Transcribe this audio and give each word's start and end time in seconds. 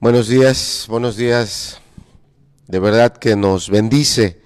Buenos 0.00 0.28
días, 0.28 0.86
buenos 0.88 1.16
días. 1.16 1.80
De 2.68 2.78
verdad 2.78 3.16
que 3.16 3.34
nos 3.34 3.68
bendice, 3.68 4.40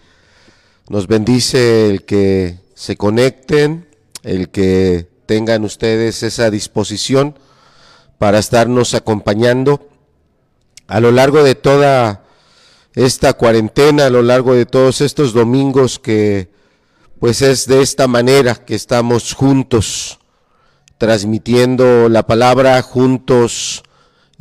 nos 0.88 1.06
bendice 1.06 1.90
el 1.90 2.06
que 2.06 2.58
se 2.74 2.96
conecten, 2.96 3.86
el 4.22 4.48
que 4.48 5.10
tengan 5.26 5.64
ustedes 5.64 6.22
esa 6.22 6.50
disposición 6.50 7.38
para 8.16 8.38
estarnos 8.38 8.94
acompañando 8.94 9.90
a 10.86 11.00
lo 11.00 11.12
largo 11.12 11.42
de 11.42 11.54
toda 11.54 12.24
esta 12.94 13.34
cuarentena, 13.34 14.06
a 14.06 14.10
lo 14.10 14.22
largo 14.22 14.54
de 14.54 14.64
todos 14.64 15.02
estos 15.02 15.34
domingos 15.34 15.98
que 15.98 16.48
pues 17.20 17.42
es 17.42 17.66
de 17.66 17.82
esta 17.82 18.08
manera 18.08 18.54
que 18.54 18.74
estamos 18.74 19.34
juntos, 19.34 20.18
transmitiendo 20.96 22.08
la 22.08 22.26
palabra 22.26 22.80
juntos 22.80 23.82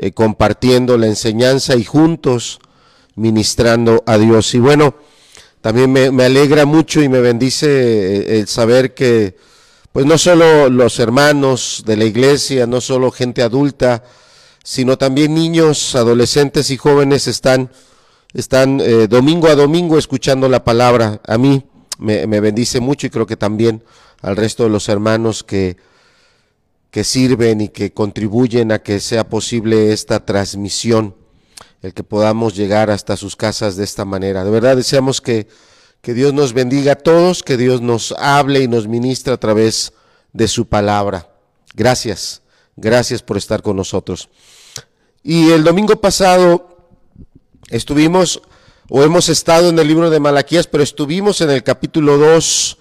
eh, 0.03 0.13
compartiendo 0.13 0.97
la 0.97 1.05
enseñanza 1.05 1.75
y 1.75 1.83
juntos 1.83 2.59
ministrando 3.15 4.03
a 4.07 4.17
Dios. 4.17 4.55
Y 4.55 4.57
bueno, 4.57 4.95
también 5.61 5.91
me, 5.91 6.23
alegra 6.23 6.65
mucho 6.65 7.03
y 7.03 7.07
me 7.07 7.19
bendice 7.19 7.67
eh, 7.67 8.39
el 8.39 8.47
saber 8.47 8.95
que 8.95 9.37
pues 9.91 10.07
no 10.07 10.17
solo 10.17 10.69
los 10.69 10.97
hermanos 10.97 11.83
de 11.85 11.97
la 11.97 12.05
iglesia, 12.05 12.65
no 12.65 12.81
solo 12.81 13.11
gente 13.11 13.43
adulta, 13.43 14.03
sino 14.63 14.97
también 14.97 15.35
niños, 15.35 15.93
adolescentes 15.93 16.71
y 16.71 16.77
jóvenes 16.77 17.27
están, 17.27 17.69
están 18.33 18.81
eh, 18.81 19.07
domingo 19.07 19.49
a 19.49 19.55
domingo 19.55 19.99
escuchando 19.99 20.49
la 20.49 20.63
palabra. 20.63 21.21
A 21.27 21.37
mí 21.37 21.63
me, 21.99 22.25
me 22.25 22.39
bendice 22.39 22.79
mucho 22.79 23.05
y 23.05 23.11
creo 23.11 23.27
que 23.27 23.37
también 23.37 23.83
al 24.23 24.35
resto 24.35 24.63
de 24.63 24.71
los 24.71 24.89
hermanos 24.89 25.43
que 25.43 25.77
que 26.91 27.05
sirven 27.05 27.61
y 27.61 27.69
que 27.69 27.93
contribuyen 27.93 28.73
a 28.73 28.79
que 28.79 28.99
sea 28.99 29.27
posible 29.27 29.93
esta 29.93 30.25
transmisión, 30.25 31.15
el 31.81 31.93
que 31.93 32.03
podamos 32.03 32.55
llegar 32.55 32.91
hasta 32.91 33.15
sus 33.15 33.37
casas 33.37 33.77
de 33.77 33.85
esta 33.85 34.03
manera. 34.03 34.43
De 34.43 34.51
verdad 34.51 34.75
deseamos 34.75 35.21
que, 35.21 35.47
que 36.01 36.13
Dios 36.13 36.33
nos 36.33 36.53
bendiga 36.53 36.91
a 36.91 36.95
todos, 36.95 37.43
que 37.43 37.55
Dios 37.55 37.81
nos 37.81 38.11
hable 38.19 38.61
y 38.61 38.67
nos 38.67 38.87
ministre 38.87 39.33
a 39.33 39.37
través 39.37 39.93
de 40.33 40.49
su 40.49 40.67
palabra. 40.67 41.33
Gracias, 41.73 42.41
gracias 42.75 43.23
por 43.23 43.37
estar 43.37 43.61
con 43.61 43.77
nosotros. 43.77 44.29
Y 45.23 45.51
el 45.51 45.63
domingo 45.63 45.95
pasado 45.95 46.89
estuvimos, 47.69 48.41
o 48.89 49.01
hemos 49.03 49.29
estado 49.29 49.69
en 49.69 49.79
el 49.79 49.87
libro 49.87 50.09
de 50.09 50.19
Malaquías, 50.19 50.67
pero 50.67 50.83
estuvimos 50.83 51.39
en 51.39 51.51
el 51.51 51.63
capítulo 51.63 52.17
2 52.17 52.77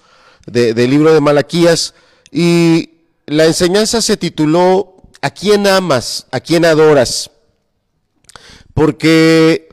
del 0.47 0.89
libro 0.89 1.13
de 1.13 1.21
Malaquías 1.21 1.93
y 2.29 2.90
la 3.31 3.45
enseñanza 3.45 4.01
se 4.01 4.17
tituló 4.17 4.97
¿A 5.21 5.29
quién 5.29 5.65
amas? 5.65 6.27
¿A 6.31 6.39
quién 6.39 6.65
adoras? 6.65 7.31
Porque 8.73 9.69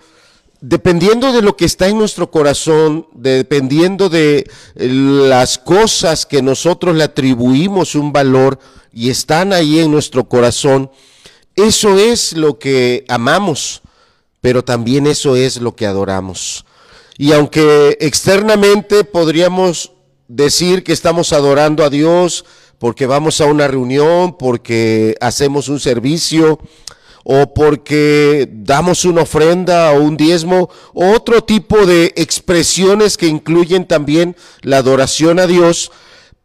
dependiendo 0.61 1.33
de 1.33 1.42
lo 1.42 1.56
que 1.56 1.64
está 1.64 1.89
en 1.89 1.98
nuestro 1.98 2.31
corazón, 2.31 3.09
dependiendo 3.14 4.09
de 4.09 4.48
las 4.75 5.59
cosas 5.59 6.27
que 6.27 6.42
nosotros 6.42 6.95
le 6.95 7.05
atribuimos 7.05 7.95
un 7.95 8.12
valor 8.12 8.59
y 8.92 9.11
están 9.11 9.53
ahí 9.53 9.81
en 9.81 9.91
nuestro 9.91 10.29
corazón, 10.29 10.91
eso 11.56 11.98
es 11.98 12.34
lo 12.34 12.59
que 12.59 13.05
amamos, 13.09 13.83
pero 14.41 14.62
también 14.62 15.06
eso 15.06 15.34
es 15.34 15.61
lo 15.61 15.75
que 15.75 15.86
adoramos. 15.86 16.64
Y 17.17 17.33
aunque 17.33 17.97
externamente 18.01 19.03
podríamos 19.03 19.92
decir 20.29 20.84
que 20.84 20.92
estamos 20.92 21.33
adorando 21.33 21.83
a 21.84 21.91
Dios, 21.91 22.45
porque 22.79 23.07
vamos 23.07 23.41
a 23.41 23.47
una 23.47 23.69
reunión, 23.69 24.37
porque 24.39 25.17
hacemos 25.21 25.69
un 25.69 25.81
servicio 25.81 26.61
o 27.25 27.53
porque 27.53 28.48
damos 28.51 29.05
una 29.05 29.23
ofrenda 29.23 29.93
o 29.93 30.03
un 30.03 30.17
diezmo, 30.17 30.70
o 30.95 31.11
otro 31.11 31.43
tipo 31.45 31.85
de 31.85 32.15
expresiones 32.17 33.19
que 33.19 33.27
incluyen 33.27 33.87
también 33.87 34.35
la 34.62 34.79
adoración 34.79 35.39
a 35.39 35.47
Dios, 35.47 35.91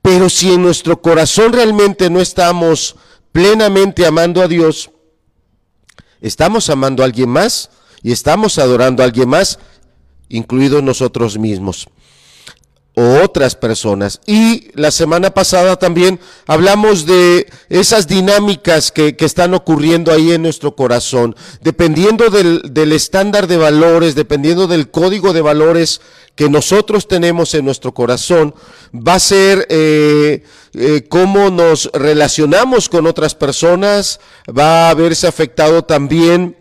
pero 0.02 0.30
si 0.30 0.52
en 0.52 0.62
nuestro 0.62 1.02
corazón 1.02 1.53
realmente 1.53 2.09
no 2.09 2.19
estamos 2.19 2.97
plenamente 3.31 4.06
amando 4.06 4.41
a 4.41 4.50
Dios, 4.50 4.90
estamos 6.19 6.69
amando 6.69 7.02
a 7.02 7.06
alguien 7.06 7.30
más 7.30 7.69
y 8.02 8.12
estamos 8.12 8.59
adorando 8.59 9.03
a 9.03 9.06
alguien 9.06 9.30
más, 9.30 9.59
incluidos 10.28 10.84
nosotros 10.84 11.38
mismos 11.38 11.88
o 12.96 13.22
otras 13.24 13.56
personas. 13.56 14.22
Y 14.28 14.70
la 14.76 14.92
semana 14.92 15.31
pasada 15.34 15.78
también 15.78 16.20
hablamos 16.46 17.06
de 17.06 17.48
esas 17.70 18.08
dinámicas 18.08 18.92
que, 18.92 19.16
están 19.24 19.54
ocurriendo 19.54 20.12
ahí 20.12 20.34
en 20.34 20.42
nuestro 20.42 20.76
corazón. 20.76 21.36
Dependiendo 21.62 22.30
del, 22.30 22.92
estándar 22.92 23.48
de 23.48 23.58
valores, 23.58 24.16
dependiendo 24.16 24.68
del 24.68 24.92
código 24.92 25.31
de 25.31 25.42
valores 25.42 26.02
que 26.36 26.50
nosotros 26.50 27.08
tenemos 27.08 27.54
en 27.54 27.66
nuestro 27.66 27.94
corazón, 27.94 28.54
va 28.94 29.16
a 29.16 29.20
ser 29.20 29.66
eh, 29.70 30.44
eh, 30.74 31.06
cómo 31.08 31.50
nos 31.50 31.90
relacionamos 31.94 32.90
con 32.90 33.08
otras 33.08 33.34
personas, 33.34 34.20
va 34.48 34.90
a 34.90 34.94
verse 34.94 35.25
afectado 35.25 35.84
también 35.84 36.58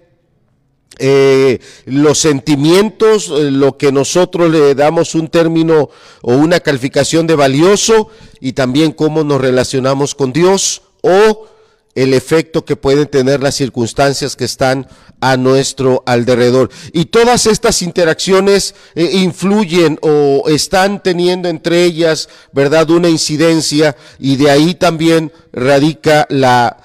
eh, 0.98 1.58
los 1.86 2.18
sentimientos, 2.18 3.28
eh, 3.28 3.50
lo 3.50 3.78
que 3.78 3.92
nosotros 3.92 4.50
le 4.50 4.74
damos 4.74 5.14
un 5.14 5.28
término 5.28 5.88
o 6.20 6.34
una 6.34 6.60
calificación 6.60 7.26
de 7.26 7.34
valioso 7.34 8.08
y 8.40 8.52
también 8.52 8.92
cómo 8.92 9.24
nos 9.24 9.40
relacionamos 9.40 10.14
con 10.14 10.32
Dios 10.32 10.82
o 11.00 11.48
el 11.94 12.14
efecto 12.14 12.64
que 12.64 12.76
pueden 12.76 13.06
tener 13.06 13.42
las 13.42 13.54
circunstancias 13.54 14.36
que 14.36 14.44
están 14.44 14.86
a 15.20 15.36
nuestro 15.36 16.02
alrededor. 16.06 16.70
Y 16.92 17.06
todas 17.06 17.46
estas 17.46 17.82
interacciones 17.82 18.74
eh, 18.94 19.10
influyen 19.12 19.98
o 20.02 20.44
están 20.48 21.02
teniendo 21.02 21.48
entre 21.48 21.84
ellas, 21.84 22.28
¿verdad?, 22.52 22.90
una 22.90 23.08
incidencia 23.08 23.96
y 24.18 24.36
de 24.36 24.50
ahí 24.50 24.74
también 24.74 25.32
radica 25.52 26.26
la 26.28 26.78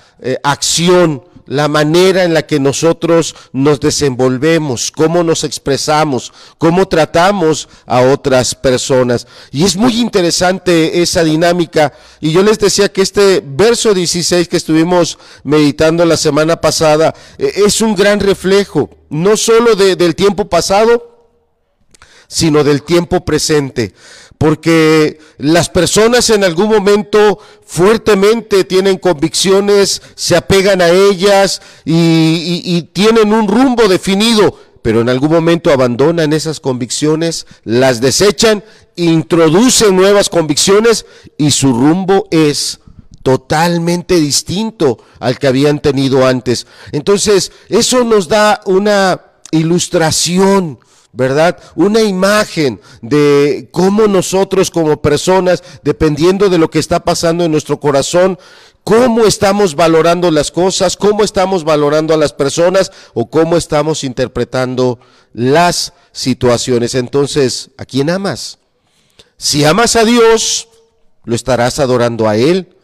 acción 0.43 1.26
la 1.47 1.67
manera 1.67 2.23
en 2.23 2.33
la 2.33 2.45
que 2.45 2.59
nosotros 2.59 3.35
nos 3.51 3.79
desenvolvemos, 3.79 4.91
cómo 4.91 5.23
nos 5.23 5.43
expresamos, 5.43 6.31
cómo 6.57 6.87
tratamos 6.87 7.67
a 7.85 8.01
otras 8.01 8.53
personas. 8.53 9.27
Y 9.51 9.63
es 9.63 9.75
muy 9.75 9.99
interesante 9.99 11.01
esa 11.01 11.23
dinámica. 11.23 11.93
Y 12.19 12.31
yo 12.31 12.43
les 12.43 12.59
decía 12.59 12.89
que 12.89 13.01
este 13.01 13.41
verso 13.43 13.93
16 13.93 14.47
que 14.47 14.57
estuvimos 14.57 15.17
meditando 15.43 16.05
la 16.05 16.17
semana 16.17 16.61
pasada 16.61 17.15
eh, 17.37 17.51
es 17.65 17.81
un 17.81 17.95
gran 17.95 18.19
reflejo, 18.19 18.89
no 19.09 19.37
solo 19.37 19.75
del 19.75 20.15
tiempo 20.15 20.49
pasado, 20.49 21.16
sino 22.27 22.63
del 22.63 22.83
tiempo 22.83 23.23
presente 23.23 23.93
porque 24.37 25.19
las 25.37 25.69
personas 25.69 26.29
en 26.29 26.43
algún 26.43 26.69
momento 26.69 27.39
fuertemente 27.65 28.63
tienen 28.63 28.97
convicciones, 28.97 30.01
se 30.15 30.35
apegan 30.35 30.81
a 30.81 30.89
ellas 30.89 31.61
y, 31.85 32.81
tienen 32.93 33.33
un 33.33 33.47
rumbo 33.47 33.87
definido, 33.87 34.59
pero 34.81 35.01
en 35.01 35.09
algún 35.09 35.31
momento 35.31 35.71
abandonan 35.71 36.33
esas 36.33 36.59
convicciones, 36.59 37.47
las 37.63 37.99
desechan, 37.99 38.63
introducen 38.95 39.95
nuevas 39.95 40.29
convicciones 40.29 41.05
y 41.37 41.51
su 41.51 41.73
rumbo 41.73 42.27
es 42.31 42.79
totalmente 43.23 44.15
distinto 44.15 44.99
al 45.19 45.37
que 45.37 45.47
habían 45.47 45.79
tenido 45.79 46.25
antes. 46.25 46.67
Entonces, 46.91 47.51
eso 47.69 48.03
nos 48.03 48.27
da 48.27 48.61
una 48.65 49.21
ilustración 49.51 50.79
¿verdad? 51.17 51.57
Una 51.75 52.01
imagen 52.03 52.79
de 53.01 53.69
cómo 53.71 54.05
nosotros 54.07 54.69
como 54.69 55.01
personas, 55.01 55.63
dependiendo 55.81 56.47
de 56.47 56.59
lo 56.59 56.69
que 56.69 56.77
está 56.77 56.99
pasando 56.99 57.43
en 57.43 57.51
nuestro 57.51 57.79
corazón, 57.79 58.37
cómo 58.83 59.25
estamos 59.25 59.73
valorando 59.73 60.29
las 60.29 60.51
cosas, 60.51 60.95
cómo 60.95 61.23
estamos 61.23 61.63
valorando 61.63 62.13
a 62.13 62.17
las 62.17 62.33
personas 62.33 62.91
o 63.15 63.31
cómo 63.31 63.57
estamos 63.57 64.03
interpretando 64.03 64.99
las 65.33 65.93
situaciones. 66.11 66.93
Entonces, 66.93 67.71
¿a 67.79 67.85
quién 67.85 68.11
amas? 68.11 68.59
Si 69.37 69.65
amas 69.65 69.95
a 69.95 70.05
Dios, 70.05 70.69
lo 71.25 71.33
estarás 71.33 71.79
adorando 71.79 72.29
a 72.29 72.37
Él 72.37 72.77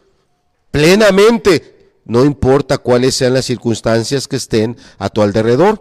plenamente, 0.71 1.99
no 2.05 2.25
importa 2.25 2.79
cuáles 2.79 3.13
sean 3.13 3.35
las 3.35 3.45
circunstancias 3.45 4.27
que 4.27 4.37
estén 4.37 4.75
a 4.97 5.09
tu 5.09 5.21
alrededor. 5.21 5.79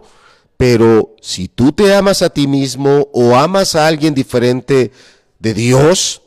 Pero 0.65 1.17
si 1.19 1.49
tú 1.49 1.73
te 1.73 1.93
amas 1.93 2.21
a 2.21 2.29
ti 2.29 2.47
mismo 2.47 3.09
o 3.11 3.35
amas 3.35 3.75
a 3.75 3.85
alguien 3.85 4.13
diferente 4.13 4.93
de 5.37 5.53
Dios, 5.53 6.21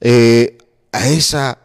eh, 0.00 0.58
a 0.90 1.08
esa 1.08 1.60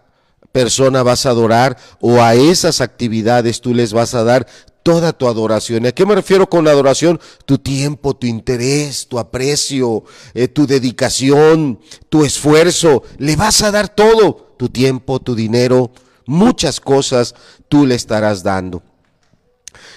persona 0.51 1.01
vas 1.01 1.25
a 1.25 1.31
adorar 1.31 1.77
o 1.99 2.21
a 2.21 2.35
esas 2.35 2.79
actividades 2.79 3.59
tú 3.59 3.73
les 3.73 3.91
vas 3.91 4.13
a 4.13 4.23
dar 4.23 4.45
toda 4.83 5.13
tu 5.13 5.27
adoración. 5.27 5.87
¿A 5.87 5.93
qué 5.93 6.05
me 6.05 6.13
refiero 6.13 6.47
con 6.47 6.67
adoración? 6.67 7.19
Tu 7.47 7.57
tiempo, 7.57 8.15
tu 8.15 8.27
interés, 8.27 9.07
tu 9.07 9.17
aprecio, 9.17 10.03
eh, 10.35 10.47
tu 10.47 10.67
dedicación, 10.67 11.79
tu 12.09 12.23
esfuerzo. 12.23 13.01
Le 13.17 13.35
vas 13.35 13.63
a 13.63 13.71
dar 13.71 13.89
todo, 13.89 14.53
tu 14.59 14.69
tiempo, 14.69 15.19
tu 15.19 15.33
dinero, 15.33 15.91
muchas 16.27 16.79
cosas 16.79 17.33
tú 17.67 17.87
le 17.87 17.95
estarás 17.95 18.43
dando. 18.43 18.83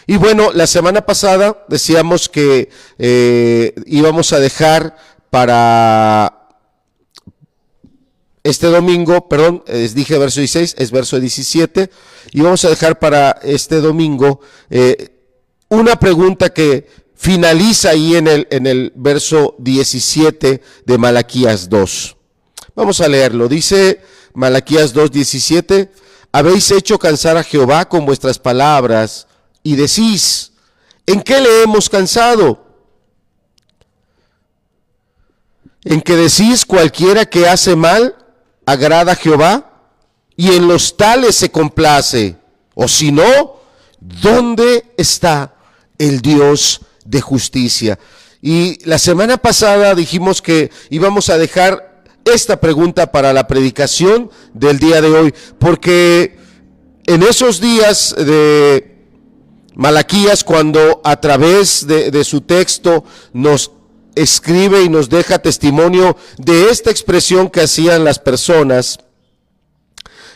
Y 0.07 0.17
bueno, 0.17 0.53
la 0.53 0.67
semana 0.67 1.07
pasada 1.07 1.65
decíamos 1.69 2.29
que 2.29 2.69
eh, 2.99 3.75
íbamos 3.87 4.33
a 4.33 4.39
dejar 4.39 4.97
para 5.31 6.49
este 8.43 8.67
domingo, 8.67 9.29
perdón, 9.29 9.65
les 9.67 9.95
dije 9.95 10.19
verso 10.19 10.41
16, 10.41 10.77
es 10.79 10.91
verso 10.91 11.19
17, 11.19 11.91
y 12.33 12.41
vamos 12.43 12.65
a 12.67 12.69
dejar 12.69 12.99
para 12.99 13.41
este 13.43 13.81
domingo 13.81 14.41
eh, 14.69 15.13
una 15.71 15.97
pregunta 15.97 16.53
que 16.53 16.87
finaliza 17.15 17.91
ahí 17.91 18.17
en 18.17 18.29
el, 18.29 18.47
en 18.51 18.67
el 18.67 18.93
verso 18.95 19.57
17 19.59 20.61
de 20.85 20.99
Malaquías 20.99 21.71
2. 21.71 22.17
Vamos 22.75 23.01
a 23.01 23.09
leerlo. 23.09 23.49
Dice 23.49 24.03
Malaquías 24.35 24.93
2, 24.93 25.11
17, 25.11 25.91
habéis 26.33 26.71
hecho 26.71 26.99
cansar 26.99 27.39
a 27.39 27.45
Jehová 27.45 27.89
con 27.89 28.05
vuestras 28.05 28.39
palabras 28.39 29.27
y 29.65 29.75
decís, 29.75 30.53
¿en 31.07 31.23
qué 31.23 31.41
le 31.41 31.63
hemos 31.63 31.89
cansado? 31.91 32.63
En 35.83 36.01
que 36.01 36.15
decís 36.15 36.65
cualquiera 36.65 37.25
que 37.25 37.49
hace 37.49 37.75
mal 37.75 38.15
agrada 38.67 39.13
a 39.13 39.17
Jehová 39.17 39.89
y 40.37 40.53
en 40.53 40.69
los 40.69 40.97
tales 40.97 41.35
se 41.35 41.51
complace. 41.51 42.37
O 42.75 42.87
si 42.87 43.11
no, 43.11 43.57
¿dónde 44.01 44.93
está 44.97 45.55
el 45.99 46.21
Dios 46.21 46.83
de 47.05 47.21
justicia? 47.21 47.99
Y 48.43 48.85
la 48.85 48.99
semana 48.99 49.39
pasada 49.39 49.95
dijimos 49.95 50.43
que 50.43 50.71
íbamos 50.91 51.31
a 51.31 51.39
dejar 51.39 52.05
esta 52.27 52.61
pregunta 52.61 53.11
para 53.11 53.33
la 53.33 53.47
predicación 53.47 54.31
del 54.53 54.79
día 54.79 55.01
de 55.01 55.09
hoy, 55.09 55.35
porque 55.59 56.37
en 57.07 57.23
esos 57.23 57.61
días 57.61 58.15
de 58.19 58.94
Malaquías, 59.75 60.45
cuando 60.45 61.01
a 61.05 61.21
través 61.21 61.87
de, 61.87 62.25
su 62.25 62.43
texto 62.43 63.05
nos 63.33 63.73
escribe 64.15 64.83
y 64.83 64.89
nos 64.89 65.09
deja 65.09 65.41
testimonio 65.41 66.17
de 66.39 66.71
esta 66.71 66.91
expresión 66.91 67.51
que 67.51 67.63
hacían 67.63 68.05
las 68.05 68.19
personas, 68.19 69.01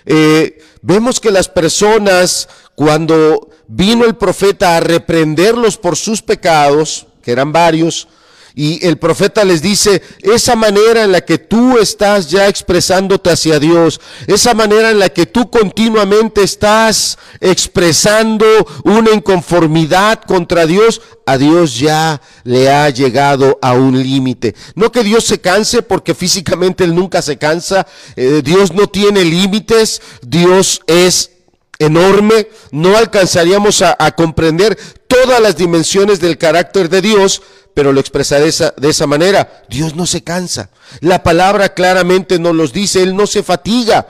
eh, 0.06 0.60
vemos 0.82 1.20
que 1.20 1.30
las 1.30 1.48
personas, 1.48 2.48
cuando 2.74 3.50
vino 3.68 4.04
el 4.04 4.16
profeta 4.16 4.76
a 4.76 4.80
reprenderlos 4.80 5.76
por 5.76 5.96
sus 5.96 6.20
pecados, 6.20 7.06
que 7.22 7.30
eran 7.30 7.52
varios, 7.52 8.08
y 8.54 8.84
el 8.86 8.98
profeta 8.98 9.44
les 9.44 9.62
dice, 9.62 10.02
esa 10.20 10.56
manera 10.56 11.04
en 11.04 11.12
la 11.12 11.20
que 11.20 11.38
tú 11.38 11.78
estás 11.78 12.30
ya 12.30 12.48
expresándote 12.48 13.30
hacia 13.30 13.58
Dios, 13.58 14.00
esa 14.26 14.54
manera 14.54 14.90
en 14.90 14.98
la 14.98 15.10
que 15.10 15.26
tú 15.26 15.50
continuamente 15.50 16.42
estás 16.42 17.18
expresando 17.40 18.46
una 18.84 19.12
inconformidad 19.12 20.22
contra 20.24 20.66
Dios, 20.66 21.00
a 21.26 21.36
Dios 21.36 21.78
ya 21.78 22.22
le 22.44 22.70
ha 22.70 22.88
llegado 22.90 23.58
a 23.60 23.74
un 23.74 24.02
límite. 24.02 24.54
No 24.74 24.90
que 24.90 25.04
Dios 25.04 25.24
se 25.24 25.40
canse 25.40 25.82
porque 25.82 26.14
físicamente 26.14 26.84
Él 26.84 26.94
nunca 26.94 27.22
se 27.22 27.36
cansa, 27.36 27.86
eh, 28.16 28.40
Dios 28.42 28.72
no 28.72 28.86
tiene 28.88 29.24
límites, 29.24 30.00
Dios 30.22 30.80
es 30.86 31.32
enorme, 31.78 32.48
no 32.72 32.96
alcanzaríamos 32.96 33.82
a, 33.82 33.96
a, 33.98 34.12
comprender 34.12 34.76
todas 35.06 35.40
las 35.40 35.56
dimensiones 35.56 36.18
del 36.18 36.36
carácter 36.36 36.88
de 36.88 37.02
Dios, 37.02 37.42
pero 37.78 37.92
lo 37.92 38.00
expresa 38.00 38.40
de 38.40 38.48
esa, 38.48 38.74
de 38.76 38.88
esa 38.88 39.06
manera. 39.06 39.62
Dios 39.68 39.94
no 39.94 40.04
se 40.04 40.24
cansa. 40.24 40.68
La 40.98 41.22
palabra 41.22 41.74
claramente 41.74 42.40
nos 42.40 42.52
los 42.52 42.72
dice, 42.72 43.04
Él 43.04 43.14
no 43.14 43.24
se 43.28 43.44
fatiga. 43.44 44.04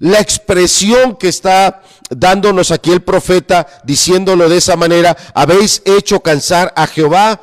La 0.00 0.18
expresión 0.18 1.14
que 1.14 1.28
está 1.28 1.84
dándonos 2.10 2.72
aquí 2.72 2.90
el 2.90 3.02
profeta, 3.02 3.68
diciéndolo 3.84 4.48
de 4.48 4.56
esa 4.56 4.74
manera, 4.74 5.16
habéis 5.32 5.80
hecho 5.84 6.18
cansar 6.18 6.72
a 6.74 6.88
Jehová, 6.88 7.40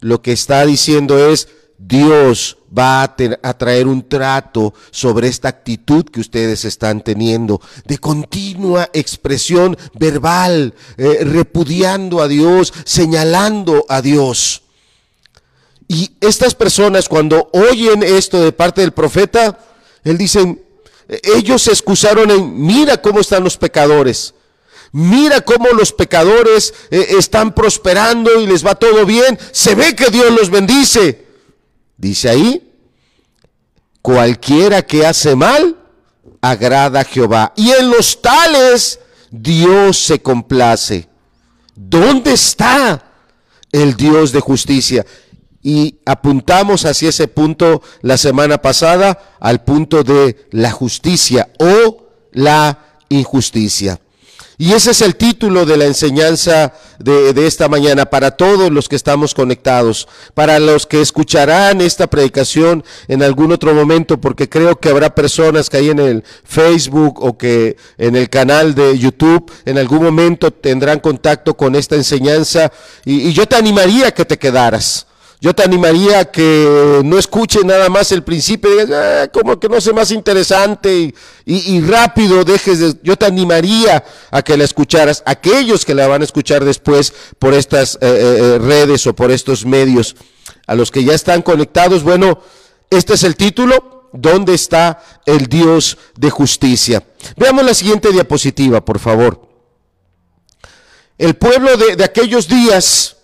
lo 0.00 0.22
que 0.22 0.32
está 0.32 0.64
diciendo 0.64 1.28
es, 1.28 1.46
Dios 1.76 2.56
va 2.76 3.02
a, 3.02 3.14
a, 3.42 3.58
traer 3.58 3.88
un 3.88 4.08
trato 4.08 4.72
sobre 4.90 5.28
esta 5.28 5.48
actitud 5.48 6.06
que 6.06 6.20
ustedes 6.20 6.64
están 6.64 7.02
teniendo 7.02 7.60
de 7.84 7.98
continua 7.98 8.88
expresión 8.94 9.76
verbal, 9.92 10.72
eh, 10.96 11.18
repudiando 11.22 12.22
a 12.22 12.28
Dios, 12.28 12.72
señalando 12.86 13.84
a 13.90 14.00
Dios. 14.00 14.62
Y 15.88 16.10
estas 16.20 16.54
personas 16.54 17.08
cuando 17.08 17.48
oyen 17.52 18.02
esto 18.02 18.42
de 18.42 18.52
parte 18.52 18.80
del 18.80 18.92
profeta, 18.92 19.58
él 20.02 20.18
dice, 20.18 20.58
ellos 21.08 21.62
se 21.62 21.70
excusaron 21.70 22.30
en, 22.30 22.60
mira 22.60 23.00
cómo 23.00 23.20
están 23.20 23.44
los 23.44 23.56
pecadores. 23.56 24.34
Mira 24.92 25.40
cómo 25.42 25.68
los 25.70 25.92
pecadores 25.92 26.72
eh, 26.90 27.06
están 27.18 27.54
prosperando 27.54 28.40
y 28.40 28.46
les 28.46 28.64
va 28.64 28.74
todo 28.74 29.04
bien. 29.04 29.38
Se 29.52 29.74
ve 29.74 29.94
que 29.94 30.10
Dios 30.10 30.30
los 30.30 30.50
bendice. 30.50 31.26
Dice 31.96 32.28
ahí, 32.28 32.72
cualquiera 34.00 34.82
que 34.82 35.04
hace 35.04 35.36
mal, 35.36 35.76
agrada 36.40 37.00
a 37.00 37.04
Jehová. 37.04 37.52
Y 37.56 37.70
en 37.72 37.90
los 37.90 38.20
tales, 38.22 39.00
Dios 39.30 39.98
se 39.98 40.20
complace. 40.20 41.08
¿Dónde 41.74 42.32
está 42.32 43.04
el 43.72 43.96
Dios 43.96 44.32
de 44.32 44.40
justicia? 44.40 45.04
Y 45.66 45.98
apuntamos 46.04 46.84
hacia 46.84 47.08
ese 47.08 47.26
punto 47.26 47.82
la 48.00 48.16
semana 48.16 48.62
pasada, 48.62 49.34
al 49.40 49.64
punto 49.64 50.04
de 50.04 50.46
la 50.52 50.70
justicia 50.70 51.48
o 51.58 52.06
la 52.30 53.00
injusticia. 53.08 53.98
Y 54.58 54.74
ese 54.74 54.92
es 54.92 55.02
el 55.02 55.16
título 55.16 55.66
de 55.66 55.76
la 55.76 55.86
enseñanza 55.86 56.72
de, 57.00 57.32
de, 57.32 57.48
esta 57.48 57.68
mañana 57.68 58.06
para 58.06 58.30
todos 58.30 58.70
los 58.70 58.88
que 58.88 58.94
estamos 58.94 59.34
conectados, 59.34 60.06
para 60.34 60.60
los 60.60 60.86
que 60.86 61.00
escucharán 61.00 61.80
esta 61.80 62.06
predicación 62.06 62.84
en 63.08 63.24
algún 63.24 63.50
otro 63.50 63.74
momento, 63.74 64.20
porque 64.20 64.48
creo 64.48 64.78
que 64.78 64.90
habrá 64.90 65.16
personas 65.16 65.68
que 65.68 65.78
hay 65.78 65.90
en 65.90 65.98
el 65.98 66.22
Facebook 66.44 67.20
o 67.24 67.36
que 67.36 67.76
en 67.98 68.14
el 68.14 68.30
canal 68.30 68.76
de 68.76 68.96
YouTube 68.96 69.50
en 69.64 69.78
algún 69.78 70.04
momento 70.04 70.52
tendrán 70.52 71.00
contacto 71.00 71.56
con 71.56 71.74
esta 71.74 71.96
enseñanza 71.96 72.70
y, 73.04 73.28
y 73.28 73.32
yo 73.32 73.46
te 73.48 73.56
animaría 73.56 74.06
a 74.06 74.12
que 74.12 74.24
te 74.24 74.38
quedaras 74.38 75.08
yo 75.46 75.54
te 75.54 75.62
animaría 75.62 76.18
a 76.18 76.24
que 76.24 77.02
no 77.04 77.20
escuche 77.20 77.60
nada 77.62 77.88
más 77.88 78.10
el 78.10 78.24
principio, 78.24 78.68
ah, 78.92 79.28
como 79.32 79.60
que 79.60 79.68
no 79.68 79.80
sé 79.80 79.92
más 79.92 80.10
interesante 80.10 81.14
y, 81.44 81.80
rápido 81.82 82.42
dejes 82.44 82.80
de... 82.80 82.94
Yo 83.04 83.16
te 83.16 83.26
animaría 83.26 84.02
a 84.32 84.42
que 84.42 84.56
la 84.56 84.64
escucharas, 84.64 85.22
aquellos 85.24 85.84
que 85.84 85.94
la 85.94 86.08
van 86.08 86.22
a 86.22 86.24
escuchar 86.24 86.64
después 86.64 87.14
por 87.38 87.54
estas 87.54 87.94
eh, 87.94 87.98
eh, 88.00 88.58
redes 88.58 89.06
o 89.06 89.14
por 89.14 89.30
estos 89.30 89.64
medios, 89.64 90.16
a 90.66 90.74
los 90.74 90.90
que 90.90 91.04
ya 91.04 91.14
están 91.14 91.42
conectados, 91.42 92.02
bueno, 92.02 92.40
este 92.90 93.14
es 93.14 93.22
el 93.22 93.36
título, 93.36 94.10
¿dónde 94.12 94.52
está 94.52 95.00
el 95.26 95.46
Dios 95.46 95.96
de 96.16 96.28
justicia? 96.28 97.04
Veamos 97.36 97.64
la 97.64 97.74
siguiente 97.74 98.10
diapositiva, 98.10 98.84
por 98.84 98.98
favor. 98.98 99.48
El 101.18 101.36
pueblo 101.36 101.76
de 101.76 102.02
aquellos 102.02 102.48
días 102.48 103.15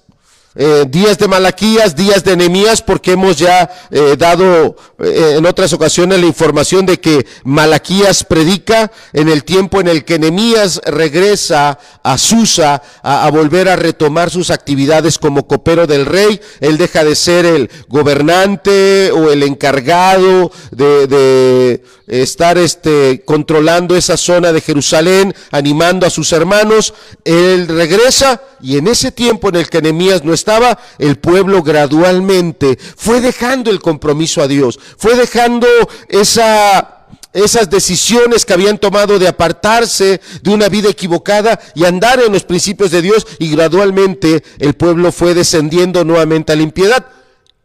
eh, 0.55 0.85
días 0.87 1.17
de 1.17 1.29
Malaquías, 1.29 1.97
días 1.97 2.25
de 2.25 2.33
Enemías, 2.33 2.83
porque 2.83 3.13
hemos 3.13 3.39
ya 3.39 3.71
eh, 3.91 4.17
dado 4.19 4.77
eh, 4.99 5.37
en 5.39 5.47
otras 5.47 5.73
ocasiones 5.73 6.21
la 6.21 6.27
información 6.27 6.85
de 6.85 7.01
que 7.01 7.25
Malaquías 7.45 8.23
predica 8.25 8.93
en 9.15 9.31
el 9.31 9.45
tiempo 9.45 9.81
en 9.81 9.89
el 9.89 10.05
que 10.05 10.17
Enemías 10.17 10.81
regresa 10.85 11.79
a 12.03 12.19
Susa 12.19 12.83
a, 13.03 13.31
volver 13.31 13.69
a 13.71 13.77
retomar 13.77 14.31
sus 14.31 14.51
actividades 14.51 15.19
como 15.19 15.47
copero 15.47 15.87
del 15.87 16.05
rey. 16.05 16.39
Él 16.61 16.77
deja 16.77 17.03
de 17.03 17.17
ser 17.17 17.47
el 17.47 17.71
gobernante 17.89 19.11
o 19.11 19.31
el 19.31 19.45
encargado 19.45 20.53
de, 20.71 21.07
de 21.07 21.83
estar 22.07 22.59
este, 22.59 23.23
controlando 23.25 23.97
esa 23.97 24.19
zona 24.19 24.53
de 24.53 24.61
Jerusalén, 24.61 25.35
animando 25.51 26.07
a 26.07 26.11
sus 26.11 26.33
hermanos. 26.33 26.93
Él 27.25 27.69
regresa 27.69 28.43
y 28.61 28.77
en 28.77 28.87
ese 28.87 29.13
tiempo 29.13 29.49
en 29.49 29.57
el 29.57 29.69
que 29.69 29.79
Enemías 29.79 30.25
no 30.25 30.33
estaba, 30.43 30.79
el 30.99 31.17
pueblo 31.17 31.63
gradualmente 31.63 32.79
fue 32.97 33.21
dejando 33.21 33.71
el 33.71 33.81
compromiso 33.81 34.43
a 34.43 34.49
Dios, 34.49 34.79
fue 34.99 35.15
dejando 35.15 35.67
esa 36.09 36.99
esas 37.33 37.71
decisiones 37.71 38.45
que 38.45 38.53
habían 38.53 38.77
tomado 38.77 39.19
de 39.19 39.27
apartarse 39.27 40.21
de 40.43 40.51
una 40.51 40.69
vida 40.69 40.91
equivocada 40.91 41.59
y 41.75 41.87
andar 41.87 42.21
en 42.21 42.33
los 42.33 42.45
principios 42.45 42.91
de 42.91 43.01
Dios 43.01 43.27
y 43.39 43.51
gradualmente 43.51 44.45
el 44.59 44.75
pueblo 44.75 45.13
fue 45.13 45.33
descendiendo 45.33 46.05
nuevamente 46.05 46.53
a 46.53 46.57
la 46.57 46.63
impiedad. 46.63 47.07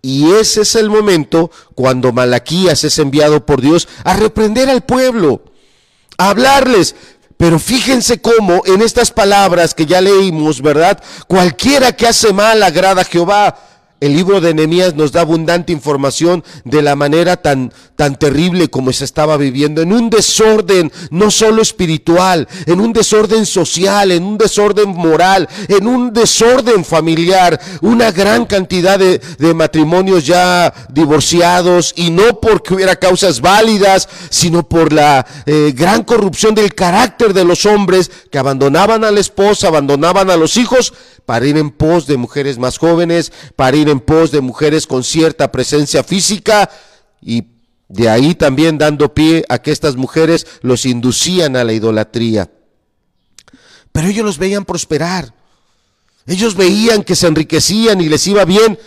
Y 0.01 0.31
ese 0.31 0.61
es 0.61 0.75
el 0.75 0.89
momento 0.89 1.51
cuando 1.75 2.13
Malaquías 2.13 2.85
es 2.85 2.97
enviado 2.97 3.45
por 3.45 3.59
Dios 3.59 3.89
a 4.05 4.15
reprender 4.15 4.69
al 4.69 4.85
pueblo, 4.85 5.41
a 6.17 6.29
hablarles. 6.29 6.95
Pero 7.37 7.59
fíjense 7.59 8.19
cómo 8.19 8.63
en 8.65 8.81
estas 8.81 9.11
palabras 9.11 9.75
que 9.75 9.85
ya 9.85 10.01
leímos, 10.01 10.61
¿verdad? 10.61 11.01
Cualquiera 11.27 11.91
que 11.91 12.07
hace 12.07 12.33
mal 12.33 12.63
agrada 12.63 13.01
a 13.01 13.05
Jehová. 13.05 13.55
El 13.99 14.13
libro 14.15 14.41
de 14.41 14.53
Nehemías 14.53 14.95
nos 14.95 15.11
da 15.11 15.21
abundante 15.21 15.73
información 15.73 16.43
de 16.63 16.81
la 16.81 16.95
manera 16.95 17.37
tan, 17.37 17.73
tan 17.95 18.17
terrible 18.17 18.69
como 18.69 18.93
se 18.93 19.05
estaba 19.05 19.37
viviendo, 19.37 19.81
en 19.81 19.91
un 19.91 20.09
desorden 20.09 20.91
no 21.09 21.31
solo 21.31 21.61
espiritual, 21.61 22.47
en 22.65 22.79
un 22.79 22.93
desorden 22.93 23.45
social, 23.45 24.11
en 24.11 24.23
un 24.23 24.37
desorden 24.37 24.89
moral, 24.89 25.49
en 25.67 25.87
un 25.87 26.13
desorden 26.13 26.85
familiar, 26.85 27.59
una 27.81 28.11
gran 28.11 28.45
cantidad 28.45 28.99
de, 28.99 29.19
de 29.39 29.53
matrimonios 29.53 30.25
ya 30.25 30.73
divorciados 30.89 31.93
y 31.95 32.11
no 32.11 32.39
porque 32.39 32.75
hubiera 32.75 32.95
causas 32.95 33.41
válidas, 33.41 34.07
sino 34.29 34.67
por 34.67 34.93
la 34.93 35.25
eh, 35.45 35.73
gran 35.75 36.03
corrupción 36.03 36.53
del 36.53 36.75
carácter 36.75 37.33
de 37.33 37.45
los 37.45 37.65
hombres 37.65 38.11
que 38.31 38.37
abandonaban 38.37 39.03
a 39.03 39.11
la 39.11 39.19
esposa, 39.19 39.67
abandonaban 39.67 40.29
a 40.29 40.37
los 40.37 40.57
hijos 40.57 40.93
para 41.25 41.45
ir 41.45 41.57
en 41.57 41.71
pos 41.71 42.07
de 42.07 42.15
mujeres 42.15 42.57
más 42.57 42.77
jóvenes, 42.77 43.33
para 43.57 43.75
ir 43.75 43.86
en 43.91 43.99
pos 43.99 44.31
de 44.31 44.41
mujeres 44.41 44.87
con 44.87 45.03
cierta 45.03 45.51
presencia 45.51 46.03
física 46.03 46.69
y 47.21 47.43
de 47.89 48.09
ahí 48.09 48.35
también 48.35 48.77
dando 48.77 49.13
pie 49.13 49.45
a 49.49 49.59
que 49.59 49.71
estas 49.71 49.95
mujeres 49.95 50.45
los 50.61 50.85
inducían 50.85 51.55
a 51.55 51.63
la 51.63 51.73
idolatría. 51.73 52.51
Pero 53.91 54.07
ellos 54.07 54.25
los 54.25 54.37
veían 54.37 54.65
prosperar. 54.65 55.33
Ellos 56.25 56.55
veían 56.55 57.03
que 57.03 57.15
se 57.15 57.27
enriquecían 57.27 58.01
y 58.01 58.09
les 58.09 58.27
iba 58.27 58.43
bien. 58.45 58.77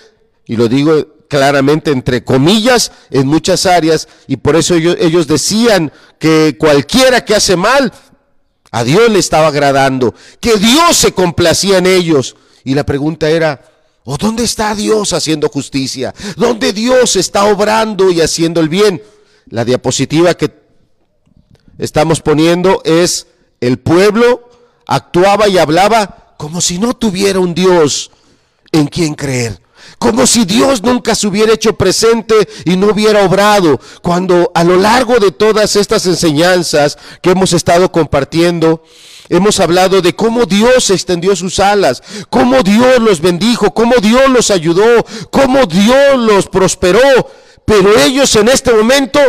Y 0.46 0.56
lo 0.56 0.68
digo 0.68 1.24
claramente 1.28 1.90
entre 1.90 2.22
comillas 2.22 2.92
en 3.10 3.26
muchas 3.26 3.64
áreas. 3.64 4.08
Y 4.26 4.36
por 4.36 4.56
eso 4.56 4.74
ellos, 4.74 4.96
ellos 5.00 5.26
decían 5.26 5.90
que 6.18 6.56
cualquiera 6.58 7.24
que 7.24 7.34
hace 7.34 7.56
mal 7.56 7.92
a 8.70 8.84
Dios 8.84 9.10
le 9.10 9.18
estaba 9.18 9.48
agradando, 9.48 10.14
que 10.40 10.56
Dios 10.56 10.96
se 10.96 11.12
complacía 11.12 11.78
en 11.78 11.86
ellos. 11.86 12.36
Y 12.62 12.74
la 12.74 12.84
pregunta 12.84 13.30
era, 13.30 13.62
¿o 14.04 14.16
dónde 14.16 14.44
está 14.44 14.74
Dios 14.74 15.12
haciendo 15.12 15.48
justicia? 15.48 16.14
¿Dónde 16.36 16.72
Dios 16.72 17.16
está 17.16 17.44
obrando 17.44 18.10
y 18.10 18.20
haciendo 18.20 18.60
el 18.60 18.68
bien? 18.68 19.02
La 19.46 19.64
diapositiva 19.64 20.34
que 20.34 20.54
estamos 21.78 22.20
poniendo 22.20 22.82
es, 22.84 23.26
el 23.60 23.78
pueblo 23.78 24.48
actuaba 24.86 25.48
y 25.48 25.58
hablaba 25.58 26.34
como 26.38 26.60
si 26.60 26.78
no 26.78 26.94
tuviera 26.94 27.40
un 27.40 27.54
Dios 27.54 28.10
en 28.72 28.86
quien 28.86 29.14
creer 29.14 29.60
como 29.98 30.26
si 30.26 30.44
Dios 30.44 30.82
nunca 30.82 31.14
se 31.14 31.26
hubiera 31.26 31.52
hecho 31.52 31.76
presente 31.76 32.48
y 32.64 32.76
no 32.76 32.88
hubiera 32.88 33.24
obrado, 33.24 33.80
cuando 34.02 34.50
a 34.54 34.64
lo 34.64 34.76
largo 34.76 35.18
de 35.18 35.30
todas 35.30 35.76
estas 35.76 36.06
enseñanzas 36.06 36.98
que 37.22 37.30
hemos 37.30 37.52
estado 37.52 37.90
compartiendo, 37.92 38.82
hemos 39.28 39.60
hablado 39.60 40.02
de 40.02 40.14
cómo 40.14 40.44
Dios 40.44 40.90
extendió 40.90 41.36
sus 41.36 41.60
alas, 41.60 42.02
cómo 42.28 42.62
Dios 42.62 42.98
los 43.00 43.20
bendijo, 43.20 43.72
cómo 43.72 43.94
Dios 43.96 44.28
los 44.28 44.50
ayudó, 44.50 45.04
cómo 45.30 45.66
Dios 45.66 46.18
los 46.18 46.46
prosperó, 46.46 47.30
pero 47.64 47.98
ellos 47.98 48.34
en 48.36 48.48
este 48.48 48.72
momento 48.72 49.20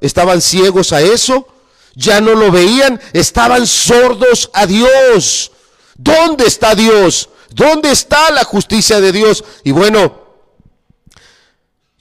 estaban 0.00 0.40
ciegos 0.40 0.92
a 0.92 1.00
eso, 1.00 1.48
ya 1.94 2.20
no 2.20 2.34
lo 2.34 2.52
veían, 2.52 3.00
estaban 3.12 3.66
sordos 3.66 4.50
a 4.52 4.66
Dios. 4.66 5.50
¿Dónde 5.96 6.46
está 6.46 6.76
Dios? 6.76 7.28
¿Dónde 7.50 7.90
está 7.90 8.30
la 8.30 8.44
justicia 8.44 9.00
de 9.00 9.12
Dios? 9.12 9.44
Y 9.64 9.72
bueno, 9.72 10.28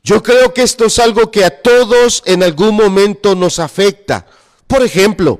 yo 0.03 0.23
creo 0.23 0.53
que 0.53 0.63
esto 0.63 0.85
es 0.85 0.99
algo 0.99 1.31
que 1.31 1.43
a 1.43 1.61
todos 1.61 2.23
en 2.25 2.43
algún 2.43 2.75
momento 2.75 3.35
nos 3.35 3.59
afecta. 3.59 4.25
Por 4.65 4.81
ejemplo, 4.81 5.39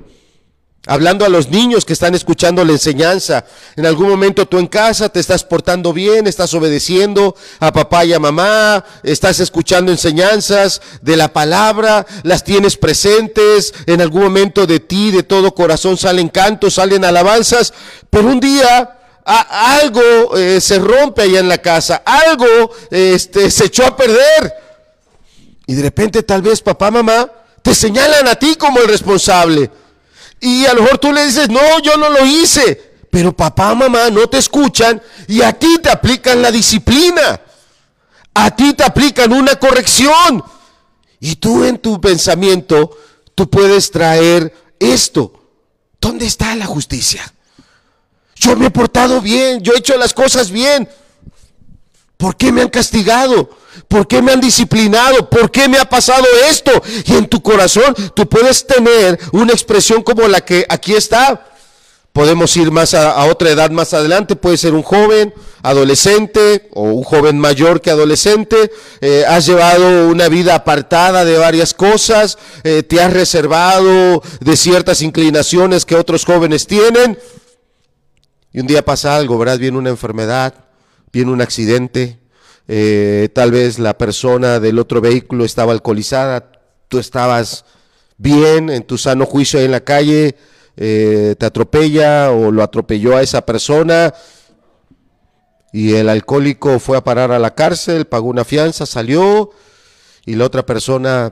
hablando 0.86 1.26
a 1.26 1.30
los 1.30 1.50
niños 1.50 1.86
que 1.86 1.94
están 1.94 2.16
escuchando 2.16 2.66
la 2.66 2.72
enseñanza, 2.72 3.46
en 3.76 3.86
algún 3.86 4.10
momento 4.10 4.46
tú 4.46 4.58
en 4.58 4.68
casa 4.68 5.10
te 5.10 5.20
estás 5.20 5.44
portando 5.44 5.94
bien, 5.94 6.28
estás 6.28 6.54
obedeciendo 6.54 7.36
a 7.60 7.72
papá 7.72 8.06
y 8.06 8.14
a 8.14 8.20
mamá, 8.20 8.84
estás 9.04 9.40
escuchando 9.40 9.92
enseñanzas 9.92 10.82
de 11.02 11.18
la 11.18 11.32
palabra, 11.32 12.06
las 12.24 12.44
tienes 12.44 12.78
presentes, 12.78 13.74
en 13.86 14.02
algún 14.02 14.24
momento 14.24 14.66
de 14.66 14.80
ti, 14.80 15.12
de 15.12 15.24
todo 15.24 15.54
corazón 15.54 15.98
salen 15.98 16.30
cantos, 16.30 16.74
salen 16.76 17.06
alabanzas, 17.06 17.74
pero 18.10 18.28
un 18.28 18.40
día 18.40 18.97
algo 19.28 20.38
eh, 20.38 20.62
se 20.62 20.80
rompe 20.80 21.24
allá 21.24 21.40
en 21.40 21.50
la 21.50 21.58
casa, 21.58 22.02
algo 22.06 22.72
este, 22.90 23.52
se 23.52 23.66
echó 23.66 23.86
a 23.86 23.96
perder. 23.96 24.54
Y 25.66 25.76
de 25.76 25.82
repente 25.82 26.24
tal 26.24 26.42
vez 26.42 26.62
papá, 26.62 26.90
mamá, 26.90 27.30
te 27.62 27.76
señalan 27.76 28.28
a 28.28 28.36
ti 28.36 28.56
como 28.56 28.80
el 28.80 28.88
responsable. 28.88 29.70
Y 30.40 30.66
a 30.66 30.74
lo 30.74 30.84
mejor 30.84 30.98
tú 31.00 31.12
le 31.12 31.26
dices, 31.26 31.50
no, 31.50 31.80
yo 31.84 31.98
no 31.98 32.10
lo 32.10 32.26
hice. 32.26 32.96
Pero 33.10 33.36
papá, 33.36 33.76
mamá 33.76 34.10
no 34.10 34.28
te 34.28 34.38
escuchan 34.38 35.02
y 35.28 35.42
a 35.42 35.52
ti 35.52 35.78
te 35.82 35.90
aplican 35.90 36.42
la 36.42 36.52
disciplina. 36.52 37.42
A 38.34 38.56
ti 38.56 38.74
te 38.74 38.84
aplican 38.84 39.34
una 39.34 39.56
corrección. 39.56 40.44
Y 41.20 41.36
tú 41.36 41.66
en 41.66 41.80
tu 41.80 42.00
pensamiento, 42.00 42.96
tú 43.36 43.50
puedes 43.50 43.92
traer 43.92 44.54
esto. 44.80 45.34
¿Dónde 46.00 46.28
está 46.28 46.56
la 46.56 46.66
justicia? 46.66 47.34
Yo 48.48 48.56
me 48.56 48.68
he 48.68 48.72
portado 48.72 49.20
bien, 49.20 49.62
yo 49.62 49.74
he 49.74 49.80
hecho 49.80 49.98
las 49.98 50.14
cosas 50.14 50.50
bien. 50.50 50.88
¿Por 52.16 52.38
qué 52.38 52.50
me 52.50 52.62
han 52.62 52.70
castigado? 52.70 53.50
¿Por 53.90 54.08
qué 54.08 54.22
me 54.22 54.32
han 54.32 54.40
disciplinado? 54.40 55.30
¿Por 55.30 55.52
qué 55.52 55.68
me 55.68 55.78
ha 55.78 55.84
pasado 55.84 56.24
esto? 56.50 56.72
Y 57.06 57.16
en 57.16 57.28
tu 57.28 57.42
corazón 57.44 57.94
tú 58.16 58.26
puedes 58.30 58.66
tener 58.66 59.20
una 59.34 59.52
expresión 59.52 60.02
como 60.02 60.26
la 60.30 60.40
que 60.40 60.66
aquí 60.70 60.94
está. 60.94 61.46
Podemos 62.14 62.56
ir 62.56 62.72
más 62.72 62.94
a, 62.94 63.26
otra 63.26 63.50
edad 63.50 63.70
más 63.70 63.94
adelante. 63.94 64.38
Puede 64.38 64.56
ser 64.56 64.74
un 64.74 64.82
joven, 64.82 65.34
adolescente 65.62 66.70
o 66.72 66.84
un 66.84 67.04
joven 67.04 67.38
mayor 67.38 67.82
que 67.82 67.92
adolescente. 67.92 68.72
Eh, 69.02 69.26
has 69.28 69.46
llevado 69.46 70.08
una 70.08 70.30
vida 70.30 70.56
apartada 70.56 71.26
de 71.26 71.38
varias 71.38 71.74
cosas. 71.74 72.38
Eh, 72.64 72.82
te 72.82 73.02
has 73.02 73.12
reservado 73.12 74.24
de 74.40 74.56
ciertas 74.56 75.02
inclinaciones 75.02 75.84
que 75.84 75.96
otros 75.96 76.24
jóvenes 76.24 76.66
tienen. 76.66 77.20
Y 78.58 78.60
un 78.60 78.66
día 78.66 78.84
pasa 78.84 79.16
algo, 79.16 79.38
¿verdad? 79.38 79.60
Viene 79.60 79.78
una 79.78 79.92
enfermedad, 79.92 80.52
viene 81.14 81.32
un 81.32 81.42
accidente, 81.42 82.18
eh, 82.68 83.30
tal 83.32 83.52
vez 83.52 83.78
la 83.78 84.00
persona 84.00 84.60
del 84.60 84.80
otro 84.80 85.00
vehículo 85.00 85.46
estaba 85.46 85.74
alcoholizada, 85.74 86.52
tú 86.88 86.98
estabas 86.98 87.66
bien 88.18 88.72
en 88.72 88.82
tu 88.82 88.98
sano 88.98 89.28
juicio 89.28 89.60
ahí 89.60 89.66
en 89.66 89.72
la 89.74 89.82
calle, 89.82 90.38
eh, 90.76 91.36
te 91.38 91.46
atropella 91.46 92.32
o 92.32 92.52
lo 92.52 92.64
atropelló 92.64 93.16
a 93.16 93.22
esa 93.22 93.46
persona 93.46 94.12
y 95.72 95.94
el 95.94 96.10
alcohólico 96.10 96.80
fue 96.80 96.98
a 96.98 97.04
parar 97.04 97.32
a 97.32 97.38
la 97.38 97.54
cárcel, 97.54 98.06
pagó 98.06 98.28
una 98.28 98.44
fianza, 98.44 98.88
salió 98.88 99.52
y 100.26 100.34
la 100.34 100.46
otra 100.46 100.66
persona 100.66 101.32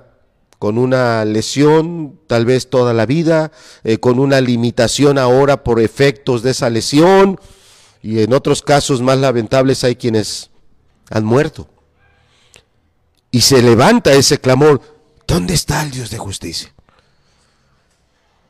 con 0.60 0.78
una 0.78 1.26
lesión 1.26 2.20
tal 2.28 2.46
vez 2.46 2.70
toda 2.70 2.94
la 2.94 3.06
vida, 3.06 3.52
eh, 3.84 3.98
con 3.98 4.20
una 4.20 4.42
limitación 4.42 5.18
ahora 5.18 5.64
por 5.64 5.80
efectos 5.80 6.44
de 6.44 6.52
esa 6.52 6.70
lesión, 6.70 7.40
y 8.02 8.22
en 8.22 8.34
otros 8.34 8.62
casos 8.62 9.02
más 9.02 9.18
lamentables 9.18 9.84
hay 9.84 9.96
quienes 9.96 10.52
han 11.10 11.26
muerto. 11.26 11.68
Y 13.32 13.42
se 13.42 13.62
levanta 13.62 14.14
ese 14.14 14.40
clamor, 14.40 14.82
¿dónde 15.28 15.54
está 15.54 15.84
el 15.84 15.92
Dios 15.92 16.10
de 16.10 16.18
justicia? 16.18 16.74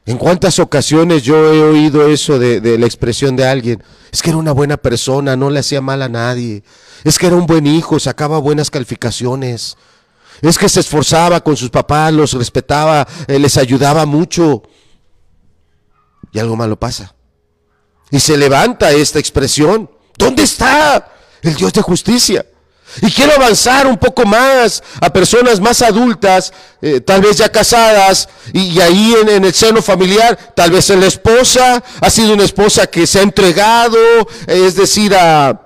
¿En 0.06 0.18
cuántas 0.18 0.60
ocasiones 0.60 1.24
yo 1.24 1.52
he 1.52 1.64
oído 1.64 2.08
eso 2.08 2.38
de, 2.38 2.62
de, 2.62 2.78
la 2.78 2.86
expresión 2.86 3.36
de 3.36 3.48
alguien? 3.48 3.84
Es 4.12 4.22
que 4.22 4.30
era 4.30 4.38
una 4.38 4.52
buena 4.52 4.78
persona, 4.78 5.36
no 5.36 5.50
le 5.50 5.60
hacía 5.60 5.82
mal 5.82 6.04
a 6.04 6.10
nadie. 6.10 6.64
Es 7.04 7.18
que 7.18 7.26
era 7.26 7.36
un 7.36 7.48
buen 7.48 7.66
hijo, 7.66 8.00
sacaba 8.00 8.38
buenas 8.38 8.70
calificaciones. 8.70 9.78
Es 10.42 10.58
que 10.58 10.70
se 10.70 10.80
esforzaba 10.80 11.42
con 11.42 11.56
sus 11.56 11.70
papás, 11.70 12.14
los 12.14 12.34
respetaba, 12.34 13.08
eh, 13.28 13.40
les 13.40 13.58
ayudaba 13.58 14.06
mucho. 14.06 14.64
Y 16.32 16.40
algo 16.40 16.56
malo 16.56 16.78
pasa. 16.78 17.16
Y 18.12 18.20
se 18.20 18.38
levanta 18.38 18.92
esta 18.92 19.20
expresión. 19.20 19.90
¿Dónde 20.18 20.44
está 20.44 21.12
el 21.42 21.56
Dios 21.56 21.74
de 21.74 21.82
justicia? 21.82 22.46
Y 23.02 23.12
quiero 23.12 23.34
avanzar 23.34 23.88
un 23.88 23.98
poco 23.98 24.26
más 24.26 24.82
a 25.02 25.12
personas 25.12 25.60
más 25.60 25.82
adultas, 25.82 26.54
eh, 26.82 27.02
tal 27.02 27.22
vez 27.22 27.38
ya 27.38 27.50
casadas, 27.50 28.30
y, 28.54 28.80
ahí 28.80 29.16
en, 29.22 29.28
en, 29.28 29.46
el 29.46 29.54
seno 29.54 29.82
familiar, 29.82 30.54
tal 30.56 30.72
vez 30.72 30.90
en 30.90 31.02
la 31.02 31.08
esposa, 31.08 31.84
ha 32.00 32.10
sido 32.10 32.34
una 32.34 32.46
esposa 32.46 32.88
que 32.88 33.06
se 33.06 33.20
ha 33.20 33.24
entregado, 33.24 33.98
es 34.48 34.76
decir, 34.76 35.14
a 35.14 35.62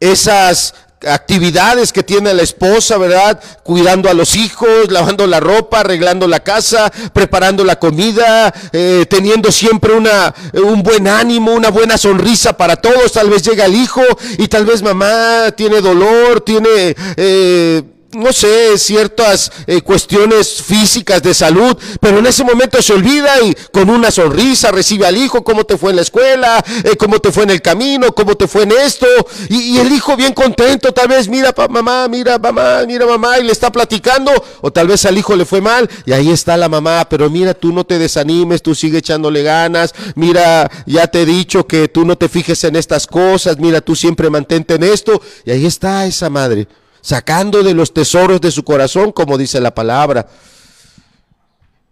esas 0.00 0.74
actividades 1.06 1.92
que 1.92 2.02
tiene 2.02 2.32
la 2.32 2.42
esposa, 2.42 2.96
¿verdad? 2.98 3.40
Cuidando 3.62 4.08
a 4.08 4.14
los 4.14 4.36
hijos, 4.36 4.90
lavando 4.90 5.26
la 5.26 5.40
ropa, 5.40 5.80
arreglando 5.80 6.26
la 6.26 6.40
casa, 6.40 6.90
preparando 7.12 7.64
la 7.64 7.78
comida, 7.78 8.52
eh, 8.72 9.06
teniendo 9.08 9.52
siempre 9.52 9.92
una, 9.94 10.34
un 10.54 10.82
buen 10.82 11.08
ánimo, 11.08 11.52
una 11.52 11.70
buena 11.70 11.98
sonrisa 11.98 12.56
para 12.56 12.76
todos. 12.76 13.12
Tal 13.12 13.30
vez 13.30 13.42
llega 13.42 13.66
el 13.66 13.74
hijo 13.74 14.02
y 14.38 14.48
tal 14.48 14.64
vez 14.64 14.82
mamá 14.82 15.52
tiene 15.56 15.80
dolor, 15.80 16.40
tiene... 16.40 16.94
Eh, 17.16 17.82
no 18.12 18.32
sé, 18.32 18.78
ciertas 18.78 19.50
eh, 19.66 19.80
cuestiones 19.82 20.62
físicas 20.62 21.22
de 21.22 21.34
salud, 21.34 21.76
pero 22.00 22.18
en 22.18 22.26
ese 22.26 22.44
momento 22.44 22.80
se 22.80 22.92
olvida 22.92 23.40
y 23.42 23.54
con 23.72 23.90
una 23.90 24.10
sonrisa 24.10 24.70
recibe 24.70 25.06
al 25.06 25.16
hijo, 25.16 25.42
cómo 25.42 25.64
te 25.64 25.76
fue 25.76 25.90
en 25.90 25.96
la 25.96 26.02
escuela, 26.02 26.64
eh, 26.84 26.96
cómo 26.96 27.18
te 27.18 27.32
fue 27.32 27.44
en 27.44 27.50
el 27.50 27.62
camino, 27.62 28.12
cómo 28.12 28.36
te 28.36 28.46
fue 28.46 28.62
en 28.62 28.72
esto, 28.72 29.06
y, 29.48 29.76
el 29.78 29.92
hijo 29.92 30.16
bien 30.16 30.32
contento, 30.32 30.92
tal 30.92 31.08
vez 31.08 31.28
mira 31.28 31.52
pa, 31.52 31.68
mamá, 31.68 32.08
mira 32.08 32.38
mamá, 32.38 32.84
mira 32.86 33.06
mamá, 33.06 33.38
y 33.38 33.44
le 33.44 33.52
está 33.52 33.70
platicando, 33.70 34.32
o 34.60 34.72
tal 34.72 34.88
vez 34.88 35.04
al 35.04 35.18
hijo 35.18 35.36
le 35.36 35.44
fue 35.44 35.60
mal, 35.60 35.88
y 36.06 36.12
ahí 36.12 36.30
está 36.30 36.56
la 36.56 36.68
mamá, 36.68 37.06
pero 37.08 37.28
mira, 37.28 37.54
tú 37.54 37.72
no 37.72 37.84
te 37.84 37.98
desanimes, 37.98 38.62
tú 38.62 38.74
sigue 38.74 38.98
echándole 38.98 39.42
ganas, 39.42 39.94
mira, 40.14 40.70
ya 40.86 41.06
te 41.06 41.22
he 41.22 41.26
dicho 41.26 41.66
que 41.66 41.88
tú 41.88 42.04
no 42.04 42.16
te 42.16 42.28
fijes 42.28 42.64
en 42.64 42.76
estas 42.76 43.06
cosas, 43.06 43.58
mira, 43.58 43.80
tú 43.80 43.94
siempre 43.94 44.30
mantente 44.30 44.74
en 44.74 44.84
esto, 44.84 45.20
y 45.44 45.50
ahí 45.50 45.66
está 45.66 46.06
esa 46.06 46.30
madre 46.30 46.68
sacando 47.06 47.62
de 47.62 47.72
los 47.72 47.94
tesoros 47.94 48.40
de 48.40 48.50
su 48.50 48.64
corazón, 48.64 49.12
como 49.12 49.38
dice 49.38 49.60
la 49.60 49.72
palabra. 49.72 50.26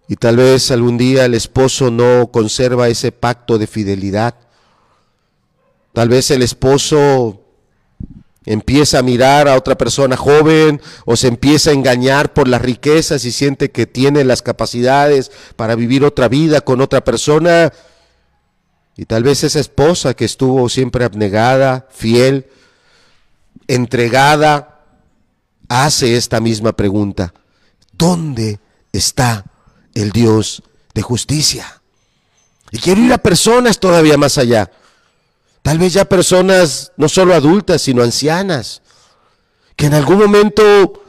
Y 0.08 0.16
tal 0.16 0.38
vez 0.38 0.72
algún 0.72 0.98
día 0.98 1.24
el 1.24 1.34
esposo 1.34 1.92
no 1.92 2.32
conserva 2.32 2.88
ese 2.88 3.12
pacto 3.12 3.56
de 3.56 3.68
fidelidad. 3.68 4.34
Tal 5.92 6.08
vez 6.08 6.32
el 6.32 6.42
esposo 6.42 7.42
empieza 8.44 8.98
a 8.98 9.02
mirar 9.02 9.46
a 9.46 9.54
otra 9.54 9.78
persona 9.78 10.16
joven 10.16 10.80
o 11.04 11.14
se 11.14 11.28
empieza 11.28 11.70
a 11.70 11.74
engañar 11.74 12.32
por 12.32 12.48
las 12.48 12.60
riquezas 12.60 13.24
y 13.24 13.30
siente 13.30 13.70
que 13.70 13.86
tiene 13.86 14.24
las 14.24 14.42
capacidades 14.42 15.30
para 15.54 15.76
vivir 15.76 16.04
otra 16.04 16.26
vida 16.26 16.60
con 16.62 16.80
otra 16.80 17.04
persona. 17.04 17.72
Y 18.96 19.04
tal 19.04 19.22
vez 19.22 19.44
esa 19.44 19.60
esposa 19.60 20.14
que 20.14 20.24
estuvo 20.24 20.68
siempre 20.68 21.04
abnegada, 21.04 21.86
fiel, 21.92 22.48
entregada, 23.68 24.73
hace 25.68 26.16
esta 26.16 26.40
misma 26.40 26.72
pregunta. 26.72 27.32
¿Dónde 27.92 28.60
está 28.92 29.44
el 29.94 30.10
Dios 30.10 30.62
de 30.94 31.02
justicia? 31.02 31.82
Y 32.70 32.78
quiero 32.78 33.02
ir 33.02 33.12
a 33.12 33.18
personas 33.18 33.78
todavía 33.78 34.16
más 34.16 34.38
allá. 34.38 34.70
Tal 35.62 35.78
vez 35.78 35.92
ya 35.92 36.04
personas 36.04 36.92
no 36.96 37.08
solo 37.08 37.34
adultas, 37.34 37.82
sino 37.82 38.02
ancianas, 38.02 38.82
que 39.76 39.86
en 39.86 39.94
algún 39.94 40.18
momento 40.18 41.03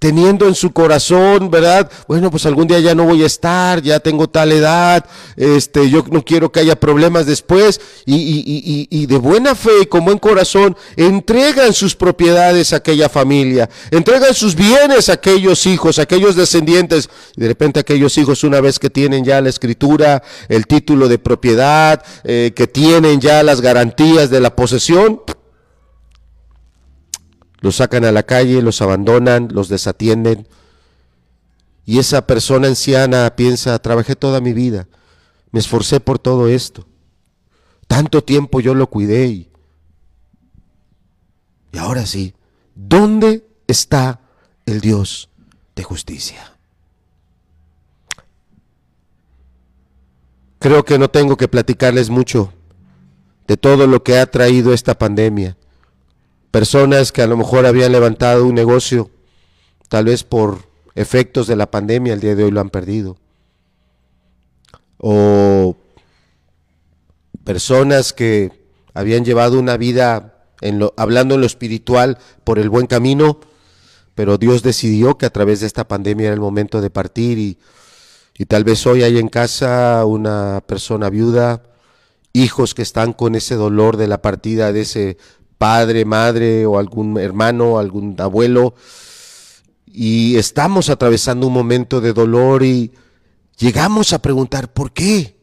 teniendo 0.00 0.48
en 0.48 0.54
su 0.54 0.72
corazón, 0.72 1.50
¿verdad? 1.50 1.88
Bueno, 2.08 2.30
pues 2.30 2.46
algún 2.46 2.66
día 2.66 2.80
ya 2.80 2.94
no 2.94 3.04
voy 3.04 3.22
a 3.22 3.26
estar, 3.26 3.82
ya 3.82 4.00
tengo 4.00 4.28
tal 4.28 4.50
edad, 4.50 5.04
este, 5.36 5.90
yo 5.90 6.02
no 6.10 6.24
quiero 6.24 6.50
que 6.50 6.60
haya 6.60 6.74
problemas 6.74 7.26
después, 7.26 7.80
y, 8.06 8.16
y, 8.16 8.88
y, 8.90 9.02
y 9.02 9.06
de 9.06 9.18
buena 9.18 9.54
fe 9.54 9.82
y 9.82 9.86
con 9.86 10.06
buen 10.06 10.18
corazón, 10.18 10.74
entregan 10.96 11.74
sus 11.74 11.94
propiedades 11.94 12.72
a 12.72 12.76
aquella 12.76 13.10
familia, 13.10 13.68
entregan 13.90 14.32
sus 14.32 14.54
bienes 14.54 15.10
a 15.10 15.12
aquellos 15.12 15.66
hijos, 15.66 15.98
a 15.98 16.02
aquellos 16.02 16.34
descendientes, 16.34 17.10
y 17.36 17.42
de 17.42 17.48
repente 17.48 17.78
aquellos 17.78 18.16
hijos, 18.16 18.42
una 18.42 18.62
vez 18.62 18.78
que 18.78 18.88
tienen 18.88 19.22
ya 19.22 19.42
la 19.42 19.50
escritura, 19.50 20.22
el 20.48 20.66
título 20.66 21.08
de 21.08 21.18
propiedad, 21.18 22.02
eh, 22.24 22.52
que 22.56 22.66
tienen 22.66 23.20
ya 23.20 23.42
las 23.42 23.60
garantías 23.60 24.30
de 24.30 24.40
la 24.40 24.56
posesión, 24.56 25.20
los 27.60 27.76
sacan 27.76 28.04
a 28.04 28.12
la 28.12 28.22
calle, 28.22 28.62
los 28.62 28.80
abandonan, 28.82 29.48
los 29.52 29.68
desatienden. 29.68 30.48
Y 31.84 31.98
esa 31.98 32.26
persona 32.26 32.68
anciana 32.68 33.34
piensa, 33.36 33.78
trabajé 33.78 34.16
toda 34.16 34.40
mi 34.40 34.52
vida, 34.52 34.88
me 35.50 35.60
esforcé 35.60 36.00
por 36.00 36.18
todo 36.18 36.48
esto. 36.48 36.86
Tanto 37.86 38.22
tiempo 38.22 38.60
yo 38.60 38.74
lo 38.74 38.88
cuidé 38.88 39.26
y, 39.26 39.50
y 41.72 41.78
ahora 41.78 42.06
sí, 42.06 42.34
¿dónde 42.74 43.46
está 43.66 44.20
el 44.66 44.80
Dios 44.80 45.28
de 45.74 45.82
justicia? 45.82 46.56
Creo 50.60 50.84
que 50.84 50.98
no 50.98 51.08
tengo 51.10 51.36
que 51.36 51.48
platicarles 51.48 52.10
mucho 52.10 52.52
de 53.48 53.56
todo 53.56 53.86
lo 53.86 54.02
que 54.04 54.18
ha 54.18 54.26
traído 54.26 54.72
esta 54.72 54.96
pandemia 54.96 55.56
personas 56.50 57.12
que 57.12 57.22
a 57.22 57.26
lo 57.26 57.36
mejor 57.36 57.66
habían 57.66 57.92
levantado 57.92 58.46
un 58.46 58.54
negocio, 58.54 59.10
tal 59.88 60.06
vez 60.06 60.24
por 60.24 60.68
efectos 60.94 61.46
de 61.46 61.56
la 61.56 61.70
pandemia, 61.70 62.12
el 62.12 62.20
día 62.20 62.34
de 62.34 62.44
hoy 62.44 62.50
lo 62.50 62.60
han 62.60 62.70
perdido. 62.70 63.16
O 64.98 65.76
personas 67.44 68.12
que 68.12 68.52
habían 68.94 69.24
llevado 69.24 69.58
una 69.58 69.76
vida 69.76 70.46
hablando 70.96 71.36
en 71.36 71.40
lo 71.40 71.46
espiritual 71.46 72.18
por 72.44 72.58
el 72.58 72.68
buen 72.68 72.86
camino, 72.86 73.40
pero 74.14 74.36
Dios 74.36 74.62
decidió 74.62 75.16
que 75.16 75.26
a 75.26 75.30
través 75.30 75.60
de 75.60 75.66
esta 75.66 75.88
pandemia 75.88 76.26
era 76.26 76.34
el 76.34 76.40
momento 76.40 76.80
de 76.80 76.90
partir 76.90 77.38
y, 77.38 77.58
y 78.36 78.44
tal 78.44 78.64
vez 78.64 78.86
hoy 78.86 79.02
hay 79.02 79.18
en 79.18 79.28
casa 79.28 80.04
una 80.04 80.62
persona 80.66 81.08
viuda, 81.08 81.62
hijos 82.32 82.74
que 82.74 82.82
están 82.82 83.12
con 83.14 83.34
ese 83.34 83.54
dolor 83.54 83.96
de 83.96 84.08
la 84.08 84.20
partida 84.20 84.72
de 84.72 84.82
ese 84.82 85.16
padre, 85.60 86.06
madre 86.06 86.64
o 86.64 86.78
algún 86.78 87.18
hermano, 87.18 87.78
algún 87.78 88.16
abuelo, 88.18 88.74
y 89.84 90.36
estamos 90.36 90.88
atravesando 90.88 91.46
un 91.46 91.52
momento 91.52 92.00
de 92.00 92.14
dolor 92.14 92.62
y 92.62 92.92
llegamos 93.58 94.14
a 94.14 94.22
preguntar, 94.22 94.72
¿por 94.72 94.90
qué? 94.92 95.36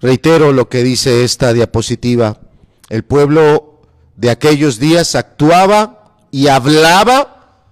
Reitero 0.00 0.52
lo 0.52 0.68
que 0.68 0.82
dice 0.82 1.22
esta 1.22 1.52
diapositiva. 1.52 2.40
El 2.88 3.04
pueblo 3.04 3.80
de 4.16 4.30
aquellos 4.30 4.80
días 4.80 5.14
actuaba 5.14 6.16
y 6.32 6.48
hablaba 6.48 7.62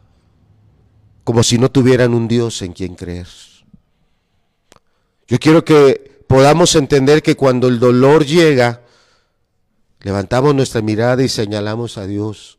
como 1.25 1.43
si 1.43 1.59
no 1.59 1.69
tuvieran 1.69 2.15
un 2.15 2.29
Dios 2.29 2.62
en 2.62 2.73
quien 2.73 2.95
creer. 2.95 3.27
Yo 5.27 5.41
quiero 5.41 5.65
que 5.65 6.23
podamos 6.29 6.77
entender 6.77 7.25
que 7.25 7.35
cuando 7.35 7.67
el 7.67 7.81
dolor 7.81 8.25
llega, 8.25 8.86
Levantamos 10.07 10.55
nuestra 10.55 10.83
mirada 10.83 11.25
y 11.25 11.29
señalamos 11.29 11.99
a 11.99 12.07
Dios. 12.07 12.59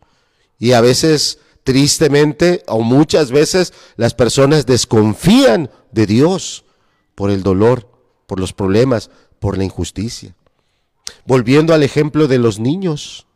Y 0.59 0.73
a 0.73 0.81
veces, 0.81 1.39
tristemente, 1.63 2.61
o 2.67 2.81
muchas 2.81 3.31
veces, 3.31 3.71
las 3.95 4.13
personas 4.13 4.65
desconfían 4.65 5.71
de 5.93 6.07
Dios 6.07 6.65
por 7.15 7.31
el 7.31 7.43
dolor, 7.43 7.89
por 8.25 8.41
los 8.41 8.51
problemas, 8.51 9.09
por 9.39 9.57
la 9.57 9.63
injusticia. 9.63 10.35
Volviendo 11.25 11.73
al 11.73 11.83
ejemplo 11.83 12.27
de 12.27 12.37
los 12.37 12.59
niños. 12.59 13.27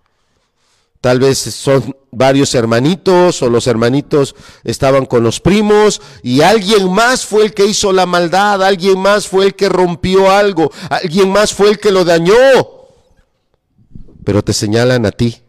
Tal 1.00 1.21
vez 1.21 1.38
son 1.38 1.95
varios 2.12 2.54
hermanitos 2.54 3.41
o 3.41 3.50
los 3.50 3.65
hermanitos 3.65 4.36
estaban 4.65 5.06
con 5.06 5.24
los 5.24 5.39
primos 5.39 6.02
y 6.21 6.41
alguien 6.41 6.91
más 6.91 7.26
fue 7.26 7.45
el 7.45 7.54
que 7.54 7.65
hizo 7.65 7.93
la 7.93 8.06
maldad, 8.06 8.62
alguien 8.62 9.00
más 9.00 9.26
fue 9.26 9.45
el 9.45 9.56
que 9.56 9.69
rompió 9.69 10.30
algo, 10.30 10.69
alguien 10.89 11.30
más 11.30 11.54
fue 11.54 11.69
el 11.69 11.80
que 11.80 11.93
lo 11.93 12.04
dañó 12.04 12.81
pero 14.24 14.44
te 14.44 14.54
señalan 14.54 15.06
a 15.06 15.12
ti. 15.12 15.42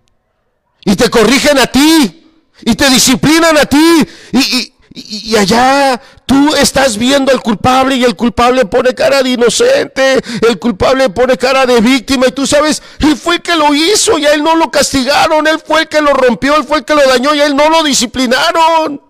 Y 0.85 0.97
te 0.97 1.11
corrigen 1.11 1.59
a 1.59 1.67
ti. 1.67 2.31
Y 2.63 2.75
te 2.75 2.89
disciplinan 2.91 3.57
a 3.59 3.65
ti. 3.67 4.07
Y, 4.33 4.73
y, 4.95 5.37
allá 5.37 6.01
tú 6.27 6.55
estás 6.55 6.97
viendo 6.99 7.33
al 7.33 7.41
culpable 7.41 7.97
y 7.97 8.05
el 8.05 8.15
culpable 8.15 8.65
pone 8.67 8.95
cara 8.95 9.23
de 9.23 9.31
inocente. 9.31 10.21
El 10.47 10.59
culpable 10.59 11.09
pone 11.11 11.37
cara 11.37 11.67
de 11.67 11.81
víctima. 11.81 12.27
Y 12.29 12.33
tú 12.33 12.47
sabes, 12.47 12.83
él 13.01 13.17
fue 13.17 13.37
el 13.37 13.43
que 13.43 13.57
lo 13.57 13.75
hizo 13.75 14.19
y 14.19 14.27
a 14.27 14.35
él 14.35 14.43
no 14.43 14.55
lo 14.57 14.71
castigaron. 14.71 15.47
Él 15.47 15.61
fue 15.65 15.83
el 15.83 15.89
que 15.89 16.01
lo 16.01 16.13
rompió, 16.13 16.57
él 16.57 16.65
fue 16.65 16.79
el 16.79 16.85
que 16.85 16.95
lo 16.95 17.07
dañó 17.09 17.35
y 17.35 17.41
a 17.41 17.47
él 17.47 17.57
no 17.57 17.69
lo 17.69 17.83
disciplinaron. 17.83 19.01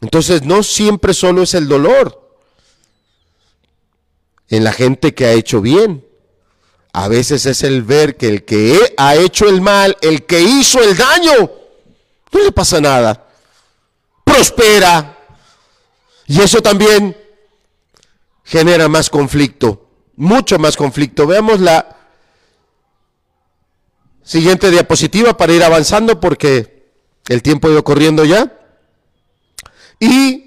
Entonces 0.00 0.42
no 0.42 0.62
siempre 0.62 1.14
solo 1.14 1.42
es 1.42 1.54
el 1.54 1.68
dolor 1.68 2.26
en 4.48 4.64
la 4.64 4.72
gente 4.72 5.14
que 5.14 5.26
ha 5.26 5.32
hecho 5.32 5.60
bien. 5.60 6.05
A 6.98 7.08
veces 7.08 7.44
es 7.44 7.62
el 7.62 7.82
ver 7.82 8.16
que 8.16 8.26
el 8.26 8.46
que 8.46 8.94
ha 8.96 9.16
hecho 9.16 9.46
el 9.50 9.60
mal, 9.60 9.98
el 10.00 10.24
que 10.24 10.40
hizo 10.40 10.82
el 10.82 10.96
daño, 10.96 11.50
no 12.32 12.42
le 12.42 12.50
pasa 12.52 12.80
nada. 12.80 13.26
Prospera. 14.24 15.14
Y 16.26 16.40
eso 16.40 16.62
también 16.62 17.14
genera 18.44 18.88
más 18.88 19.10
conflicto, 19.10 19.90
mucho 20.16 20.58
más 20.58 20.74
conflicto. 20.74 21.26
Veamos 21.26 21.60
la 21.60 21.98
siguiente 24.22 24.70
diapositiva 24.70 25.36
para 25.36 25.52
ir 25.52 25.64
avanzando 25.64 26.18
porque 26.18 26.94
el 27.28 27.42
tiempo 27.42 27.68
ha 27.68 27.72
ido 27.72 27.84
corriendo 27.84 28.24
ya. 28.24 28.58
Y 30.00 30.45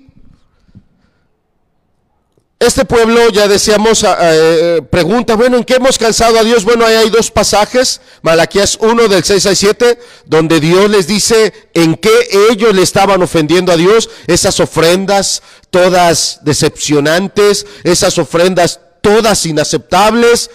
este 2.60 2.84
pueblo, 2.84 3.30
ya 3.30 3.48
decíamos, 3.48 4.04
ah, 4.04 4.17
eh, 4.19 4.82
pregunta, 4.89 5.36
bueno, 5.36 5.56
¿en 5.56 5.63
qué 5.63 5.76
hemos 5.76 5.98
cansado 5.98 6.38
a 6.38 6.43
Dios? 6.43 6.65
Bueno, 6.65 6.86
ahí 6.86 6.95
hay 6.95 7.10
dos 7.10 7.32
pasajes, 7.32 8.02
Malaquías 8.22 8.78
1 8.82 9.08
del 9.08 9.24
6 9.24 9.45
al 9.45 9.56
7, 9.56 10.00
donde 10.26 10.60
Dios 10.60 10.89
les 10.89 11.08
dice 11.08 11.54
en 11.74 11.95
qué 11.95 12.12
ellos 12.52 12.76
le 12.76 12.82
estaban 12.82 13.24
ofendiendo 13.24 13.72
a 13.72 13.78
Dios, 13.78 14.10
esas 14.28 14.60
ofrendas 14.60 15.41
todas 15.69 16.39
decepcionantes, 16.41 17.65
esas 17.86 18.17
ofrendas 18.17 18.82
todas 19.02 19.45
inaceptables, 19.45 20.52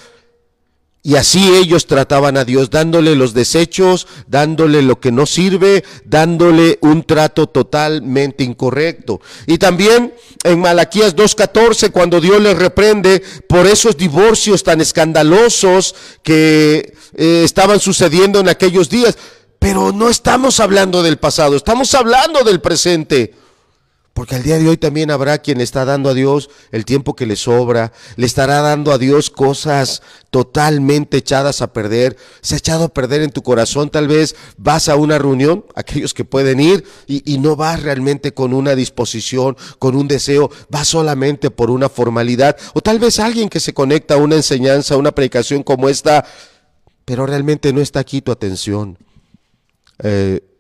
Y 1.07 1.17
así 1.17 1.55
ellos 1.55 1.87
trataban 1.87 2.39
a 2.39 2.47
Dios, 2.47 2.71
dándole 2.71 3.15
los 3.15 3.35
desechos, 3.35 4.07
dándole 4.27 4.81
lo 4.81 5.01
que 5.01 5.13
no 5.13 5.27
sirve, 5.27 5.85
dándole 6.07 6.79
un 6.81 7.03
trato 7.03 7.47
totalmente 7.47 8.43
incorrecto. 8.43 9.21
Y 9.47 9.59
también 9.59 10.15
en 10.45 10.61
Malaquías 10.61 11.15
2.14, 11.15 11.91
cuando 11.91 12.23
Dios 12.23 12.41
les 12.41 12.57
reprende 12.57 13.23
por 13.47 13.67
esos 13.67 13.99
divorcios 13.99 14.65
tan 14.65 14.81
escandalosos 14.81 15.95
que 16.23 16.95
eh, 17.15 17.43
estaban 17.45 17.81
sucediendo 17.81 18.41
en 18.41 18.49
aquellos 18.49 18.89
días. 18.89 19.19
Pero 19.59 19.93
no 19.93 20.09
estamos 20.09 20.59
hablando 20.59 21.03
del 21.03 21.19
pasado, 21.19 21.55
estamos 21.55 21.93
hablando 21.93 22.45
del 22.45 22.63
presente. 22.63 23.35
Porque 24.15 24.37
al 24.37 24.45
día 24.45 24.61
de 24.61 24.69
hoy 24.69 24.77
también 24.77 25.11
habrá 25.11 25.39
quien 25.39 25.61
está 25.61 25.85
dando 25.85 26.09
a 26.09 26.15
Dios 26.15 26.49
el 26.71 26.85
tiempo 26.85 27.17
que 27.17 27.27
le 27.27 27.35
sobra, 27.35 27.93
le 28.15 28.27
estará 28.27 28.61
dando 28.61 28.93
a 28.93 28.99
Dios 28.99 29.29
cosas 29.29 30.03
totalmente 30.31 31.17
echadas 31.17 31.63
a 31.63 31.73
perder, 31.73 32.17
se 32.41 32.55
ha 32.55 32.59
echado 32.59 32.85
a 32.85 32.95
perder 32.95 33.23
en 33.23 33.33
tu 33.33 33.43
corazón, 33.43 33.91
tal 33.91 34.07
vez 34.07 34.37
vas 34.57 34.89
a 34.89 34.95
una 34.95 35.19
reunión, 35.19 35.65
aquellos 35.75 36.15
que 36.15 36.25
pueden 36.25 36.61
ir, 36.61 36.85
y, 37.09 37.29
y 37.31 37.39
no 37.39 37.57
vas 37.57 37.83
realmente 37.83 38.33
con 38.33 38.55
una 38.55 38.77
disposición, 38.77 39.57
con 39.81 39.97
un 39.97 40.07
deseo, 40.07 40.49
vas 40.71 40.87
solamente 40.87 41.51
por 41.51 41.73
una 41.73 41.89
formalidad, 41.89 42.57
o 42.73 42.81
tal 42.81 43.01
vez 43.01 43.19
alguien 43.19 43.49
que 43.49 43.59
se 43.59 43.75
conecta 43.75 44.15
a 44.15 44.19
una 44.19 44.37
enseñanza, 44.37 44.95
a 44.95 44.99
una 44.99 45.11
predicación 45.11 45.65
como 45.65 45.89
esta, 45.89 46.25
pero 47.05 47.27
realmente 47.27 47.73
no 47.73 47.81
está 47.81 47.99
aquí 47.99 48.23
tu 48.23 48.31
atención. 48.31 48.97
Eh, 49.99 50.54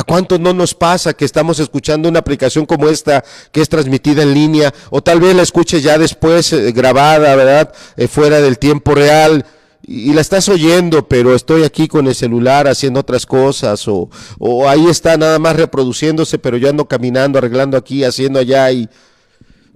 ¿A 0.00 0.02
cuántos 0.02 0.40
no 0.40 0.54
nos 0.54 0.72
pasa 0.72 1.12
que 1.12 1.26
estamos 1.26 1.58
escuchando 1.58 2.08
una 2.08 2.20
aplicación 2.20 2.64
como 2.64 2.88
esta 2.88 3.22
que 3.52 3.60
es 3.60 3.68
transmitida 3.68 4.22
en 4.22 4.32
línea 4.32 4.72
o 4.88 5.02
tal 5.02 5.20
vez 5.20 5.36
la 5.36 5.42
escuches 5.42 5.82
ya 5.82 5.98
después 5.98 6.54
eh, 6.54 6.72
grabada, 6.72 7.36
¿verdad? 7.36 7.70
Eh, 7.98 8.08
fuera 8.08 8.40
del 8.40 8.58
tiempo 8.58 8.94
real 8.94 9.44
y, 9.82 10.14
la 10.14 10.22
estás 10.22 10.48
oyendo, 10.48 11.06
pero 11.06 11.34
estoy 11.34 11.64
aquí 11.64 11.86
con 11.86 12.06
el 12.06 12.14
celular 12.14 12.66
haciendo 12.66 13.00
otras 13.00 13.26
cosas 13.26 13.86
o, 13.88 14.08
o 14.38 14.66
ahí 14.66 14.86
está 14.86 15.18
nada 15.18 15.38
más 15.38 15.56
reproduciéndose, 15.56 16.38
pero 16.38 16.56
yo 16.56 16.70
ando 16.70 16.88
caminando, 16.88 17.38
arreglando 17.38 17.76
aquí, 17.76 18.02
haciendo 18.02 18.38
allá 18.38 18.72
y 18.72 18.88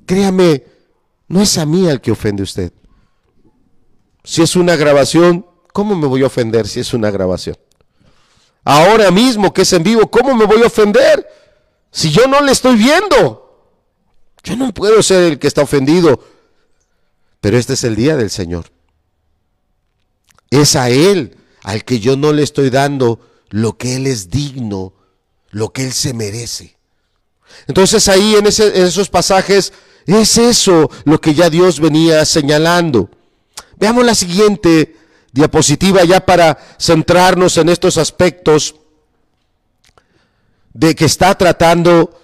créame, 0.06 0.64
no 1.28 1.42
es 1.42 1.58
a 1.58 1.66
mí 1.66 1.86
al 1.86 2.00
que 2.00 2.12
ofende 2.12 2.42
usted. 2.42 2.72
Si 4.22 4.40
es 4.40 4.56
una 4.56 4.74
grabación, 4.74 5.44
¿cómo 5.74 5.94
me 5.94 6.06
voy 6.06 6.22
a 6.22 6.28
ofender 6.28 6.66
si 6.66 6.80
es 6.80 6.94
una 6.94 7.10
grabación? 7.10 7.56
Ahora 8.64 9.10
mismo 9.10 9.52
que 9.52 9.62
es 9.62 9.72
en 9.72 9.82
vivo, 9.82 10.10
¿cómo 10.10 10.34
me 10.34 10.46
voy 10.46 10.62
a 10.62 10.66
ofender? 10.66 11.26
Si 11.90 12.10
yo 12.10 12.26
no 12.26 12.40
le 12.40 12.52
estoy 12.52 12.76
viendo. 12.76 13.42
Yo 14.42 14.56
no 14.56 14.74
puedo 14.74 15.02
ser 15.02 15.22
el 15.24 15.38
que 15.38 15.46
está 15.46 15.62
ofendido. 15.62 16.20
Pero 17.40 17.56
este 17.56 17.74
es 17.74 17.84
el 17.84 17.94
día 17.94 18.16
del 18.16 18.30
Señor. 18.30 18.72
Es 20.50 20.76
a 20.76 20.90
Él 20.90 21.36
al 21.62 21.84
que 21.84 22.00
yo 22.00 22.16
no 22.16 22.32
le 22.32 22.42
estoy 22.42 22.70
dando 22.70 23.20
lo 23.50 23.76
que 23.76 23.96
Él 23.96 24.06
es 24.06 24.30
digno, 24.30 24.92
lo 25.50 25.72
que 25.72 25.84
Él 25.86 25.92
se 25.92 26.14
merece. 26.14 26.76
Entonces 27.66 28.08
ahí 28.08 28.34
en, 28.34 28.46
en 28.46 28.84
esos 28.84 29.08
pasajes 29.08 29.72
es 30.06 30.36
eso 30.36 30.90
lo 31.04 31.20
que 31.20 31.34
ya 31.34 31.48
Dios 31.48 31.80
venía 31.80 32.24
señalando. 32.24 33.10
Veamos 33.76 34.04
la 34.04 34.14
siguiente 34.14 34.96
diapositiva 35.34 36.04
ya 36.04 36.24
para 36.24 36.56
centrarnos 36.78 37.58
en 37.58 37.68
estos 37.68 37.98
aspectos 37.98 38.76
de 40.72 40.94
que 40.94 41.06
está 41.06 41.34
tratando 41.34 42.20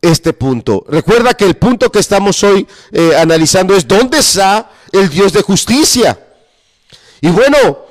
este 0.00 0.32
punto. 0.32 0.84
Recuerda 0.88 1.34
que 1.34 1.44
el 1.44 1.56
punto 1.56 1.90
que 1.90 1.98
estamos 1.98 2.44
hoy 2.44 2.64
eh, 2.92 3.16
analizando 3.16 3.74
es 3.74 3.88
dónde 3.88 4.18
está 4.18 4.70
el 4.92 5.08
Dios 5.08 5.32
de 5.32 5.42
justicia. 5.42 6.16
Y 7.20 7.28
bueno, 7.30 7.86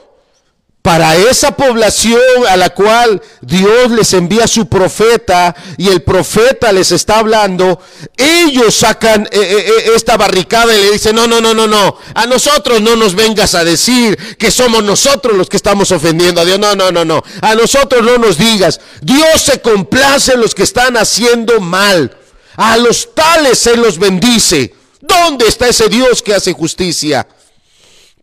para 0.88 1.18
esa 1.18 1.52
población 1.52 2.22
a 2.48 2.56
la 2.56 2.70
cual 2.70 3.22
Dios 3.42 3.92
les 3.92 4.14
envía 4.14 4.48
su 4.48 4.70
profeta 4.70 5.54
y 5.76 5.90
el 5.90 6.02
profeta 6.02 6.72
les 6.72 6.94
está 6.94 7.20
hablando, 7.20 7.82
ellos 8.16 8.74
sacan 8.74 9.24
eh, 9.24 9.30
eh, 9.34 9.66
eh, 9.68 9.92
esta 9.98 10.16
barricada 10.16 10.74
y 10.74 10.82
le 10.82 10.92
dicen, 10.94 11.14
no, 11.14 11.28
no, 11.28 11.42
no, 11.42 11.54
no, 11.54 11.68
no, 11.68 11.98
a 12.16 12.26
nosotros 12.26 12.80
no 12.80 12.96
nos 12.96 13.16
vengas 13.16 13.54
a 13.54 13.66
decir 13.66 14.18
que 14.38 14.50
somos 14.50 14.82
nosotros 14.82 15.36
los 15.36 15.50
que 15.50 15.58
estamos 15.58 15.92
ofendiendo 15.92 16.40
a 16.40 16.46
Dios, 16.46 16.58
no, 16.58 16.74
no, 16.74 16.90
no, 16.90 17.04
no, 17.04 17.22
a 17.42 17.54
nosotros 17.54 18.02
no 18.02 18.18
nos 18.18 18.38
digas, 18.38 18.80
Dios 19.02 19.42
se 19.42 19.60
complace 19.60 20.36
en 20.36 20.40
los 20.40 20.56
que 20.56 20.64
están 20.64 20.96
haciendo 20.96 21.60
mal, 21.60 22.16
a 22.56 22.78
los 22.78 23.14
tales 23.14 23.68
Él 23.68 23.82
los 23.82 24.00
bendice. 24.00 24.74
¿Dónde 25.02 25.48
está 25.50 25.68
ese 25.68 25.90
Dios 25.90 26.22
que 26.22 26.34
hace 26.34 26.54
justicia? 26.54 27.28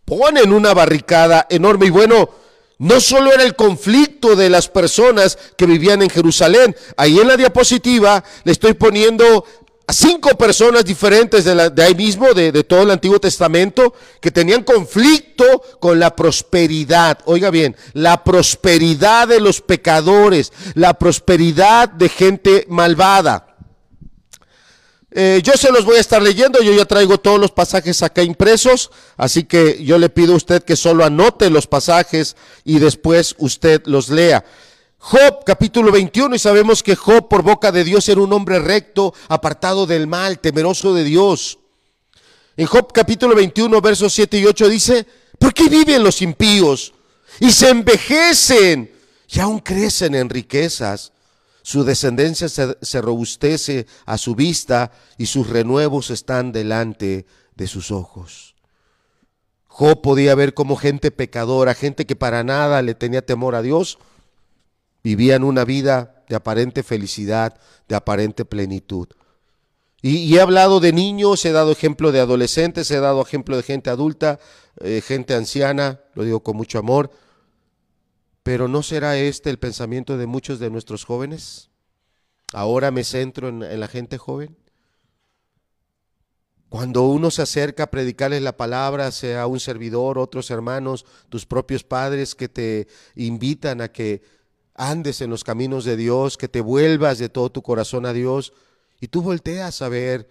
Ponen 0.03 0.51
una 0.51 0.73
barricada 0.73 1.45
enorme 1.47 1.85
y 1.85 1.91
bueno, 1.91 2.44
no 2.77 2.99
solo 2.99 3.31
era 3.31 3.43
el 3.43 3.55
conflicto 3.55 4.35
de 4.35 4.49
las 4.49 4.67
personas 4.67 5.37
que 5.57 5.65
vivían 5.65 6.01
en 6.01 6.09
Jerusalén. 6.09 6.75
Ahí 6.97 7.19
en 7.19 7.27
la 7.27 7.37
diapositiva 7.37 8.23
le 8.43 8.51
estoy 8.51 8.73
poniendo 8.73 9.45
a 9.87 9.93
cinco 9.93 10.29
personas 10.37 10.83
diferentes 10.83 11.45
de, 11.45 11.69
de 11.69 11.83
ahí 11.83 11.93
mismo, 11.93 12.33
de, 12.33 12.51
de, 12.51 12.63
todo 12.63 12.83
el 12.83 12.91
Antiguo 12.91 13.19
Testamento, 13.19 13.93
que 14.19 14.31
tenían 14.31 14.63
conflicto 14.63 15.61
con 15.79 15.99
la 15.99 16.15
prosperidad. 16.15 17.19
Oiga 17.25 17.51
bien, 17.51 17.75
la 17.93 18.23
prosperidad 18.23 19.27
de 19.27 19.39
los 19.39 19.61
pecadores, 19.61 20.51
la 20.73 20.95
prosperidad 20.95 21.89
de 21.89 22.09
gente 22.09 22.65
malvada. 22.67 23.54
Eh, 25.17 25.41
yo 25.41 25.53
se 25.53 25.71
los 25.71 25.85
voy 25.85 25.95
a 25.95 26.01
estar 26.01 26.21
leyendo, 26.21 26.61
yo 26.61 26.73
ya 26.73 26.83
traigo 26.83 27.17
todos 27.17 27.39
los 27.39 27.49
pasajes 27.49 28.03
acá 28.03 28.21
impresos, 28.21 28.91
así 29.15 29.45
que 29.45 29.81
yo 29.81 29.97
le 29.97 30.09
pido 30.09 30.33
a 30.33 30.35
usted 30.35 30.61
que 30.61 30.75
solo 30.75 31.05
anote 31.05 31.49
los 31.49 31.67
pasajes 31.67 32.35
y 32.65 32.79
después 32.79 33.33
usted 33.37 33.81
los 33.85 34.09
lea. 34.09 34.43
Job 34.97 35.45
capítulo 35.45 35.89
21 35.93 36.35
y 36.35 36.39
sabemos 36.39 36.83
que 36.83 36.97
Job 36.97 37.29
por 37.29 37.43
boca 37.43 37.71
de 37.71 37.85
Dios 37.85 38.09
era 38.09 38.19
un 38.19 38.33
hombre 38.33 38.59
recto, 38.59 39.13
apartado 39.29 39.85
del 39.85 40.05
mal, 40.05 40.39
temeroso 40.39 40.93
de 40.93 41.05
Dios. 41.05 41.59
En 42.57 42.65
Job 42.65 42.91
capítulo 42.91 43.35
21 43.35 43.79
versos 43.79 44.11
7 44.11 44.37
y 44.37 44.45
8 44.45 44.67
dice, 44.67 45.07
¿por 45.39 45.53
qué 45.53 45.69
viven 45.69 46.03
los 46.03 46.21
impíos 46.21 46.93
y 47.39 47.51
se 47.51 47.69
envejecen 47.69 48.91
y 49.29 49.39
aún 49.39 49.59
crecen 49.59 50.13
en 50.13 50.29
riquezas? 50.29 51.13
Su 51.65 51.83
descendencia 51.83 52.47
se, 52.47 53.01
robustece 53.01 53.87
a 54.05 54.19
su 54.19 54.35
vista 54.35 54.91
y 55.17 55.25
sus 55.25 55.49
renuevos 55.49 56.11
están 56.11 56.51
delante 56.51 57.25
de 57.55 57.65
sus 57.65 57.89
ojos. 57.89 58.53
Job 59.65 59.99
podía 60.03 60.35
ver 60.35 60.53
como 60.53 60.75
gente 60.75 61.09
pecadora, 61.09 61.73
gente 61.73 62.05
que 62.05 62.15
para 62.15 62.43
nada 62.43 62.83
le 62.83 62.93
tenía 62.93 63.25
temor 63.25 63.55
a 63.55 63.63
Dios, 63.63 63.97
vivían 65.03 65.43
una 65.43 65.65
vida 65.65 66.23
de 66.29 66.35
aparente 66.35 66.83
felicidad, 66.83 67.57
de 67.87 67.95
aparente 67.95 68.45
plenitud. 68.45 69.07
Y, 70.03 70.35
he 70.35 70.41
hablado 70.41 70.79
de 70.79 70.93
niños, 70.93 71.43
he 71.45 71.51
dado 71.51 71.71
ejemplo 71.71 72.11
de 72.11 72.19
adolescentes, 72.19 72.91
he 72.91 72.99
dado 72.99 73.23
ejemplo 73.23 73.57
de 73.57 73.63
gente 73.63 73.89
adulta, 73.89 74.39
eh, 74.81 75.01
gente 75.03 75.33
anciana, 75.33 75.99
lo 76.13 76.25
digo 76.25 76.43
con 76.43 76.57
mucho 76.57 76.77
amor. 76.77 77.09
Pero 78.45 78.67
¿no 78.67 78.83
será 78.83 79.17
este 79.17 79.49
el 79.49 79.57
pensamiento 79.57 80.19
de 80.19 80.27
muchos 80.27 80.59
de 80.59 80.69
nuestros 80.69 81.03
jóvenes? 81.03 81.71
Ahora 82.53 82.91
me 82.91 83.03
centro 83.03 83.49
en, 83.49 83.79
la 83.79 83.87
gente 83.87 84.19
joven. 84.19 84.55
Cuando 86.69 87.07
uno 87.07 87.31
se 87.31 87.41
acerca 87.41 87.85
a 87.85 87.89
predicarles 87.89 88.43
la 88.43 88.55
palabra, 88.55 89.11
sea 89.11 89.47
un 89.47 89.59
servidor, 89.59 90.19
otros 90.19 90.51
hermanos, 90.51 91.07
tus 91.29 91.47
propios 91.47 91.83
padres 91.83 92.35
que 92.35 92.47
te 92.47 92.87
invitan 93.15 93.81
a 93.81 93.91
que 93.91 94.21
andes 94.75 95.21
en 95.21 95.31
los 95.31 95.43
caminos 95.43 95.83
de 95.83 95.97
Dios, 95.97 96.37
que 96.37 96.47
te 96.47 96.61
vuelvas 96.61 97.17
de 97.17 97.29
todo 97.29 97.51
tu 97.51 97.63
corazón 97.63 98.05
a 98.05 98.13
Dios, 98.13 98.53
y 99.01 99.07
tú 99.07 99.23
volteas 99.23 99.81
a 99.81 99.89
ver 99.89 100.29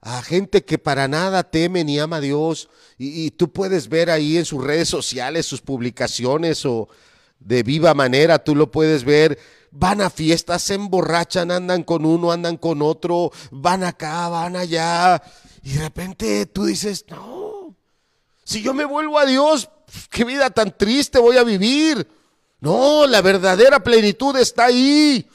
a 0.00 0.22
gente 0.22 0.64
que 0.64 0.78
para 0.78 1.06
nada 1.06 1.42
teme 1.42 1.84
ni 1.84 1.98
ama 1.98 2.16
a 2.16 2.20
Dios, 2.22 2.70
y, 2.96 3.26
y 3.26 3.30
tú 3.30 3.52
puedes 3.52 3.90
ver 3.90 4.08
ahí 4.08 4.38
en 4.38 4.46
sus 4.46 4.64
redes 4.64 4.88
sociales 4.88 5.44
sus 5.44 5.60
publicaciones 5.60 6.64
o 6.64 6.88
de 7.40 7.62
viva 7.62 7.94
manera, 7.94 8.38
tú 8.38 8.54
lo 8.54 8.70
puedes 8.70 9.04
ver. 9.04 9.38
Van 9.72 10.00
a 10.00 10.10
fiestas, 10.10 10.62
se 10.62 10.74
emborrachan, 10.74 11.50
andan 11.50 11.82
con 11.82 12.04
uno, 12.04 12.32
andan 12.32 12.56
con 12.56 12.82
otro, 12.82 13.32
van 13.50 13.84
acá, 13.84 14.28
van 14.28 14.56
allá. 14.56 15.22
Y 15.62 15.72
de 15.72 15.80
repente 15.80 16.46
tú 16.46 16.64
dices, 16.64 17.04
no, 17.08 17.76
si 18.44 18.62
yo 18.62 18.74
me 18.74 18.84
vuelvo 18.84 19.18
a 19.18 19.26
Dios, 19.26 19.68
qué 20.10 20.24
vida 20.24 20.50
tan 20.50 20.76
triste 20.76 21.18
voy 21.18 21.36
a 21.36 21.44
vivir. 21.44 22.08
No, 22.60 23.06
la 23.06 23.22
verdadera 23.22 23.82
plenitud 23.82 24.36
está 24.36 24.66
ahí. 24.66 25.28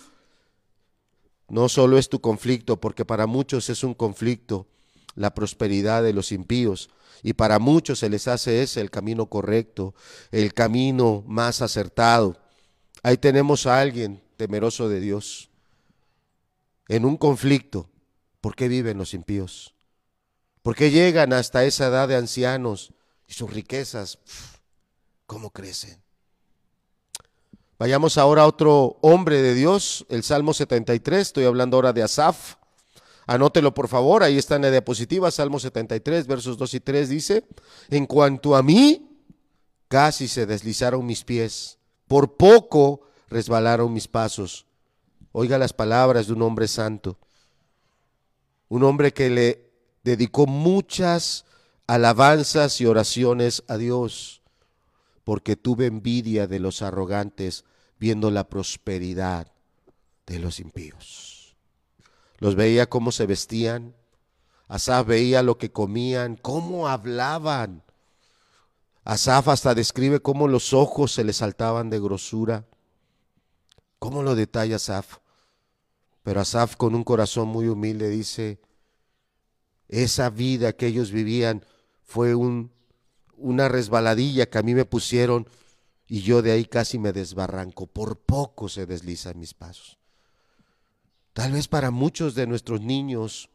No 1.47 1.69
solo 1.69 1.97
es 1.97 2.09
tu 2.09 2.19
conflicto, 2.21 2.79
porque 2.79 3.05
para 3.05 3.25
muchos 3.25 3.69
es 3.69 3.83
un 3.83 3.93
conflicto 3.93 4.67
la 5.15 5.33
prosperidad 5.33 6.03
de 6.03 6.13
los 6.13 6.31
impíos, 6.31 6.89
y 7.23 7.33
para 7.33 7.59
muchos 7.59 7.99
se 7.99 8.09
les 8.09 8.27
hace 8.27 8.61
ese 8.61 8.81
el 8.81 8.91
camino 8.91 9.27
correcto, 9.27 9.93
el 10.31 10.53
camino 10.53 11.23
más 11.27 11.61
acertado. 11.61 12.37
Ahí 13.03 13.17
tenemos 13.17 13.65
a 13.65 13.79
alguien 13.79 14.21
temeroso 14.37 14.89
de 14.89 14.99
Dios 14.99 15.49
en 16.87 17.05
un 17.05 17.17
conflicto. 17.17 17.89
¿Por 18.41 18.55
qué 18.55 18.67
viven 18.67 18.97
los 18.97 19.13
impíos? 19.13 19.73
¿Por 20.61 20.75
qué 20.75 20.91
llegan 20.91 21.33
hasta 21.33 21.65
esa 21.65 21.87
edad 21.87 22.07
de 22.07 22.15
ancianos 22.15 22.93
y 23.27 23.33
sus 23.33 23.51
riquezas, 23.51 24.19
¿cómo 25.25 25.49
crecen? 25.49 26.01
Vayamos 27.77 28.17
ahora 28.17 28.43
a 28.43 28.47
otro 28.47 28.97
hombre 29.01 29.41
de 29.41 29.53
Dios, 29.53 30.05
el 30.09 30.23
Salmo 30.23 30.53
73, 30.53 31.19
estoy 31.19 31.45
hablando 31.45 31.77
ahora 31.77 31.91
de 31.91 32.03
Asaf. 32.03 32.55
Anótelo 33.27 33.73
por 33.73 33.87
favor, 33.87 34.23
ahí 34.23 34.37
está 34.37 34.55
en 34.55 34.63
la 34.63 34.71
diapositiva, 34.71 35.31
Salmo 35.31 35.59
73, 35.59 36.27
versos 36.27 36.57
2 36.57 36.73
y 36.75 36.79
3 36.79 37.09
dice, 37.09 37.47
en 37.89 38.05
cuanto 38.05 38.55
a 38.55 38.61
mí, 38.61 39.09
casi 39.87 40.27
se 40.27 40.45
deslizaron 40.45 41.05
mis 41.05 41.23
pies, 41.23 41.79
por 42.07 42.37
poco 42.37 43.01
resbalaron 43.29 43.91
mis 43.91 44.07
pasos. 44.07 44.65
Oiga 45.31 45.57
las 45.57 45.73
palabras 45.73 46.27
de 46.27 46.33
un 46.33 46.43
hombre 46.43 46.67
santo, 46.67 47.17
un 48.69 48.83
hombre 48.83 49.11
que 49.11 49.29
le 49.29 49.71
dedicó 50.03 50.45
muchas 50.45 51.45
alabanzas 51.87 52.79
y 52.79 52.85
oraciones 52.85 53.63
a 53.67 53.77
Dios, 53.77 54.43
porque 55.23 55.55
tuve 55.55 55.87
envidia 55.87 56.45
de 56.45 56.59
los 56.59 56.83
arrogantes 56.83 57.65
viendo 57.99 58.29
la 58.29 58.47
prosperidad 58.47 59.51
de 60.27 60.39
los 60.39 60.59
impíos. 60.59 61.24
Los 62.37 62.55
veía 62.55 62.89
cómo 62.89 63.11
se 63.11 63.25
vestían, 63.25 63.95
Asaf 64.67 65.07
veía 65.07 65.43
lo 65.43 65.57
que 65.57 65.71
comían, 65.71 66.37
cómo 66.37 66.87
hablaban. 66.87 67.83
Asaf 69.03 69.47
hasta 69.49 69.75
describe 69.75 70.19
cómo 70.19 70.47
los 70.47 70.73
ojos 70.73 71.11
se 71.11 71.23
le 71.23 71.33
saltaban 71.33 71.89
de 71.89 71.99
grosura. 71.99 72.65
¿Cómo 73.99 74.23
lo 74.23 74.35
detalla 74.35 74.77
Asaf? 74.77 75.17
Pero 76.23 76.41
Asaf 76.41 76.75
con 76.75 76.95
un 76.95 77.03
corazón 77.03 77.47
muy 77.47 77.67
humilde 77.67 78.09
dice, 78.09 78.59
esa 79.87 80.31
vida 80.31 80.73
que 80.73 80.87
ellos 80.87 81.11
vivían 81.11 81.63
fue 82.03 82.33
un, 82.33 82.71
una 83.37 83.67
resbaladilla 83.67 84.49
que 84.49 84.57
a 84.57 84.63
mí 84.63 84.73
me 84.73 84.85
pusieron 84.85 85.47
y 86.07 86.21
yo 86.21 86.41
de 86.41 86.51
ahí 86.51 86.65
casi 86.65 86.97
me 86.97 87.13
desbarranco. 87.13 87.85
Por 87.85 88.17
poco 88.17 88.69
se 88.69 88.87
deslizan 88.87 89.39
mis 89.39 89.53
pasos. 89.53 89.99
Tal 91.35 91.51
vez 91.51 91.67
para 91.67 91.91
muchos 91.91 92.33
de 92.33 92.47
nuestros 92.47 92.79
niños, 92.79 93.49